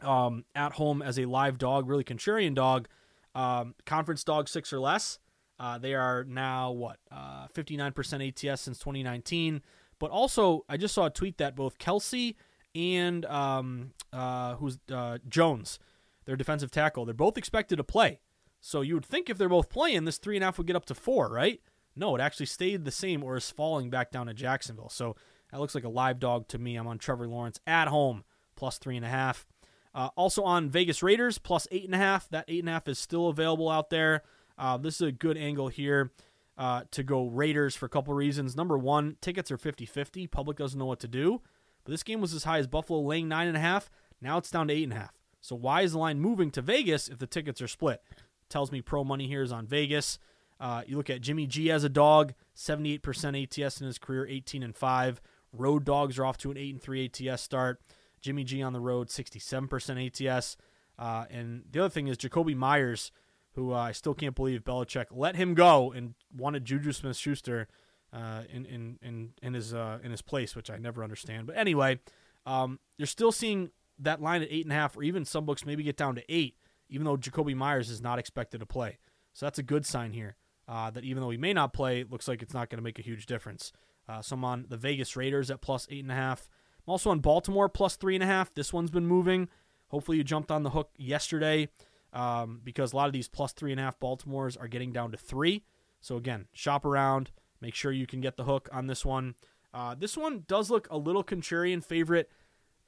um, 0.00 0.44
at 0.54 0.72
home 0.72 1.02
as 1.02 1.18
a 1.18 1.26
live 1.26 1.58
dog, 1.58 1.88
really 1.88 2.04
contrarian 2.04 2.54
dog, 2.54 2.88
um, 3.34 3.74
conference 3.86 4.24
dog 4.24 4.48
six 4.48 4.72
or 4.72 4.80
less. 4.80 5.18
Uh, 5.58 5.78
they 5.78 5.94
are 5.94 6.24
now 6.24 6.72
what 6.72 6.98
uh, 7.10 7.46
59% 7.54 8.50
ATS 8.50 8.60
since 8.60 8.78
2019. 8.78 9.62
But 10.02 10.10
also, 10.10 10.64
I 10.68 10.78
just 10.78 10.96
saw 10.96 11.06
a 11.06 11.10
tweet 11.10 11.38
that 11.38 11.54
both 11.54 11.78
Kelce 11.78 12.34
and 12.74 13.24
um, 13.26 13.92
uh, 14.12 14.56
who's 14.56 14.80
uh, 14.92 15.18
Jones, 15.28 15.78
their 16.24 16.34
defensive 16.34 16.72
tackle, 16.72 17.04
they're 17.04 17.14
both 17.14 17.38
expected 17.38 17.76
to 17.76 17.84
play. 17.84 18.18
So 18.60 18.80
you 18.80 18.94
would 18.94 19.06
think 19.06 19.30
if 19.30 19.38
they're 19.38 19.48
both 19.48 19.70
playing, 19.70 20.04
this 20.04 20.18
three 20.18 20.36
and 20.36 20.42
a 20.42 20.48
half 20.48 20.58
would 20.58 20.66
get 20.66 20.74
up 20.74 20.86
to 20.86 20.96
four, 20.96 21.28
right? 21.28 21.60
No, 21.94 22.16
it 22.16 22.20
actually 22.20 22.46
stayed 22.46 22.84
the 22.84 22.90
same 22.90 23.22
or 23.22 23.36
is 23.36 23.48
falling 23.48 23.90
back 23.90 24.10
down 24.10 24.26
to 24.26 24.34
Jacksonville. 24.34 24.88
So 24.88 25.14
that 25.52 25.60
looks 25.60 25.76
like 25.76 25.84
a 25.84 25.88
live 25.88 26.18
dog 26.18 26.48
to 26.48 26.58
me. 26.58 26.74
I'm 26.74 26.88
on 26.88 26.98
Trevor 26.98 27.28
Lawrence 27.28 27.60
at 27.64 27.86
home, 27.86 28.24
plus 28.56 28.78
three 28.78 28.96
and 28.96 29.06
a 29.06 29.08
half. 29.08 29.46
Uh, 29.94 30.08
also 30.16 30.42
on 30.42 30.68
Vegas 30.68 31.04
Raiders, 31.04 31.38
plus 31.38 31.68
eight 31.70 31.84
and 31.84 31.94
a 31.94 31.98
half. 31.98 32.28
That 32.28 32.46
eight 32.48 32.58
and 32.58 32.68
a 32.68 32.72
half 32.72 32.88
is 32.88 32.98
still 32.98 33.28
available 33.28 33.68
out 33.68 33.90
there. 33.90 34.24
Uh, 34.58 34.78
this 34.78 34.96
is 34.96 35.02
a 35.02 35.12
good 35.12 35.36
angle 35.36 35.68
here 35.68 36.10
uh, 36.58 36.82
to 36.90 37.02
go 37.02 37.26
Raiders 37.26 37.74
for 37.74 37.86
a 37.86 37.88
couple 37.88 38.14
reasons. 38.14 38.56
Number 38.56 38.76
one, 38.76 39.16
tickets 39.20 39.50
are 39.50 39.58
50 39.58 39.86
50. 39.86 40.26
Public 40.26 40.56
doesn't 40.56 40.78
know 40.78 40.86
what 40.86 41.00
to 41.00 41.08
do. 41.08 41.40
But 41.84 41.90
this 41.90 42.02
game 42.02 42.20
was 42.20 42.34
as 42.34 42.44
high 42.44 42.58
as 42.58 42.66
Buffalo 42.66 43.00
laying 43.00 43.28
nine 43.28 43.48
and 43.48 43.56
a 43.56 43.60
half. 43.60 43.90
Now 44.20 44.38
it's 44.38 44.50
down 44.50 44.68
to 44.68 44.74
eight 44.74 44.84
and 44.84 44.92
a 44.92 44.96
half. 44.96 45.14
So 45.40 45.56
why 45.56 45.82
is 45.82 45.92
the 45.92 45.98
line 45.98 46.20
moving 46.20 46.50
to 46.52 46.62
Vegas 46.62 47.08
if 47.08 47.18
the 47.18 47.26
tickets 47.26 47.60
are 47.60 47.68
split? 47.68 48.00
Tells 48.48 48.70
me 48.70 48.80
pro 48.80 49.02
money 49.02 49.26
here 49.26 49.42
is 49.42 49.50
on 49.50 49.66
Vegas. 49.66 50.18
Uh, 50.60 50.82
you 50.86 50.96
look 50.96 51.10
at 51.10 51.20
Jimmy 51.20 51.46
G 51.46 51.72
as 51.72 51.82
a 51.82 51.88
dog, 51.88 52.34
78% 52.56 53.02
ATS 53.42 53.80
in 53.80 53.86
his 53.88 53.98
career, 53.98 54.26
18 54.28 54.62
and 54.62 54.76
5. 54.76 55.20
Road 55.52 55.84
dogs 55.84 56.18
are 56.18 56.24
off 56.24 56.38
to 56.38 56.52
an 56.52 56.56
8 56.56 56.74
and 56.74 56.82
3 56.82 57.10
ATS 57.28 57.42
start. 57.42 57.80
Jimmy 58.20 58.44
G 58.44 58.62
on 58.62 58.72
the 58.72 58.80
road, 58.80 59.08
67% 59.08 60.28
ATS. 60.30 60.56
Uh, 60.96 61.24
and 61.30 61.64
the 61.68 61.80
other 61.80 61.88
thing 61.88 62.06
is 62.06 62.16
Jakobi 62.16 62.54
Meyers, 62.54 63.10
who 63.54 63.72
uh, 63.72 63.76
I 63.76 63.92
still 63.92 64.14
can't 64.14 64.34
believe 64.34 64.64
Belichick 64.64 65.06
let 65.10 65.36
him 65.36 65.54
go 65.54 65.92
and 65.92 66.14
wanted 66.34 66.64
Juju 66.64 66.92
Smith 66.92 67.16
Schuster 67.16 67.68
uh, 68.12 68.42
in, 68.50 68.66
in, 68.66 68.98
in, 69.02 69.32
in, 69.42 69.54
his, 69.54 69.74
uh, 69.74 69.98
in 70.02 70.10
his 70.10 70.22
place, 70.22 70.56
which 70.56 70.70
I 70.70 70.76
never 70.76 71.02
understand. 71.02 71.46
But 71.46 71.56
anyway, 71.56 72.00
um, 72.46 72.78
you're 72.98 73.06
still 73.06 73.32
seeing 73.32 73.70
that 73.98 74.20
line 74.20 74.42
at 74.42 74.50
8.5, 74.50 74.96
or 74.96 75.02
even 75.02 75.24
some 75.24 75.44
books 75.44 75.64
maybe 75.64 75.82
get 75.82 75.96
down 75.96 76.14
to 76.16 76.32
8, 76.32 76.56
even 76.88 77.04
though 77.04 77.16
Jakobi 77.16 77.54
Meyers 77.54 77.90
is 77.90 78.02
not 78.02 78.18
expected 78.18 78.60
to 78.60 78.66
play. 78.66 78.98
So 79.32 79.46
that's 79.46 79.58
a 79.58 79.62
good 79.62 79.86
sign 79.86 80.12
here 80.12 80.36
uh, 80.68 80.90
that 80.90 81.04
even 81.04 81.22
though 81.22 81.30
he 81.30 81.38
may 81.38 81.52
not 81.52 81.72
play, 81.72 82.00
it 82.00 82.10
looks 82.10 82.28
like 82.28 82.42
it's 82.42 82.54
not 82.54 82.70
going 82.70 82.78
to 82.78 82.82
make 82.84 82.98
a 82.98 83.02
huge 83.02 83.26
difference. 83.26 83.72
Uh, 84.08 84.20
so 84.20 84.34
I'm 84.34 84.44
on 84.44 84.66
the 84.68 84.76
Vegas 84.76 85.16
Raiders 85.16 85.50
at 85.50 85.60
plus 85.60 85.86
8.5. 85.86 86.10
I'm 86.10 86.38
also 86.86 87.10
on 87.10 87.20
Baltimore 87.20 87.68
plus 87.68 87.96
3.5. 87.96 88.48
This 88.54 88.72
one's 88.72 88.90
been 88.90 89.06
moving. 89.06 89.48
Hopefully 89.88 90.16
you 90.16 90.24
jumped 90.24 90.50
on 90.50 90.62
the 90.62 90.70
hook 90.70 90.90
yesterday 90.96 91.68
um, 92.12 92.60
because 92.62 92.92
a 92.92 92.96
lot 92.96 93.06
of 93.06 93.12
these 93.12 93.28
plus 93.28 93.52
3.5 93.52 93.94
Baltimores 94.00 94.60
are 94.60 94.68
getting 94.68 94.92
down 94.92 95.10
to 95.12 95.16
3. 95.16 95.64
So 96.00 96.16
again, 96.16 96.46
shop 96.52 96.84
around. 96.84 97.30
Make 97.60 97.74
sure 97.74 97.92
you 97.92 98.06
can 98.06 98.20
get 98.20 98.36
the 98.36 98.44
hook 98.44 98.68
on 98.72 98.86
this 98.86 99.04
one. 99.04 99.34
Uh, 99.72 99.94
this 99.94 100.16
one 100.16 100.44
does 100.46 100.70
look 100.70 100.88
a 100.90 100.98
little 100.98 101.24
contrarian 101.24 101.82
favorite 101.82 102.28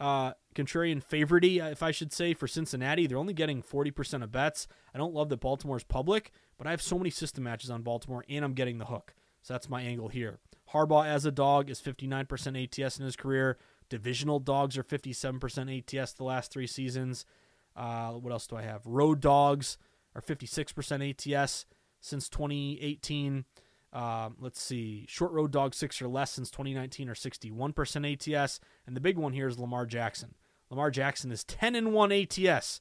uh, 0.00 0.32
contrarian 0.54 1.02
favorite 1.02 1.44
if 1.44 1.82
I 1.82 1.90
should 1.90 2.12
say, 2.12 2.34
for 2.34 2.46
Cincinnati. 2.46 3.06
They're 3.06 3.18
only 3.18 3.34
getting 3.34 3.62
40% 3.62 4.22
of 4.22 4.32
bets. 4.32 4.66
I 4.94 4.98
don't 4.98 5.14
love 5.14 5.28
that 5.28 5.40
Baltimore's 5.40 5.84
public, 5.84 6.30
but 6.58 6.66
I 6.66 6.70
have 6.70 6.82
so 6.82 6.98
many 6.98 7.10
system 7.10 7.44
matches 7.44 7.70
on 7.70 7.82
Baltimore, 7.82 8.24
and 8.28 8.44
I'm 8.44 8.54
getting 8.54 8.78
the 8.78 8.86
hook. 8.86 9.14
So 9.42 9.54
that's 9.54 9.68
my 9.68 9.82
angle 9.82 10.08
here. 10.08 10.38
Harbaugh 10.72 11.06
as 11.06 11.24
a 11.24 11.30
dog 11.30 11.70
is 11.70 11.80
59% 11.80 12.80
ATS 12.82 12.98
in 12.98 13.04
his 13.04 13.16
career. 13.16 13.58
Divisional 13.88 14.40
dogs 14.40 14.76
are 14.78 14.82
57% 14.82 16.00
ATS 16.00 16.12
the 16.14 16.24
last 16.24 16.50
three 16.50 16.66
seasons. 16.66 17.26
Uh, 17.76 18.12
what 18.12 18.32
else 18.32 18.46
do 18.46 18.56
I 18.56 18.62
have? 18.62 18.86
Road 18.86 19.20
dogs 19.20 19.78
are 20.14 20.22
56% 20.22 21.36
ATS 21.36 21.66
since 22.00 22.28
2018. 22.28 23.44
Um, 23.92 24.36
let's 24.40 24.60
see. 24.60 25.06
Short 25.08 25.32
road 25.32 25.52
dog 25.52 25.74
six 25.74 26.02
or 26.02 26.08
less 26.08 26.32
since 26.32 26.50
2019 26.50 27.08
are 27.08 27.14
61% 27.14 28.36
ATS. 28.36 28.60
And 28.86 28.96
the 28.96 29.00
big 29.00 29.16
one 29.16 29.32
here 29.32 29.48
is 29.48 29.58
Lamar 29.58 29.86
Jackson. 29.86 30.34
Lamar 30.70 30.90
Jackson 30.90 31.30
is 31.30 31.44
10 31.44 31.74
and 31.74 31.92
1 31.92 32.12
ATS 32.12 32.80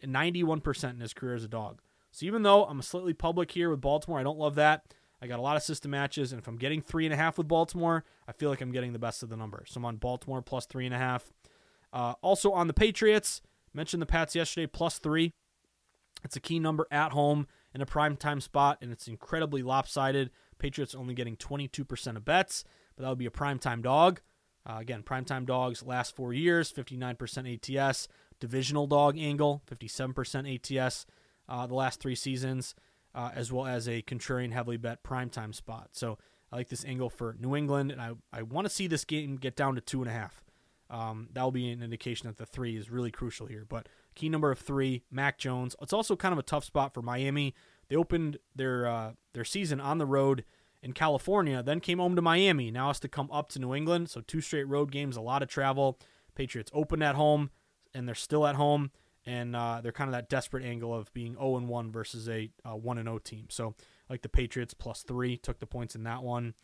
and 0.00 0.14
91% 0.14 0.90
in 0.90 1.00
his 1.00 1.14
career 1.14 1.34
as 1.34 1.44
a 1.44 1.48
dog. 1.48 1.80
So 2.12 2.26
even 2.26 2.42
though 2.42 2.64
I'm 2.64 2.80
slightly 2.82 3.14
public 3.14 3.50
here 3.50 3.70
with 3.70 3.80
Baltimore, 3.80 4.20
I 4.20 4.22
don't 4.22 4.38
love 4.38 4.54
that. 4.54 4.94
I 5.20 5.26
got 5.26 5.38
a 5.38 5.42
lot 5.42 5.56
of 5.56 5.62
system 5.62 5.90
matches, 5.90 6.32
and 6.32 6.40
if 6.40 6.46
I'm 6.46 6.56
getting 6.56 6.82
three 6.82 7.06
and 7.06 7.14
a 7.14 7.16
half 7.16 7.38
with 7.38 7.48
Baltimore, 7.48 8.04
I 8.28 8.32
feel 8.32 8.50
like 8.50 8.60
I'm 8.60 8.72
getting 8.72 8.92
the 8.92 8.98
best 8.98 9.22
of 9.22 9.30
the 9.30 9.36
number. 9.36 9.64
So 9.66 9.78
I'm 9.78 9.84
on 9.86 9.96
Baltimore 9.96 10.42
plus 10.42 10.66
three 10.66 10.84
and 10.84 10.94
a 10.94 10.98
half. 10.98 11.32
Uh, 11.92 12.14
also 12.20 12.52
on 12.52 12.66
the 12.66 12.74
Patriots, 12.74 13.40
mentioned 13.74 14.02
the 14.02 14.06
Pats 14.06 14.34
yesterday 14.34 14.66
plus 14.66 14.98
three. 14.98 15.32
It's 16.22 16.36
a 16.36 16.40
key 16.40 16.58
number 16.58 16.86
at 16.90 17.12
home 17.12 17.46
in 17.74 17.80
a 17.80 17.86
prime 17.86 18.16
time 18.16 18.40
spot, 18.40 18.78
and 18.80 18.90
it's 18.90 19.08
incredibly 19.08 19.62
lopsided. 19.62 20.30
Patriots 20.58 20.94
only 20.94 21.14
getting 21.14 21.36
22% 21.36 22.16
of 22.16 22.24
bets, 22.24 22.64
but 22.96 23.02
that 23.02 23.08
would 23.08 23.18
be 23.18 23.26
a 23.26 23.30
prime 23.30 23.58
time 23.58 23.82
dog. 23.82 24.20
Uh, 24.66 24.76
again, 24.78 25.02
prime 25.02 25.24
time 25.24 25.44
dogs 25.44 25.82
last 25.82 26.16
four 26.16 26.32
years, 26.32 26.72
59% 26.72 27.78
ATS. 27.78 28.08
Divisional 28.40 28.86
dog 28.86 29.16
angle, 29.18 29.62
57% 29.70 30.78
ATS 30.80 31.06
uh, 31.48 31.66
the 31.66 31.74
last 31.74 32.00
three 32.00 32.14
seasons, 32.14 32.74
uh, 33.14 33.30
as 33.34 33.52
well 33.52 33.66
as 33.66 33.88
a 33.88 34.02
contrarian 34.02 34.52
heavily 34.52 34.76
bet 34.76 35.02
prime 35.02 35.30
time 35.30 35.52
spot. 35.52 35.90
So 35.92 36.18
I 36.52 36.56
like 36.56 36.68
this 36.68 36.84
angle 36.84 37.10
for 37.10 37.36
New 37.38 37.54
England, 37.54 37.90
and 37.90 38.00
I, 38.00 38.12
I 38.32 38.42
want 38.42 38.66
to 38.66 38.72
see 38.72 38.86
this 38.86 39.04
game 39.04 39.36
get 39.36 39.56
down 39.56 39.74
to 39.74 39.80
two 39.80 40.00
and 40.00 40.10
a 40.10 40.12
half. 40.12 40.43
Um, 40.90 41.28
that 41.32 41.42
will 41.42 41.50
be 41.50 41.70
an 41.70 41.82
indication 41.82 42.28
that 42.28 42.36
the 42.36 42.46
three 42.46 42.76
is 42.76 42.90
really 42.90 43.10
crucial 43.10 43.46
here. 43.46 43.64
But 43.68 43.88
key 44.14 44.28
number 44.28 44.50
of 44.50 44.58
three, 44.58 45.02
Mac 45.10 45.38
Jones. 45.38 45.74
It's 45.80 45.92
also 45.92 46.16
kind 46.16 46.32
of 46.32 46.38
a 46.38 46.42
tough 46.42 46.64
spot 46.64 46.94
for 46.94 47.02
Miami. 47.02 47.54
They 47.88 47.96
opened 47.96 48.38
their 48.54 48.86
uh, 48.86 49.12
their 49.32 49.44
season 49.44 49.80
on 49.80 49.98
the 49.98 50.06
road 50.06 50.44
in 50.84 50.92
California, 50.92 51.62
then 51.62 51.80
came 51.80 51.98
home 51.98 52.14
to 52.14 52.22
Miami. 52.22 52.70
Now 52.70 52.88
has 52.88 53.00
to 53.00 53.08
come 53.08 53.30
up 53.32 53.48
to 53.50 53.58
New 53.58 53.74
England. 53.74 54.10
So 54.10 54.20
two 54.20 54.42
straight 54.42 54.68
road 54.68 54.92
games, 54.92 55.16
a 55.16 55.22
lot 55.22 55.42
of 55.42 55.48
travel. 55.48 55.98
Patriots 56.34 56.70
open 56.74 57.00
at 57.02 57.14
home, 57.14 57.50
and 57.94 58.06
they're 58.06 58.14
still 58.14 58.46
at 58.46 58.56
home, 58.56 58.90
and 59.24 59.56
uh, 59.56 59.80
they're 59.82 59.92
kind 59.92 60.08
of 60.08 60.12
that 60.12 60.28
desperate 60.28 60.64
angle 60.64 60.92
of 60.92 61.12
being 61.14 61.34
0 61.34 61.56
and 61.56 61.68
1 61.68 61.90
versus 61.90 62.28
a 62.28 62.50
uh, 62.64 62.76
1 62.76 62.98
and 62.98 63.06
0 63.06 63.18
team. 63.18 63.46
So 63.48 63.74
like 64.10 64.20
the 64.20 64.28
Patriots 64.28 64.74
plus 64.74 65.02
three 65.02 65.38
took 65.38 65.58
the 65.58 65.66
points 65.66 65.94
in 65.94 66.02
that 66.04 66.22
one, 66.22 66.54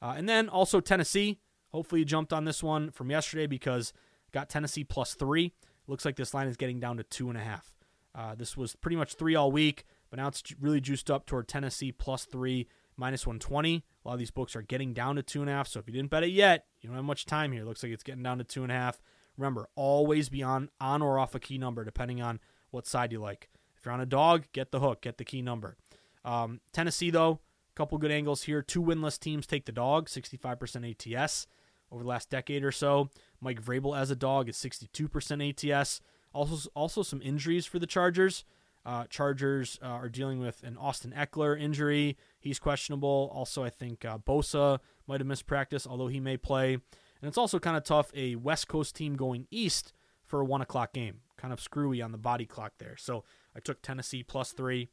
uh, 0.00 0.14
and 0.16 0.28
then 0.28 0.48
also 0.48 0.80
Tennessee. 0.80 1.38
Hopefully 1.76 1.98
you 1.98 2.04
jumped 2.06 2.32
on 2.32 2.46
this 2.46 2.62
one 2.62 2.90
from 2.90 3.10
yesterday 3.10 3.46
because 3.46 3.92
got 4.32 4.48
Tennessee 4.48 4.82
plus 4.82 5.12
three. 5.12 5.52
Looks 5.86 6.06
like 6.06 6.16
this 6.16 6.32
line 6.32 6.48
is 6.48 6.56
getting 6.56 6.80
down 6.80 6.96
to 6.96 7.02
two 7.02 7.28
and 7.28 7.36
a 7.36 7.42
half. 7.42 7.74
Uh, 8.14 8.34
this 8.34 8.56
was 8.56 8.74
pretty 8.74 8.96
much 8.96 9.12
three 9.12 9.34
all 9.34 9.52
week, 9.52 9.84
but 10.08 10.18
now 10.18 10.26
it's 10.26 10.42
really 10.58 10.80
juiced 10.80 11.10
up 11.10 11.26
toward 11.26 11.48
Tennessee 11.48 11.92
plus 11.92 12.24
three, 12.24 12.66
minus 12.96 13.26
120. 13.26 13.74
A 13.76 14.08
lot 14.08 14.14
of 14.14 14.18
these 14.18 14.30
books 14.30 14.56
are 14.56 14.62
getting 14.62 14.94
down 14.94 15.16
to 15.16 15.22
two 15.22 15.42
and 15.42 15.50
a 15.50 15.52
half. 15.52 15.68
So 15.68 15.78
if 15.78 15.86
you 15.86 15.92
didn't 15.92 16.08
bet 16.08 16.22
it 16.22 16.30
yet, 16.30 16.64
you 16.80 16.88
don't 16.88 16.96
have 16.96 17.04
much 17.04 17.26
time 17.26 17.52
here. 17.52 17.62
Looks 17.62 17.82
like 17.82 17.92
it's 17.92 18.02
getting 18.02 18.22
down 18.22 18.38
to 18.38 18.44
two 18.44 18.62
and 18.62 18.72
a 18.72 18.74
half. 18.74 18.98
Remember, 19.36 19.68
always 19.74 20.30
be 20.30 20.42
on, 20.42 20.70
on 20.80 21.02
or 21.02 21.18
off 21.18 21.34
a 21.34 21.38
key 21.38 21.58
number 21.58 21.84
depending 21.84 22.22
on 22.22 22.40
what 22.70 22.86
side 22.86 23.12
you 23.12 23.20
like. 23.20 23.50
If 23.76 23.84
you're 23.84 23.92
on 23.92 24.00
a 24.00 24.06
dog, 24.06 24.46
get 24.54 24.70
the 24.70 24.80
hook, 24.80 25.02
get 25.02 25.18
the 25.18 25.26
key 25.26 25.42
number. 25.42 25.76
Um, 26.24 26.62
Tennessee, 26.72 27.10
though, 27.10 27.40
a 27.70 27.74
couple 27.74 27.98
good 27.98 28.10
angles 28.10 28.44
here. 28.44 28.62
Two 28.62 28.82
winless 28.82 29.20
teams 29.20 29.46
take 29.46 29.66
the 29.66 29.72
dog, 29.72 30.08
65% 30.08 31.16
ATS 31.16 31.46
over 31.90 32.02
the 32.02 32.08
last 32.08 32.30
decade 32.30 32.64
or 32.64 32.72
so. 32.72 33.10
Mike 33.40 33.62
Vrabel 33.62 33.98
as 33.98 34.10
a 34.10 34.16
dog 34.16 34.48
is 34.48 34.56
62% 34.56 35.74
ATS. 35.74 36.00
Also, 36.32 36.68
also 36.74 37.02
some 37.02 37.22
injuries 37.22 37.66
for 37.66 37.78
the 37.78 37.86
Chargers. 37.86 38.44
Uh, 38.84 39.04
Chargers 39.08 39.78
uh, 39.82 39.86
are 39.86 40.08
dealing 40.08 40.38
with 40.38 40.62
an 40.62 40.76
Austin 40.76 41.12
Ekeler 41.16 41.60
injury. 41.60 42.16
He's 42.38 42.58
questionable. 42.60 43.32
Also, 43.34 43.64
I 43.64 43.70
think 43.70 44.04
uh, 44.04 44.18
Bosa 44.18 44.78
might 45.08 45.20
have 45.20 45.26
missed 45.26 45.46
practice, 45.46 45.86
although 45.86 46.06
he 46.06 46.20
may 46.20 46.36
play. 46.36 46.74
And 46.74 47.28
it's 47.28 47.38
also 47.38 47.58
kind 47.58 47.76
of 47.76 47.82
tough 47.82 48.12
a 48.14 48.36
West 48.36 48.68
Coast 48.68 48.94
team 48.94 49.16
going 49.16 49.48
east 49.50 49.92
for 50.24 50.40
a 50.40 50.44
one 50.44 50.60
o'clock 50.60 50.92
game. 50.92 51.20
Kind 51.36 51.52
of 51.52 51.60
screwy 51.60 52.00
on 52.00 52.12
the 52.12 52.18
body 52.18 52.46
clock 52.46 52.74
there. 52.78 52.96
So 52.96 53.24
I 53.56 53.60
took 53.60 53.82
Tennessee 53.82 54.22
plus 54.22 54.52
three. 54.52 54.88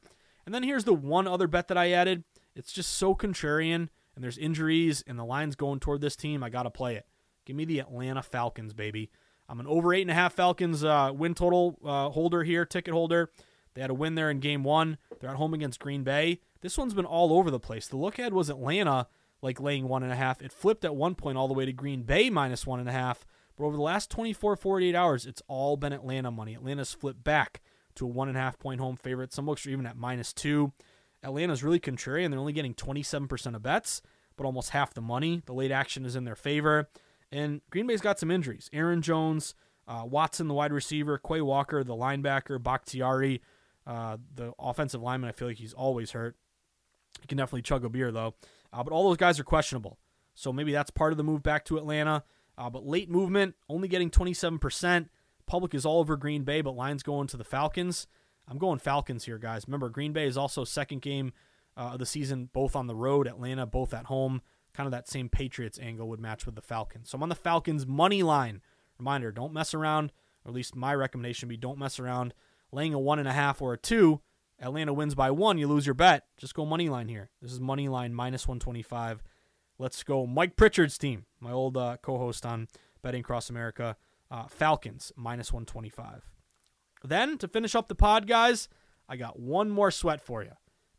And 0.45 0.56
then 0.56 0.63
here's 0.63 0.86
the 0.86 0.93
one 0.93 1.27
other 1.27 1.47
bet 1.47 1.67
that 1.67 1.77
I 1.77 1.91
added. 1.91 2.23
It's 2.56 2.71
just 2.71 2.93
so 2.93 3.15
contrarian, 3.15 3.89
and 4.15 4.23
there's 4.23 4.38
injuries, 4.38 5.04
and 5.08 5.17
the 5.17 5.26
line's 5.26 5.56
going 5.56 5.80
toward 5.80 6.02
this 6.02 6.15
team. 6.15 6.43
I 6.43 6.49
got 6.49 6.63
to 6.63 6.69
play 6.69 6.95
it. 6.95 7.06
Give 7.45 7.56
me 7.56 7.65
the 7.65 7.80
Atlanta 7.80 8.21
Falcons, 8.21 8.73
baby. 8.73 9.10
I'm 9.49 9.60
an 9.60 9.67
over 9.67 9.93
eight 9.93 10.04
and 10.04 10.12
a 10.12 10.15
half 10.15 10.34
Falcons 10.34 10.84
uh, 10.84 11.12
win 11.13 11.34
total 11.34 11.78
uh, 11.84 12.10
holder 12.10 12.43
here, 12.43 12.65
ticket 12.65 12.93
holder. 12.93 13.30
They 13.73 13.82
had 13.82 13.89
a 13.89 13.95
win 13.95 14.15
there 14.15 14.30
in 14.30 14.39
game 14.39 14.63
one. 14.63 14.97
They're 15.19 15.30
at 15.30 15.36
home 15.36 15.54
against 15.54 15.80
Green 15.80 16.04
Bay. 16.04 16.39
This 16.62 16.78
one's 16.78 16.93
been 16.93 17.06
all 17.06 17.34
over 17.34 17.52
the 17.52 17.60
place. 17.60 17.88
The 17.88 17.97
look 17.97 18.19
ahead 18.19 18.34
was 18.34 18.49
Atlanta 18.49 19.08
like 19.41 19.60
laying 19.60 19.88
one 19.88 20.04
and 20.04 20.12
a 20.12 20.15
half. 20.15 20.41
It 20.41 20.54
flipped 20.54 20.86
at 20.86 20.95
one 20.95 21.15
point 21.15 21.38
all 21.38 21.47
the 21.47 21.54
way 21.54 21.65
to 21.65 21.73
Green 21.73 22.04
Bay 22.04 22.30
minus 22.30 22.65
one 22.65 22.80
and 22.80 22.88
a 22.88 22.93
half. 22.93 23.26
But 23.58 23.65
over 23.65 23.76
the 23.76 23.84
last 23.84 24.10
24, 24.10 24.56
48 24.56 24.95
hours, 24.95 25.26
it's 25.26 25.41
all 25.47 25.76
been 25.78 25.93
Atlanta 25.93 26.32
money. 26.32 26.56
Atlanta's 26.56 26.93
flipped 26.93 27.23
back 27.23 27.62
to 27.95 28.06
a 28.06 28.10
one 28.10 28.30
and 28.30 28.38
a 28.38 28.41
half 28.41 28.58
point 28.58 28.80
home 28.80 28.95
favorite. 28.95 29.34
Some 29.34 29.45
books 29.45 29.67
are 29.67 29.69
even 29.69 29.86
at 29.86 29.97
minus 29.97 30.34
two. 30.34 30.71
Atlanta's 31.24 31.64
really 31.64 31.80
contrarian. 31.80 32.30
They're 32.30 32.40
only 32.40 32.54
getting 32.54 32.74
27% 32.74 33.56
of 33.56 33.64
bets, 33.64 34.02
but 34.36 34.46
almost 34.46 34.72
half 34.72 34.94
the 34.94 35.02
money. 35.02 35.42
The 35.46 35.54
late 35.54 35.72
action 35.72 36.06
is 36.06 36.16
in 36.16 36.26
their 36.26 36.36
favor. 36.36 36.90
And 37.32 37.62
Green 37.70 37.88
Bay's 37.88 38.02
got 38.02 38.20
some 38.20 38.30
injuries. 38.30 38.70
Aaron 38.74 39.02
Jones, 39.02 39.56
uh, 39.88 40.04
Watson, 40.06 40.48
the 40.48 40.54
wide 40.54 40.72
receiver, 40.72 41.18
Quay 41.18 41.42
Walker, 41.42 41.84
the 41.84 41.96
linebacker, 41.96 42.62
Bakhtiari, 42.62 43.42
uh, 43.88 44.18
the 44.36 44.54
offensive 44.60 45.02
lineman. 45.02 45.30
I 45.30 45.34
feel 45.34 45.48
like 45.48 45.58
he's 45.58 45.74
always 45.74 46.12
hurt. 46.12 46.36
He 47.22 47.28
can 47.28 47.38
definitely 47.38 47.64
chug 47.64 47.86
a 47.86 47.90
beer, 47.90 48.12
though. 48.12 48.36
Uh, 48.72 48.84
but 48.84 48.92
all 48.92 49.08
those 49.08 49.18
guys 49.18 49.40
are 49.40 49.44
questionable. 49.44 49.98
So 50.36 50.52
maybe 50.52 50.72
that's 50.72 50.92
part 50.92 51.14
of 51.14 51.18
the 51.18 51.24
move 51.24 51.44
back 51.44 51.66
to 51.66 51.78
Atlanta. 51.78 52.24
Uh, 52.58 52.70
but 52.70 52.86
late 52.86 53.10
movement, 53.10 53.56
only 53.70 53.88
getting 53.88 54.10
27%. 54.10 55.08
Public 55.46 55.74
is 55.74 55.86
all 55.86 56.00
over 56.00 56.16
Green 56.16 56.44
Bay, 56.44 56.62
but 56.62 56.76
lines 56.76 57.04
going 57.04 57.28
to 57.28 57.38
the 57.38 57.44
Falcons. 57.44 58.08
I'm 58.47 58.58
going 58.58 58.79
Falcons 58.79 59.25
here, 59.25 59.38
guys. 59.38 59.67
Remember, 59.67 59.89
Green 59.89 60.13
Bay 60.13 60.27
is 60.27 60.38
also 60.38 60.63
second 60.63 61.01
game 61.01 61.34
uh, 61.77 61.91
of 61.93 61.99
the 61.99 62.06
season, 62.06 62.49
both 62.53 62.75
on 62.75 62.88
the 62.88 62.95
road, 62.95 63.27
Atlanta, 63.27 63.65
both 63.65 63.93
at 63.93 64.06
home 64.06 64.41
kind 64.73 64.88
of 64.88 64.91
that 64.91 65.08
same 65.08 65.29
Patriots 65.29 65.79
angle 65.82 66.10
would 66.10 66.19
match 66.19 66.45
with 66.45 66.56
the 66.56 66.62
Falcons. 66.62 67.10
So 67.10 67.15
I'm 67.15 67.23
on 67.23 67.29
the 67.29 67.36
Falcons 67.36 67.86
money 67.86 68.23
line. 68.23 68.62
Reminder: 68.98 69.31
don't 69.31 69.54
mess 69.54 69.73
around. 69.73 70.12
Or 70.44 70.50
at 70.50 70.56
least 70.56 70.75
my 70.75 70.94
recommendation 70.94 71.48
would 71.48 71.54
be 71.54 71.58
don't 71.58 71.79
mess 71.79 72.00
around. 72.00 72.33
Laying 72.71 72.94
a 72.94 73.00
one 73.00 73.19
and 73.19 73.27
a 73.27 73.33
half 73.33 73.62
or 73.62 73.73
a 73.73 73.77
two. 73.77 74.21
Atlanta 74.60 74.94
wins 74.94 75.15
by 75.15 75.31
one, 75.31 75.58
you 75.58 75.67
lose 75.67 75.85
your 75.85 75.94
bet. 75.94 76.25
Just 76.37 76.54
go 76.54 76.65
money 76.65 76.87
line 76.87 77.08
here. 77.08 77.29
This 77.41 77.52
is 77.52 77.60
money 77.60 77.89
line 77.89 78.13
minus 78.13 78.48
125. 78.48 79.23
Let's 79.77 80.04
go 80.04 80.25
Mike 80.25 80.56
Pritchard's 80.56 80.98
team, 80.98 81.25
my 81.39 81.52
old 81.52 81.75
uh, 81.75 81.98
co-host 82.02 82.46
on 82.46 82.67
Betting 83.02 83.21
Across 83.21 83.50
America. 83.50 83.98
Uh, 84.31 84.48
Falcons 84.48 85.12
minus 85.15 85.52
125. 85.52 86.33
Then 87.04 87.37
to 87.39 87.47
finish 87.47 87.75
up 87.75 87.87
the 87.87 87.95
pod, 87.95 88.27
guys, 88.27 88.69
I 89.10 89.17
got 89.17 89.39
one 89.39 89.69
more 89.69 89.91
sweat 89.91 90.21
for 90.21 90.41
you. 90.43 90.51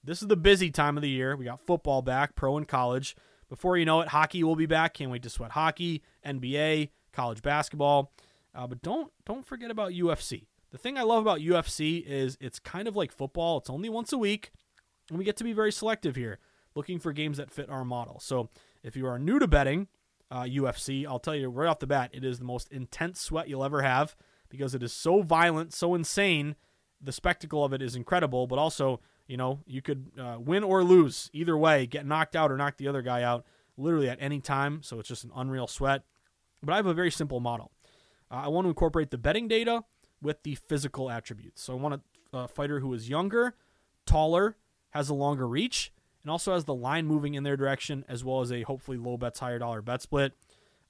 This 0.02 0.20
is 0.20 0.28
the 0.28 0.36
busy 0.36 0.70
time 0.70 0.98
of 0.98 1.02
the 1.02 1.08
year. 1.08 1.34
We 1.34 1.46
got 1.46 1.60
football 1.60 2.02
back, 2.02 2.34
pro 2.34 2.56
and 2.58 2.68
college. 2.68 3.16
Before 3.48 3.76
you 3.76 3.86
know 3.86 4.00
it, 4.02 4.08
hockey 4.08 4.44
will 4.44 4.56
be 4.56 4.66
back. 4.66 4.94
Can't 4.94 5.10
wait 5.10 5.22
to 5.22 5.30
sweat 5.30 5.52
hockey, 5.52 6.02
NBA, 6.26 6.90
college 7.12 7.40
basketball. 7.40 8.12
Uh, 8.54 8.66
but 8.66 8.82
don't 8.82 9.10
don't 9.24 9.46
forget 9.46 9.70
about 9.70 9.92
UFC. 9.92 10.46
The 10.70 10.78
thing 10.78 10.98
I 10.98 11.02
love 11.02 11.22
about 11.22 11.40
UFC 11.40 12.04
is 12.04 12.36
it's 12.40 12.58
kind 12.58 12.86
of 12.86 12.96
like 12.96 13.12
football. 13.12 13.58
It's 13.58 13.70
only 13.70 13.88
once 13.88 14.12
a 14.12 14.18
week, 14.18 14.50
and 15.08 15.18
we 15.18 15.24
get 15.24 15.36
to 15.38 15.44
be 15.44 15.52
very 15.52 15.72
selective 15.72 16.16
here, 16.16 16.38
looking 16.74 16.98
for 16.98 17.12
games 17.12 17.38
that 17.38 17.50
fit 17.50 17.70
our 17.70 17.84
model. 17.84 18.20
So 18.20 18.50
if 18.82 18.96
you 18.96 19.06
are 19.06 19.18
new 19.18 19.38
to 19.38 19.46
betting 19.46 19.88
uh, 20.30 20.42
UFC, 20.42 21.06
I'll 21.06 21.18
tell 21.18 21.34
you 21.34 21.48
right 21.48 21.68
off 21.68 21.78
the 21.78 21.86
bat, 21.86 22.10
it 22.12 22.24
is 22.24 22.38
the 22.38 22.44
most 22.44 22.70
intense 22.70 23.20
sweat 23.20 23.48
you'll 23.48 23.64
ever 23.64 23.82
have 23.82 24.14
because 24.54 24.74
it 24.74 24.82
is 24.84 24.92
so 24.92 25.22
violent, 25.22 25.72
so 25.72 25.94
insane. 25.94 26.54
The 27.02 27.12
spectacle 27.12 27.64
of 27.64 27.72
it 27.72 27.82
is 27.82 27.96
incredible, 27.96 28.46
but 28.46 28.58
also, 28.58 29.00
you 29.26 29.36
know, 29.36 29.58
you 29.66 29.82
could 29.82 30.12
uh, 30.18 30.36
win 30.38 30.62
or 30.62 30.84
lose 30.84 31.28
either 31.32 31.58
way, 31.58 31.86
get 31.86 32.06
knocked 32.06 32.36
out 32.36 32.52
or 32.52 32.56
knock 32.56 32.76
the 32.76 32.86
other 32.86 33.02
guy 33.02 33.22
out 33.22 33.44
literally 33.76 34.08
at 34.08 34.18
any 34.20 34.40
time. 34.40 34.80
So 34.82 35.00
it's 35.00 35.08
just 35.08 35.24
an 35.24 35.32
unreal 35.34 35.66
sweat. 35.66 36.02
But 36.62 36.72
I 36.72 36.76
have 36.76 36.86
a 36.86 36.94
very 36.94 37.10
simple 37.10 37.40
model. 37.40 37.72
Uh, 38.30 38.42
I 38.44 38.48
want 38.48 38.64
to 38.64 38.68
incorporate 38.68 39.10
the 39.10 39.18
betting 39.18 39.48
data 39.48 39.82
with 40.22 40.44
the 40.44 40.54
physical 40.54 41.10
attributes. 41.10 41.60
So 41.62 41.72
I 41.72 41.76
want 41.76 42.00
a, 42.32 42.38
a 42.38 42.48
fighter 42.48 42.78
who 42.78 42.94
is 42.94 43.08
younger, 43.08 43.56
taller, 44.06 44.56
has 44.90 45.08
a 45.08 45.14
longer 45.14 45.48
reach, 45.48 45.92
and 46.22 46.30
also 46.30 46.54
has 46.54 46.64
the 46.64 46.74
line 46.74 47.06
moving 47.06 47.34
in 47.34 47.42
their 47.42 47.56
direction, 47.56 48.04
as 48.08 48.24
well 48.24 48.40
as 48.40 48.52
a 48.52 48.62
hopefully 48.62 48.96
low 48.96 49.16
bets, 49.16 49.40
higher 49.40 49.58
dollar 49.58 49.82
bet 49.82 50.00
split. 50.00 50.32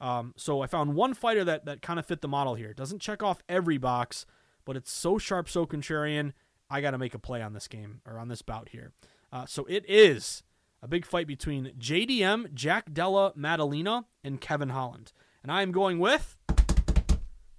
Um, 0.04 0.34
so 0.36 0.60
I 0.60 0.66
found 0.66 0.94
one 0.94 1.14
fighter 1.14 1.44
that 1.44 1.64
that 1.64 1.80
kind 1.80 1.98
of 1.98 2.04
fit 2.04 2.20
the 2.20 2.28
model 2.28 2.56
here. 2.56 2.74
Doesn't 2.74 3.00
check 3.00 3.22
off 3.22 3.42
every 3.48 3.78
box, 3.78 4.26
but 4.66 4.76
it's 4.76 4.92
so 4.92 5.16
sharp, 5.16 5.48
so 5.48 5.64
contrarian. 5.64 6.34
I 6.68 6.82
got 6.82 6.90
to 6.90 6.98
make 6.98 7.14
a 7.14 7.18
play 7.18 7.40
on 7.40 7.54
this 7.54 7.68
game 7.68 8.02
or 8.06 8.18
on 8.18 8.28
this 8.28 8.42
bout 8.42 8.68
here. 8.68 8.92
Uh, 9.32 9.46
so 9.46 9.64
it 9.64 9.82
is 9.88 10.42
a 10.82 10.88
big 10.88 11.06
fight 11.06 11.26
between 11.26 11.72
JDM, 11.78 12.52
Jack 12.52 12.92
Della 12.92 13.32
Maddalena, 13.34 14.04
and 14.22 14.42
Kevin 14.42 14.68
Holland. 14.68 15.10
And 15.42 15.50
I 15.50 15.62
am 15.62 15.72
going 15.72 15.98
with 15.98 16.36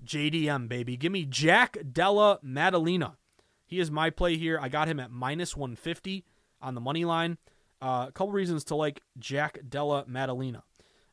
JDM, 0.06 0.68
baby. 0.68 0.98
Give 0.98 1.12
me 1.12 1.26
Jack 1.26 1.78
Della 1.92 2.38
Maddalena. 2.44 3.18
He 3.66 3.80
is 3.80 3.90
my 3.90 4.12
play 4.12 4.38
here. 4.38 4.60
I 4.62 4.70
got 4.70 4.88
him 4.88 5.00
at 5.00 5.10
minus 5.10 5.58
150 5.58 6.24
on 6.62 6.76
the 6.76 6.82
money 6.82 7.06
line. 7.06 7.40
Uh, 7.82 8.06
a 8.08 8.12
couple 8.12 8.34
reasons 8.34 8.64
to 8.66 8.76
like 8.76 9.02
Jack 9.18 9.58
Della 9.68 10.06
Maddalena. 10.08 10.64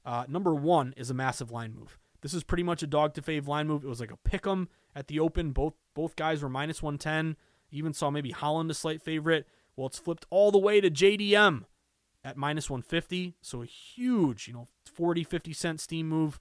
Uh, 0.05 0.25
number 0.29 0.55
one 0.55 0.95
is 0.97 1.11
a 1.11 1.15
massive 1.15 1.51
line 1.51 1.75
move. 1.75 1.99
This 2.23 2.35
is 2.35 2.45
pretty 2.45 2.63
much 2.63 2.83
a 2.83 2.87
dog 2.87 3.15
to 3.15 3.23
fave 3.23 3.47
line 3.47 3.67
move. 3.69 3.85
It 3.85 3.89
was 3.89 4.01
like 4.01 4.13
a 4.13 4.17
pick 4.17 4.47
'em 4.47 4.69
at 4.95 5.09
the 5.09 5.21
open. 5.21 5.53
Both 5.53 5.75
both 5.95 6.17
guys 6.17 6.43
were 6.43 6.49
minus 6.49 6.83
110. 6.83 7.37
Even 7.71 7.93
saw 7.93 8.11
maybe 8.11 8.31
Holland 8.31 8.71
a 8.71 8.75
slight 8.75 9.03
favorite. 9.03 9.47
Well, 9.77 9.87
it's 9.87 9.99
flipped 9.99 10.27
all 10.31 10.51
the 10.51 10.59
way 10.59 10.81
to 10.81 10.91
JDM 10.91 11.67
at 12.25 12.37
minus 12.37 12.71
150. 12.71 13.35
So 13.41 13.63
a 13.63 13.67
huge, 13.67 14.47
you 14.47 14.55
know, 14.55 14.69
40, 14.87 15.25
50 15.25 15.53
cent 15.53 15.81
steam 15.81 16.09
move 16.09 16.41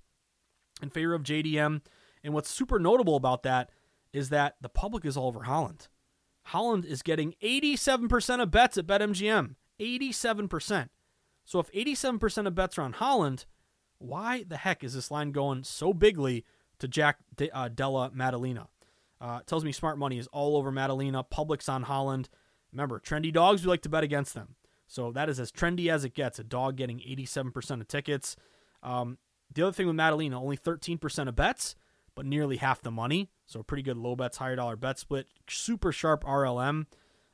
in 0.81 0.89
favor 0.89 1.13
of 1.13 1.23
JDM. 1.23 1.81
And 2.23 2.33
what's 2.33 2.49
super 2.49 2.79
notable 2.79 3.15
about 3.15 3.43
that 3.43 3.71
is 4.13 4.29
that 4.29 4.57
the 4.61 4.69
public 4.69 5.05
is 5.05 5.17
all 5.17 5.27
over 5.27 5.43
Holland. 5.43 5.87
Holland 6.45 6.85
is 6.85 7.01
getting 7.01 7.33
87% 7.41 8.41
of 8.41 8.51
bets 8.51 8.77
at 8.77 8.85
BetMGM. 8.87 9.55
87%. 9.79 10.89
So 11.45 11.59
if 11.59 11.71
87% 11.71 12.47
of 12.47 12.55
bets 12.55 12.77
are 12.77 12.83
on 12.83 12.93
Holland, 12.93 13.45
why 13.97 14.43
the 14.47 14.57
heck 14.57 14.83
is 14.83 14.93
this 14.93 15.11
line 15.11 15.31
going 15.31 15.63
so 15.63 15.93
bigly 15.93 16.45
to 16.79 16.87
Jack 16.87 17.17
De- 17.35 17.51
uh, 17.51 17.69
Della 17.69 18.11
Maddalena? 18.13 18.67
Uh, 19.19 19.41
tells 19.45 19.63
me 19.63 19.71
smart 19.71 19.97
money 19.97 20.17
is 20.17 20.27
all 20.27 20.57
over 20.57 20.71
Maddalena. 20.71 21.23
Public's 21.23 21.69
on 21.69 21.83
Holland. 21.83 22.29
Remember, 22.71 22.99
trendy 22.99 23.31
dogs, 23.31 23.63
we 23.63 23.69
like 23.69 23.81
to 23.83 23.89
bet 23.89 24.03
against 24.03 24.33
them. 24.33 24.55
So 24.87 25.11
that 25.11 25.29
is 25.29 25.39
as 25.39 25.51
trendy 25.51 25.89
as 25.91 26.03
it 26.03 26.13
gets. 26.15 26.39
A 26.39 26.43
dog 26.43 26.75
getting 26.75 26.99
87% 26.99 27.81
of 27.81 27.87
tickets. 27.87 28.35
Um, 28.81 29.19
the 29.53 29.61
other 29.63 29.71
thing 29.71 29.87
with 29.87 29.95
Maddalena, 29.95 30.41
only 30.41 30.57
13% 30.57 31.27
of 31.27 31.35
bets, 31.35 31.75
but 32.15 32.25
nearly 32.25 32.57
half 32.57 32.81
the 32.81 32.91
money. 32.91 33.29
So 33.45 33.63
pretty 33.63 33.83
good 33.83 33.97
low 33.97 34.15
bets, 34.15 34.37
higher 34.37 34.55
dollar 34.55 34.75
bet 34.75 34.97
split. 34.97 35.27
Super 35.47 35.91
sharp 35.91 36.23
RLM. 36.23 36.87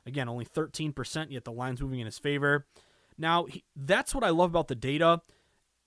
Again, 0.04 0.28
only 0.28 0.44
13%, 0.44 1.30
yet 1.30 1.44
the 1.44 1.52
line's 1.52 1.80
moving 1.80 2.00
in 2.00 2.06
his 2.06 2.18
favor. 2.18 2.66
Now, 3.18 3.44
he, 3.44 3.64
that's 3.74 4.14
what 4.14 4.24
I 4.24 4.30
love 4.30 4.50
about 4.50 4.68
the 4.68 4.74
data. 4.74 5.22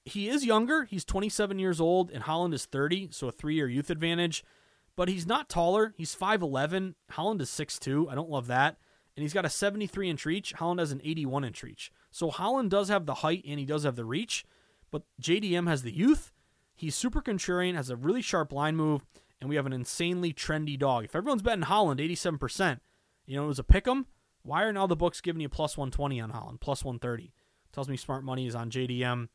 He 0.03 0.27
is 0.29 0.45
younger. 0.45 0.83
He's 0.83 1.05
27 1.05 1.59
years 1.59 1.79
old, 1.79 2.11
and 2.11 2.23
Holland 2.23 2.53
is 2.53 2.65
30, 2.65 3.09
so 3.11 3.27
a 3.27 3.31
three 3.31 3.55
year 3.55 3.67
youth 3.67 3.89
advantage. 3.89 4.43
But 4.95 5.07
he's 5.09 5.25
not 5.25 5.49
taller. 5.49 5.93
He's 5.97 6.15
5'11. 6.15 6.95
Holland 7.11 7.41
is 7.41 7.49
6'2. 7.49 8.11
I 8.11 8.15
don't 8.15 8.29
love 8.29 8.47
that. 8.47 8.77
And 9.15 9.23
he's 9.23 9.33
got 9.33 9.45
a 9.45 9.49
73 9.49 10.09
inch 10.09 10.25
reach. 10.25 10.53
Holland 10.53 10.79
has 10.79 10.91
an 10.91 11.01
81 11.03 11.45
inch 11.45 11.63
reach. 11.63 11.91
So 12.11 12.29
Holland 12.29 12.69
does 12.69 12.89
have 12.89 13.05
the 13.05 13.15
height 13.15 13.43
and 13.47 13.59
he 13.59 13.65
does 13.65 13.83
have 13.83 13.95
the 13.95 14.05
reach, 14.05 14.45
but 14.91 15.03
JDM 15.21 15.67
has 15.67 15.83
the 15.83 15.95
youth. 15.95 16.31
He's 16.75 16.95
super 16.95 17.21
contrarian, 17.21 17.75
has 17.75 17.89
a 17.89 17.95
really 17.95 18.21
sharp 18.21 18.51
line 18.51 18.75
move, 18.75 19.05
and 19.39 19.49
we 19.49 19.55
have 19.55 19.65
an 19.65 19.73
insanely 19.73 20.33
trendy 20.33 20.77
dog. 20.77 21.05
If 21.05 21.15
everyone's 21.15 21.41
betting 21.41 21.63
Holland 21.63 21.99
87%, 21.99 22.79
you 23.25 23.35
know, 23.37 23.45
it 23.45 23.47
was 23.47 23.59
a 23.59 23.63
pick 23.63 23.87
'em. 23.87 24.07
Why 24.43 24.63
aren't 24.63 24.77
all 24.77 24.87
the 24.87 24.95
books 24.95 25.21
giving 25.21 25.41
you 25.41 25.49
plus 25.49 25.77
120 25.77 26.19
on 26.19 26.31
Holland, 26.31 26.61
plus 26.61 26.83
130? 26.83 27.33
Tells 27.71 27.89
me 27.89 27.97
smart 27.97 28.23
money 28.23 28.47
is 28.47 28.55
on 28.55 28.69
JDM. 28.69 29.25
I 29.25 29.27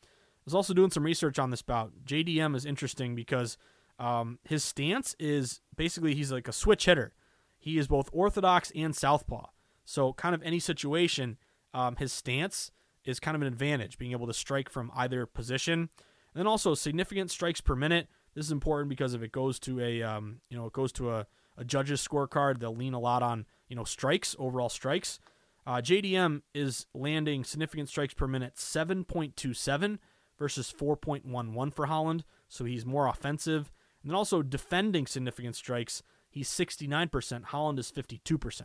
was 0.44 0.54
also 0.54 0.74
doing 0.74 0.90
some 0.90 1.04
research 1.04 1.38
on 1.38 1.50
this 1.50 1.62
bout. 1.62 1.92
JDM 2.04 2.54
is 2.54 2.66
interesting 2.66 3.14
because 3.14 3.56
um, 3.98 4.38
his 4.44 4.62
stance 4.62 5.14
is 5.18 5.60
basically 5.74 6.14
he's 6.14 6.32
like 6.32 6.48
a 6.48 6.52
switch 6.52 6.84
hitter. 6.84 7.14
He 7.58 7.78
is 7.78 7.88
both 7.88 8.10
orthodox 8.12 8.70
and 8.76 8.94
southpaw. 8.94 9.46
So, 9.84 10.12
kind 10.12 10.34
of 10.34 10.42
any 10.42 10.58
situation, 10.58 11.38
um, 11.72 11.96
his 11.96 12.12
stance 12.12 12.70
is 13.04 13.20
kind 13.20 13.34
of 13.34 13.42
an 13.42 13.48
advantage, 13.48 13.98
being 13.98 14.12
able 14.12 14.26
to 14.26 14.34
strike 14.34 14.68
from 14.68 14.90
either 14.94 15.26
position. 15.26 15.80
And 15.80 16.40
then 16.40 16.46
also 16.46 16.74
significant 16.74 17.30
strikes 17.30 17.60
per 17.60 17.74
minute. 17.74 18.08
This 18.34 18.46
is 18.46 18.52
important 18.52 18.88
because 18.88 19.14
if 19.14 19.22
it 19.22 19.32
goes 19.32 19.58
to 19.60 19.80
a, 19.80 20.02
um, 20.02 20.40
you 20.50 20.56
know, 20.56 20.66
it 20.66 20.72
goes 20.72 20.92
to 20.92 21.12
a, 21.12 21.26
a 21.56 21.64
judge's 21.64 22.06
scorecard, 22.06 22.58
they'll 22.58 22.74
lean 22.74 22.92
a 22.94 23.00
lot 23.00 23.22
on, 23.22 23.46
you 23.68 23.76
know, 23.76 23.84
strikes, 23.84 24.36
overall 24.38 24.68
strikes. 24.68 25.18
Uh, 25.66 25.76
JDM 25.76 26.42
is 26.54 26.86
landing 26.94 27.42
significant 27.42 27.88
strikes 27.88 28.14
per 28.14 28.26
minute 28.26 28.54
7.27 28.54 29.98
versus 30.38 30.72
4.11 30.76 31.74
for 31.74 31.86
Holland. 31.86 32.24
So 32.48 32.64
he's 32.64 32.86
more 32.86 33.06
offensive. 33.06 33.72
And 34.02 34.10
then 34.10 34.16
also 34.16 34.42
defending 34.42 35.06
significant 35.06 35.56
strikes, 35.56 36.02
he's 36.30 36.48
69%. 36.48 37.44
Holland 37.44 37.78
is 37.78 37.90
52%. 37.90 38.62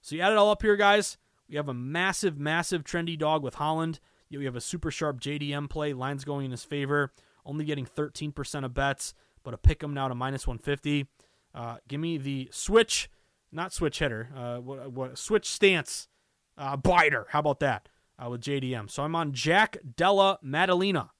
So 0.00 0.16
you 0.16 0.22
add 0.22 0.32
it 0.32 0.38
all 0.38 0.50
up 0.50 0.62
here, 0.62 0.76
guys. 0.76 1.18
We 1.48 1.56
have 1.56 1.68
a 1.68 1.74
massive, 1.74 2.38
massive 2.38 2.82
trendy 2.82 3.16
dog 3.16 3.42
with 3.42 3.54
Holland. 3.54 4.00
Yet 4.28 4.38
We 4.38 4.46
have 4.46 4.56
a 4.56 4.60
super 4.60 4.90
sharp 4.90 5.20
JDM 5.20 5.68
play. 5.68 5.92
Lines 5.92 6.24
going 6.24 6.46
in 6.46 6.50
his 6.50 6.64
favor. 6.64 7.12
Only 7.44 7.64
getting 7.64 7.86
13% 7.86 8.64
of 8.64 8.74
bets, 8.74 9.14
but 9.42 9.54
a 9.54 9.58
pick 9.58 9.82
him 9.82 9.94
now 9.94 10.08
to 10.08 10.14
minus 10.14 10.46
150. 10.46 11.06
Uh, 11.54 11.76
give 11.88 12.00
me 12.00 12.16
the 12.16 12.48
switch, 12.50 13.10
not 13.52 13.72
switch 13.72 13.98
hitter, 13.98 14.30
uh, 14.36 14.56
what, 14.58 14.90
what 14.92 15.18
switch 15.18 15.48
stance 15.48 16.08
uh, 16.56 16.76
biter. 16.76 17.26
How 17.30 17.40
about 17.40 17.60
that 17.60 17.88
uh, 18.22 18.30
with 18.30 18.40
JDM? 18.40 18.90
So 18.90 19.02
I'm 19.02 19.14
on 19.14 19.32
Jack 19.32 19.76
Della 19.96 20.38
Maddalena 20.42 21.10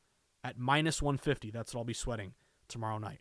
at 0.43 0.59
minus 0.59 1.03
150. 1.03 1.51
That's 1.51 1.75
what 1.75 1.81
I'll 1.81 1.85
be 1.85 1.93
sweating 1.93 2.33
tomorrow 2.69 2.99
night. 2.99 3.21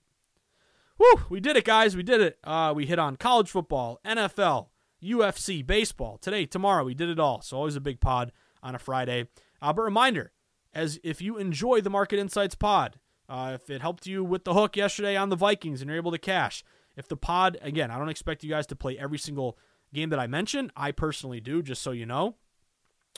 Woo! 0.97 1.23
We 1.29 1.39
did 1.39 1.57
it, 1.57 1.65
guys. 1.65 1.95
We 1.95 2.03
did 2.03 2.21
it. 2.21 2.37
Uh, 2.43 2.73
we 2.75 2.85
hit 2.85 2.99
on 2.99 3.15
college 3.15 3.49
football, 3.49 3.99
NFL, 4.05 4.67
UFC, 5.03 5.65
baseball. 5.65 6.17
Today, 6.17 6.45
tomorrow, 6.45 6.83
we 6.83 6.93
did 6.93 7.09
it 7.09 7.19
all. 7.19 7.41
So 7.41 7.57
always 7.57 7.75
a 7.75 7.81
big 7.81 7.99
pod 7.99 8.31
on 8.61 8.75
a 8.75 8.79
Friday. 8.79 9.27
Uh, 9.61 9.73
but 9.73 9.81
reminder, 9.81 10.31
as 10.73 10.99
if 11.03 11.21
you 11.21 11.37
enjoy 11.37 11.81
the 11.81 11.89
Market 11.89 12.19
Insights 12.19 12.55
pod, 12.55 12.99
uh, 13.27 13.51
if 13.55 13.69
it 13.69 13.81
helped 13.81 14.05
you 14.05 14.23
with 14.23 14.43
the 14.43 14.53
hook 14.53 14.75
yesterday 14.75 15.15
on 15.15 15.29
the 15.29 15.35
Vikings 15.35 15.81
and 15.81 15.89
you're 15.89 15.97
able 15.97 16.11
to 16.11 16.17
cash, 16.17 16.63
if 16.95 17.07
the 17.07 17.17
pod, 17.17 17.57
again, 17.61 17.91
I 17.91 17.97
don't 17.97 18.09
expect 18.09 18.43
you 18.43 18.49
guys 18.49 18.67
to 18.67 18.75
play 18.75 18.97
every 18.97 19.17
single 19.17 19.57
game 19.93 20.09
that 20.09 20.19
I 20.19 20.27
mention. 20.27 20.71
I 20.75 20.91
personally 20.91 21.39
do, 21.39 21.61
just 21.61 21.81
so 21.81 21.91
you 21.91 22.05
know. 22.05 22.35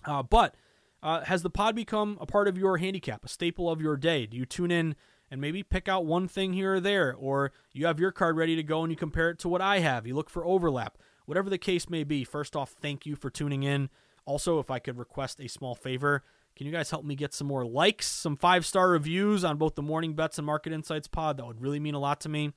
Uh, 0.06 0.24
but 0.24 0.56
uh, 1.02 1.22
has 1.22 1.44
the 1.44 1.50
pod 1.50 1.76
become 1.76 2.18
a 2.22 2.26
part 2.26 2.48
of 2.48 2.58
your 2.58 2.78
handicap, 2.78 3.26
a 3.26 3.28
staple 3.28 3.70
of 3.70 3.82
your 3.82 3.98
day? 3.98 4.26
Do 4.26 4.38
you 4.38 4.46
tune 4.46 4.72
in 4.72 4.96
and 5.30 5.42
maybe 5.42 5.64
pick 5.64 5.88
out 5.88 6.06
one 6.06 6.28
thing 6.28 6.54
here 6.54 6.76
or 6.76 6.80
there, 6.80 7.14
or 7.14 7.52
you 7.72 7.86
have 7.86 8.00
your 8.00 8.12
card 8.12 8.38
ready 8.38 8.56
to 8.56 8.64
go 8.64 8.84
and 8.84 8.92
you 8.92 8.96
compare 8.96 9.30
it 9.30 9.40
to 9.40 9.50
what 9.50 9.62
I 9.62 9.80
have? 9.80 10.06
You 10.08 10.16
look 10.16 10.30
for 10.30 10.46
overlap. 10.46 10.98
Whatever 11.26 11.50
the 11.50 11.58
case 11.58 11.90
may 11.90 12.04
be, 12.04 12.24
first 12.24 12.56
off, 12.56 12.72
thank 12.82 13.06
you 13.06 13.16
for 13.16 13.30
tuning 13.30 13.64
in. 13.64 13.90
Also, 14.26 14.60
if 14.60 14.70
I 14.70 14.80
could 14.80 14.98
request 14.98 15.40
a 15.40 15.48
small 15.48 15.76
favor, 15.76 16.24
can 16.56 16.68
you 16.68 16.72
guys 16.72 16.92
help 16.92 17.04
me 17.04 17.16
get 17.16 17.34
some 17.34 17.48
more 17.48 17.66
likes, 17.66 18.06
some 18.08 18.38
five 18.38 18.66
star 18.66 18.90
reviews 18.90 19.44
on 19.44 19.58
both 19.58 19.76
the 19.76 19.82
Morning 19.82 20.14
Bets 20.14 20.38
and 20.38 20.46
Market 20.46 20.74
Insights 20.74 21.08
pod? 21.08 21.38
That 21.38 21.48
would 21.48 21.62
really 21.62 21.80
mean 21.80 21.96
a 21.96 22.00
lot 22.00 22.22
to 22.22 22.30
me. 22.30 22.54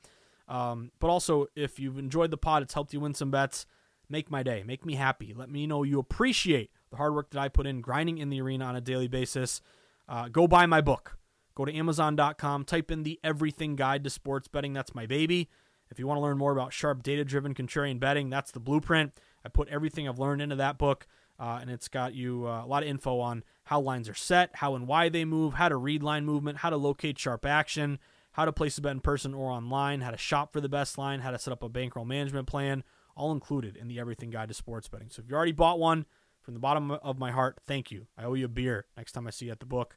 Um, 0.49 0.93
but 1.01 1.09
also, 1.09 1.47
if 1.57 1.79
you've 1.79 1.99
enjoyed 1.99 2.31
the 2.31 2.37
pod, 2.37 2.63
it's 2.63 2.75
helped 2.75 2.93
you 2.93 3.01
win 3.01 3.15
some 3.15 3.31
bets, 3.31 3.67
make 4.09 4.31
my 4.31 4.43
day, 4.43 4.63
make 4.65 4.87
me 4.87 4.95
happy. 4.95 5.35
Let 5.35 5.51
me 5.51 5.67
know 5.67 5.83
you 5.83 5.99
appreciate 5.99 6.71
the 6.91 6.97
hard 6.97 7.15
work 7.15 7.31
that 7.31 7.41
I 7.41 7.49
put 7.49 7.67
in 7.67 7.81
grinding 7.81 8.19
in 8.19 8.31
the 8.31 8.41
arena 8.41 8.65
on 8.67 8.77
a 8.77 8.81
daily 8.81 9.09
basis. 9.09 9.61
Uh, 10.09 10.29
go 10.29 10.47
buy 10.47 10.67
my 10.67 10.81
book. 10.81 11.19
Go 11.55 11.65
to 11.65 11.75
Amazon.com, 11.75 12.65
type 12.65 12.91
in 12.91 13.03
the 13.03 13.19
Everything 13.25 13.77
Guide 13.77 14.05
to 14.05 14.11
Sports 14.11 14.47
Betting. 14.47 14.75
That's 14.75 14.95
my 14.95 15.07
baby. 15.07 15.49
If 15.91 15.99
you 15.99 16.07
want 16.07 16.19
to 16.19 16.23
learn 16.23 16.37
more 16.37 16.53
about 16.53 16.73
sharp, 16.73 17.03
data 17.03 17.25
driven 17.25 17.55
contrarian 17.55 17.99
betting, 17.99 18.29
that's 18.29 18.51
the 18.51 18.61
blueprint. 18.61 19.13
I 19.45 19.49
put 19.49 19.69
everything 19.69 20.09
I've 20.09 20.19
learned 20.19 20.43
into 20.43 20.57
that 20.57 20.79
book, 20.79 21.07
uh, 21.39 21.59
and 21.61 21.71
it's 21.71 21.89
got 21.89 22.15
you 22.15 22.47
uh, 22.47 22.65
a 22.65 22.67
lot 22.67 22.83
of 22.83 22.89
info 22.89 23.21
on 23.21 23.45
how 23.65 23.81
lines 23.81 24.09
are 24.09 24.15
set, 24.15 24.51
how 24.55 24.75
and 24.75 24.87
why 24.87 25.09
they 25.09 25.25
move, 25.25 25.55
how 25.55 25.69
to 25.69 25.77
read 25.77 26.03
line 26.03 26.25
movement, 26.25 26.59
how 26.59 26.71
to 26.71 26.77
locate 26.77 27.19
sharp 27.19 27.47
action, 27.47 27.99
how 28.37 28.45
to 28.45 28.53
place 28.53 28.77
a 28.77 28.83
bet 28.83 28.93
in 28.93 29.01
person 29.01 29.33
or 29.33 29.51
online, 29.51 30.03
how 30.03 30.11
to 30.11 30.19
shop 30.19 30.53
for 30.53 30.61
the 30.61 30.69
best 30.69 30.99
line, 30.99 31.21
how 31.21 31.31
to 31.31 31.39
set 31.39 31.53
up 31.53 31.63
a 31.63 31.71
bankroll 31.71 32.05
management 32.05 32.47
plan, 32.47 32.85
all 33.17 33.33
included 33.33 33.79
in 33.79 33.89
the 33.89 33.99
Everything 33.99 34.29
Guide 34.29 34.49
to 34.49 34.55
Sports 34.55 34.89
Betting. 34.89 35.09
So 35.09 35.23
if 35.23 35.31
you 35.31 35.35
already 35.35 35.53
bought 35.53 35.79
one, 35.79 36.05
from 36.43 36.53
the 36.53 36.61
bottom 36.61 36.91
of 36.91 37.19
my 37.19 37.33
heart, 37.33 37.59
thank 37.67 37.91
you. 37.91 38.07
I 38.17 38.25
owe 38.25 38.35
you 38.35 38.45
a 38.45 38.49
beer 38.49 38.85
next 38.95 39.13
time 39.13 39.27
I 39.27 39.31
see 39.31 39.47
you 39.47 39.53
at 39.53 39.59
the 39.59 39.67
book. 39.67 39.97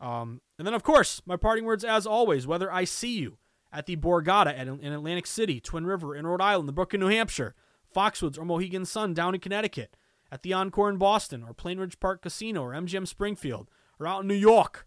Um, 0.00 0.42
and 0.58 0.66
then, 0.66 0.74
of 0.74 0.82
course, 0.82 1.22
my 1.24 1.36
parting 1.36 1.64
words, 1.64 1.84
as 1.84 2.06
always, 2.06 2.44
whether 2.44 2.70
I 2.70 2.84
see 2.84 3.16
you 3.18 3.38
at 3.72 3.86
the 3.86 3.96
Borgata 3.96 4.48
at, 4.48 4.66
in 4.66 4.92
Atlantic 4.92 5.26
City, 5.26 5.60
Twin 5.60 5.86
River 5.86 6.14
in 6.14 6.26
Rhode 6.26 6.42
Island, 6.42 6.68
the 6.68 6.74
Brook 6.74 6.92
in 6.92 7.00
New 7.00 7.06
Hampshire, 7.06 7.54
Foxwoods 7.94 8.36
or 8.36 8.44
Mohegan 8.44 8.84
Sun 8.84 9.14
down 9.14 9.34
in 9.34 9.40
Connecticut, 9.40 9.96
at 10.30 10.42
the 10.42 10.52
Encore 10.52 10.90
in 10.90 10.98
Boston, 10.98 11.42
or 11.42 11.54
Plainridge 11.54 11.98
Park 12.00 12.20
Casino, 12.20 12.64
or 12.64 12.72
MGM 12.72 13.06
Springfield, 13.06 13.70
or 13.98 14.06
out 14.06 14.22
in 14.22 14.28
New 14.28 14.34
York, 14.34 14.86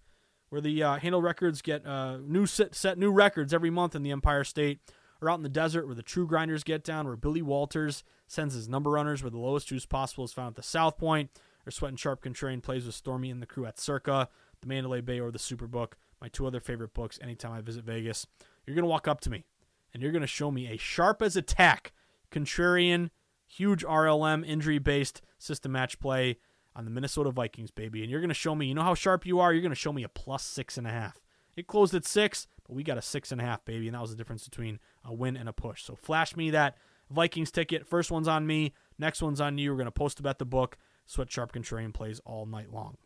where 0.49 0.61
the 0.61 0.81
uh, 0.81 0.97
Handle 0.97 1.21
Records 1.21 1.61
get 1.61 1.85
uh, 1.85 2.17
new 2.17 2.45
set, 2.45 2.75
set 2.75 2.97
new 2.97 3.11
records 3.11 3.53
every 3.53 3.69
month 3.69 3.95
in 3.95 4.03
the 4.03 4.11
Empire 4.11 4.43
State, 4.43 4.79
or 5.21 5.29
out 5.29 5.37
in 5.37 5.43
the 5.43 5.49
desert 5.49 5.85
where 5.85 5.95
the 5.95 6.03
True 6.03 6.27
Grinders 6.27 6.63
get 6.63 6.83
down, 6.83 7.05
where 7.05 7.15
Billy 7.15 7.41
Walters 7.41 8.03
sends 8.27 8.53
his 8.53 8.69
number 8.69 8.89
runners 8.91 9.21
where 9.21 9.31
the 9.31 9.37
lowest 9.37 9.67
juice 9.67 9.85
possible 9.85 10.23
is 10.23 10.33
found 10.33 10.49
at 10.49 10.55
the 10.55 10.63
South 10.63 10.97
Point, 10.97 11.29
or 11.65 11.71
Sweat 11.71 11.89
and 11.89 11.99
Sharp 11.99 12.23
Contrarian 12.23 12.61
plays 12.61 12.85
with 12.85 12.95
Stormy 12.95 13.29
and 13.29 13.41
the 13.41 13.45
crew 13.45 13.65
at 13.65 13.79
Circa, 13.79 14.29
the 14.61 14.67
Mandalay 14.67 15.01
Bay, 15.01 15.19
or 15.19 15.31
the 15.31 15.39
Superbook, 15.39 15.93
my 16.21 16.27
two 16.29 16.47
other 16.47 16.59
favorite 16.59 16.93
books 16.93 17.19
anytime 17.21 17.51
I 17.51 17.61
visit 17.61 17.83
Vegas. 17.83 18.25
You're 18.65 18.75
going 18.75 18.83
to 18.83 18.89
walk 18.89 19.07
up 19.07 19.21
to 19.21 19.29
me 19.29 19.45
and 19.93 20.01
you're 20.01 20.11
going 20.11 20.21
to 20.21 20.27
show 20.27 20.51
me 20.51 20.67
a 20.67 20.77
sharp 20.77 21.21
as 21.21 21.35
attack, 21.35 21.93
contrarian, 22.31 23.09
huge 23.47 23.83
RLM 23.83 24.45
injury 24.45 24.79
based 24.79 25.21
system 25.37 25.71
match 25.71 25.99
play 25.99 26.37
on 26.75 26.85
the 26.85 26.91
Minnesota 26.91 27.31
Vikings, 27.31 27.71
baby. 27.71 28.01
And 28.01 28.11
you're 28.11 28.21
going 28.21 28.29
to 28.29 28.33
show 28.33 28.55
me, 28.55 28.67
you 28.67 28.73
know 28.73 28.83
how 28.83 28.93
sharp 28.93 29.25
you 29.25 29.39
are? 29.39 29.53
You're 29.53 29.61
going 29.61 29.71
to 29.71 29.75
show 29.75 29.93
me 29.93 30.03
a 30.03 30.09
plus 30.09 30.43
six 30.43 30.77
and 30.77 30.87
a 30.87 30.91
half. 30.91 31.19
It 31.55 31.67
closed 31.67 31.93
at 31.93 32.05
six, 32.05 32.47
but 32.65 32.75
we 32.75 32.83
got 32.83 32.97
a 32.97 33.01
six 33.01 33.31
and 33.31 33.41
a 33.41 33.43
half, 33.43 33.65
baby. 33.65 33.87
And 33.87 33.95
that 33.95 34.01
was 34.01 34.11
the 34.11 34.17
difference 34.17 34.45
between 34.45 34.79
a 35.03 35.13
win 35.13 35.35
and 35.35 35.49
a 35.49 35.53
push. 35.53 35.83
So 35.83 35.95
flash 35.95 36.35
me 36.35 36.51
that 36.51 36.77
Vikings 37.09 37.51
ticket. 37.51 37.87
First 37.87 38.11
one's 38.11 38.27
on 38.27 38.47
me. 38.47 38.73
Next 38.97 39.21
one's 39.21 39.41
on 39.41 39.57
you. 39.57 39.71
We're 39.71 39.77
going 39.77 39.85
to 39.87 39.91
post 39.91 40.19
about 40.19 40.39
the 40.39 40.45
book. 40.45 40.77
Sweat 41.05 41.31
Sharp 41.31 41.51
Contrarian 41.51 41.93
plays 41.93 42.21
all 42.25 42.45
night 42.45 42.71
long. 42.71 42.97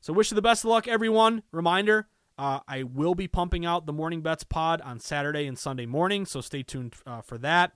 So 0.00 0.14
wish 0.14 0.30
you 0.30 0.34
the 0.34 0.42
best 0.42 0.64
of 0.64 0.70
luck, 0.70 0.88
everyone. 0.88 1.42
Reminder, 1.52 2.08
uh, 2.38 2.60
I 2.66 2.84
will 2.84 3.14
be 3.14 3.28
pumping 3.28 3.66
out 3.66 3.84
the 3.84 3.92
Morning 3.92 4.22
Bets 4.22 4.44
pod 4.44 4.80
on 4.80 4.98
Saturday 4.98 5.46
and 5.46 5.58
Sunday 5.58 5.84
morning, 5.84 6.24
so 6.24 6.40
stay 6.40 6.62
tuned 6.62 6.94
uh, 7.06 7.20
for 7.20 7.36
that. 7.36 7.72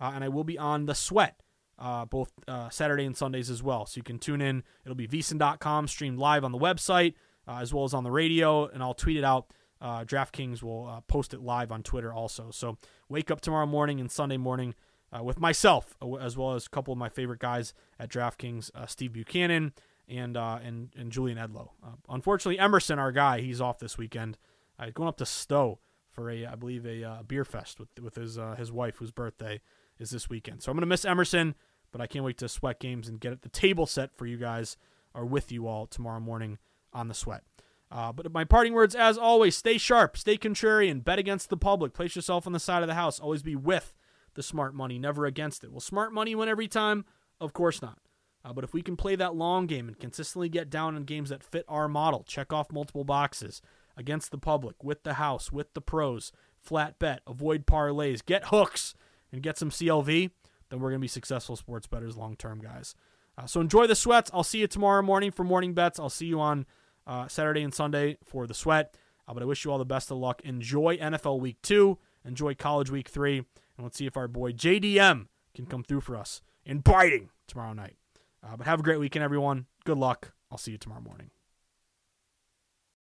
Uh, 0.00 0.12
and 0.14 0.24
I 0.24 0.28
will 0.28 0.44
be 0.44 0.56
on 0.56 0.86
the 0.86 0.94
Sweat 0.94 1.42
uh, 1.78 2.04
both 2.04 2.32
uh, 2.48 2.68
Saturday 2.70 3.04
and 3.04 3.16
Sundays 3.16 3.50
as 3.50 3.62
well. 3.62 3.86
So 3.86 3.98
you 3.98 4.02
can 4.02 4.18
tune 4.18 4.40
in. 4.40 4.62
It'll 4.84 4.94
be 4.94 5.08
vsin.com, 5.08 5.88
streamed 5.88 6.18
live 6.18 6.44
on 6.44 6.52
the 6.52 6.58
website, 6.58 7.14
uh, 7.46 7.58
as 7.60 7.72
well 7.72 7.84
as 7.84 7.94
on 7.94 8.04
the 8.04 8.10
radio, 8.10 8.66
and 8.66 8.82
I'll 8.82 8.94
tweet 8.94 9.16
it 9.16 9.24
out. 9.24 9.50
DraftKings 9.82 10.62
will 10.62 11.04
post 11.06 11.34
it 11.34 11.40
live 11.40 11.70
on 11.70 11.82
Twitter 11.82 12.12
also. 12.12 12.50
So 12.50 12.78
wake 13.08 13.30
up 13.30 13.40
tomorrow 13.40 13.66
morning 13.66 14.00
and 14.00 14.10
Sunday 14.10 14.38
morning 14.38 14.74
with 15.22 15.38
myself, 15.38 15.96
as 16.20 16.36
well 16.36 16.54
as 16.54 16.66
a 16.66 16.70
couple 16.70 16.92
of 16.92 16.98
my 16.98 17.08
favorite 17.08 17.38
guys 17.38 17.72
at 17.98 18.08
DraftKings, 18.08 18.70
Steve 18.88 19.12
Buchanan 19.12 19.72
and 20.08 20.36
uh, 20.36 20.58
and 20.62 20.90
and 20.96 21.10
Julian 21.10 21.38
Edlow. 21.38 21.70
Uh, 21.82 21.92
unfortunately, 22.08 22.58
Emerson, 22.58 22.98
our 22.98 23.12
guy, 23.12 23.40
he's 23.40 23.60
off 23.60 23.78
this 23.78 23.98
weekend. 23.98 24.38
Uh, 24.78 24.90
going 24.92 25.08
up 25.08 25.16
to 25.18 25.26
Stowe 25.26 25.80
for 26.10 26.30
a, 26.30 26.46
I 26.46 26.54
believe, 26.54 26.86
a 26.86 27.02
uh, 27.02 27.22
beer 27.22 27.44
fest 27.44 27.80
with 27.80 27.88
with 28.00 28.14
his 28.14 28.38
uh, 28.38 28.54
his 28.56 28.70
wife, 28.70 28.96
whose 28.96 29.10
birthday 29.10 29.60
is 29.98 30.10
this 30.10 30.28
weekend. 30.28 30.62
So 30.62 30.70
I'm 30.70 30.76
gonna 30.76 30.86
miss 30.86 31.04
Emerson, 31.04 31.54
but 31.92 32.00
I 32.00 32.06
can't 32.06 32.24
wait 32.24 32.38
to 32.38 32.48
sweat 32.48 32.80
games 32.80 33.08
and 33.08 33.20
get 33.20 33.42
the 33.42 33.48
table 33.48 33.86
set 33.86 34.14
for 34.16 34.26
you 34.26 34.36
guys 34.36 34.76
or 35.14 35.24
with 35.24 35.50
you 35.50 35.66
all 35.66 35.86
tomorrow 35.86 36.20
morning 36.20 36.58
on 36.92 37.08
the 37.08 37.14
sweat. 37.14 37.42
Uh, 37.90 38.12
but 38.12 38.32
my 38.32 38.44
parting 38.44 38.72
words, 38.72 38.94
as 38.94 39.16
always, 39.16 39.56
stay 39.56 39.78
sharp, 39.78 40.16
stay 40.16 40.36
contrarian, 40.36 41.04
bet 41.04 41.18
against 41.18 41.50
the 41.50 41.56
public, 41.56 41.92
place 41.92 42.16
yourself 42.16 42.46
on 42.46 42.52
the 42.52 42.60
side 42.60 42.82
of 42.82 42.88
the 42.88 42.94
house, 42.94 43.20
always 43.20 43.42
be 43.42 43.54
with 43.54 43.94
the 44.34 44.42
smart 44.42 44.74
money, 44.74 44.98
never 44.98 45.24
against 45.24 45.62
it. 45.62 45.72
Will 45.72 45.80
smart 45.80 46.12
money 46.12 46.34
win 46.34 46.48
every 46.48 46.68
time? 46.68 47.04
Of 47.40 47.52
course 47.52 47.80
not. 47.80 47.98
Uh, 48.44 48.52
but 48.52 48.64
if 48.64 48.72
we 48.72 48.82
can 48.82 48.96
play 48.96 49.16
that 49.16 49.34
long 49.34 49.66
game 49.66 49.88
and 49.88 49.98
consistently 49.98 50.48
get 50.48 50.70
down 50.70 50.96
in 50.96 51.04
games 51.04 51.30
that 51.30 51.42
fit 51.42 51.64
our 51.68 51.88
model, 51.88 52.24
check 52.24 52.52
off 52.52 52.72
multiple 52.72 53.04
boxes 53.04 53.62
against 53.96 54.30
the 54.30 54.38
public, 54.38 54.84
with 54.84 55.02
the 55.04 55.14
house, 55.14 55.50
with 55.50 55.72
the 55.74 55.80
pros, 55.80 56.30
flat 56.60 56.98
bet, 56.98 57.22
avoid 57.26 57.66
parlays, 57.66 58.24
get 58.24 58.46
hooks, 58.46 58.94
and 59.32 59.42
get 59.42 59.58
some 59.58 59.70
CLV, 59.70 60.30
then 60.68 60.80
we're 60.80 60.90
going 60.90 61.00
to 61.00 61.04
be 61.04 61.08
successful 61.08 61.56
sports 61.56 61.86
betters 61.86 62.16
long 62.16 62.36
term, 62.36 62.60
guys. 62.60 62.94
Uh, 63.38 63.46
so 63.46 63.60
enjoy 63.60 63.86
the 63.86 63.94
sweats. 63.94 64.30
I'll 64.32 64.44
see 64.44 64.58
you 64.58 64.66
tomorrow 64.66 65.02
morning 65.02 65.30
for 65.30 65.44
morning 65.44 65.74
bets. 65.74 65.98
I'll 65.98 66.08
see 66.08 66.26
you 66.26 66.40
on 66.40 66.66
uh, 67.06 67.28
Saturday 67.28 67.62
and 67.62 67.74
Sunday 67.74 68.16
for 68.24 68.46
the 68.46 68.54
sweat. 68.54 68.96
Uh, 69.28 69.34
but 69.34 69.42
I 69.42 69.46
wish 69.46 69.64
you 69.64 69.72
all 69.72 69.78
the 69.78 69.84
best 69.84 70.10
of 70.10 70.18
luck. 70.18 70.40
Enjoy 70.44 70.96
NFL 70.96 71.40
week 71.40 71.60
two. 71.62 71.98
Enjoy 72.24 72.54
college 72.54 72.90
week 72.90 73.08
three. 73.08 73.38
And 73.38 73.84
let's 73.84 73.98
see 73.98 74.06
if 74.06 74.16
our 74.16 74.28
boy 74.28 74.52
JDM 74.52 75.26
can 75.54 75.66
come 75.66 75.82
through 75.82 76.00
for 76.00 76.16
us 76.16 76.40
in 76.64 76.80
biting 76.80 77.30
tomorrow 77.46 77.72
night. 77.72 77.96
Uh, 78.42 78.56
but 78.56 78.66
have 78.66 78.80
a 78.80 78.82
great 78.82 79.00
weekend, 79.00 79.24
everyone. 79.24 79.66
Good 79.84 79.98
luck. 79.98 80.32
I'll 80.50 80.58
see 80.58 80.72
you 80.72 80.78
tomorrow 80.78 81.02
morning. 81.02 81.30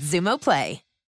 Xumo 0.00 0.38
Play. 0.38 0.80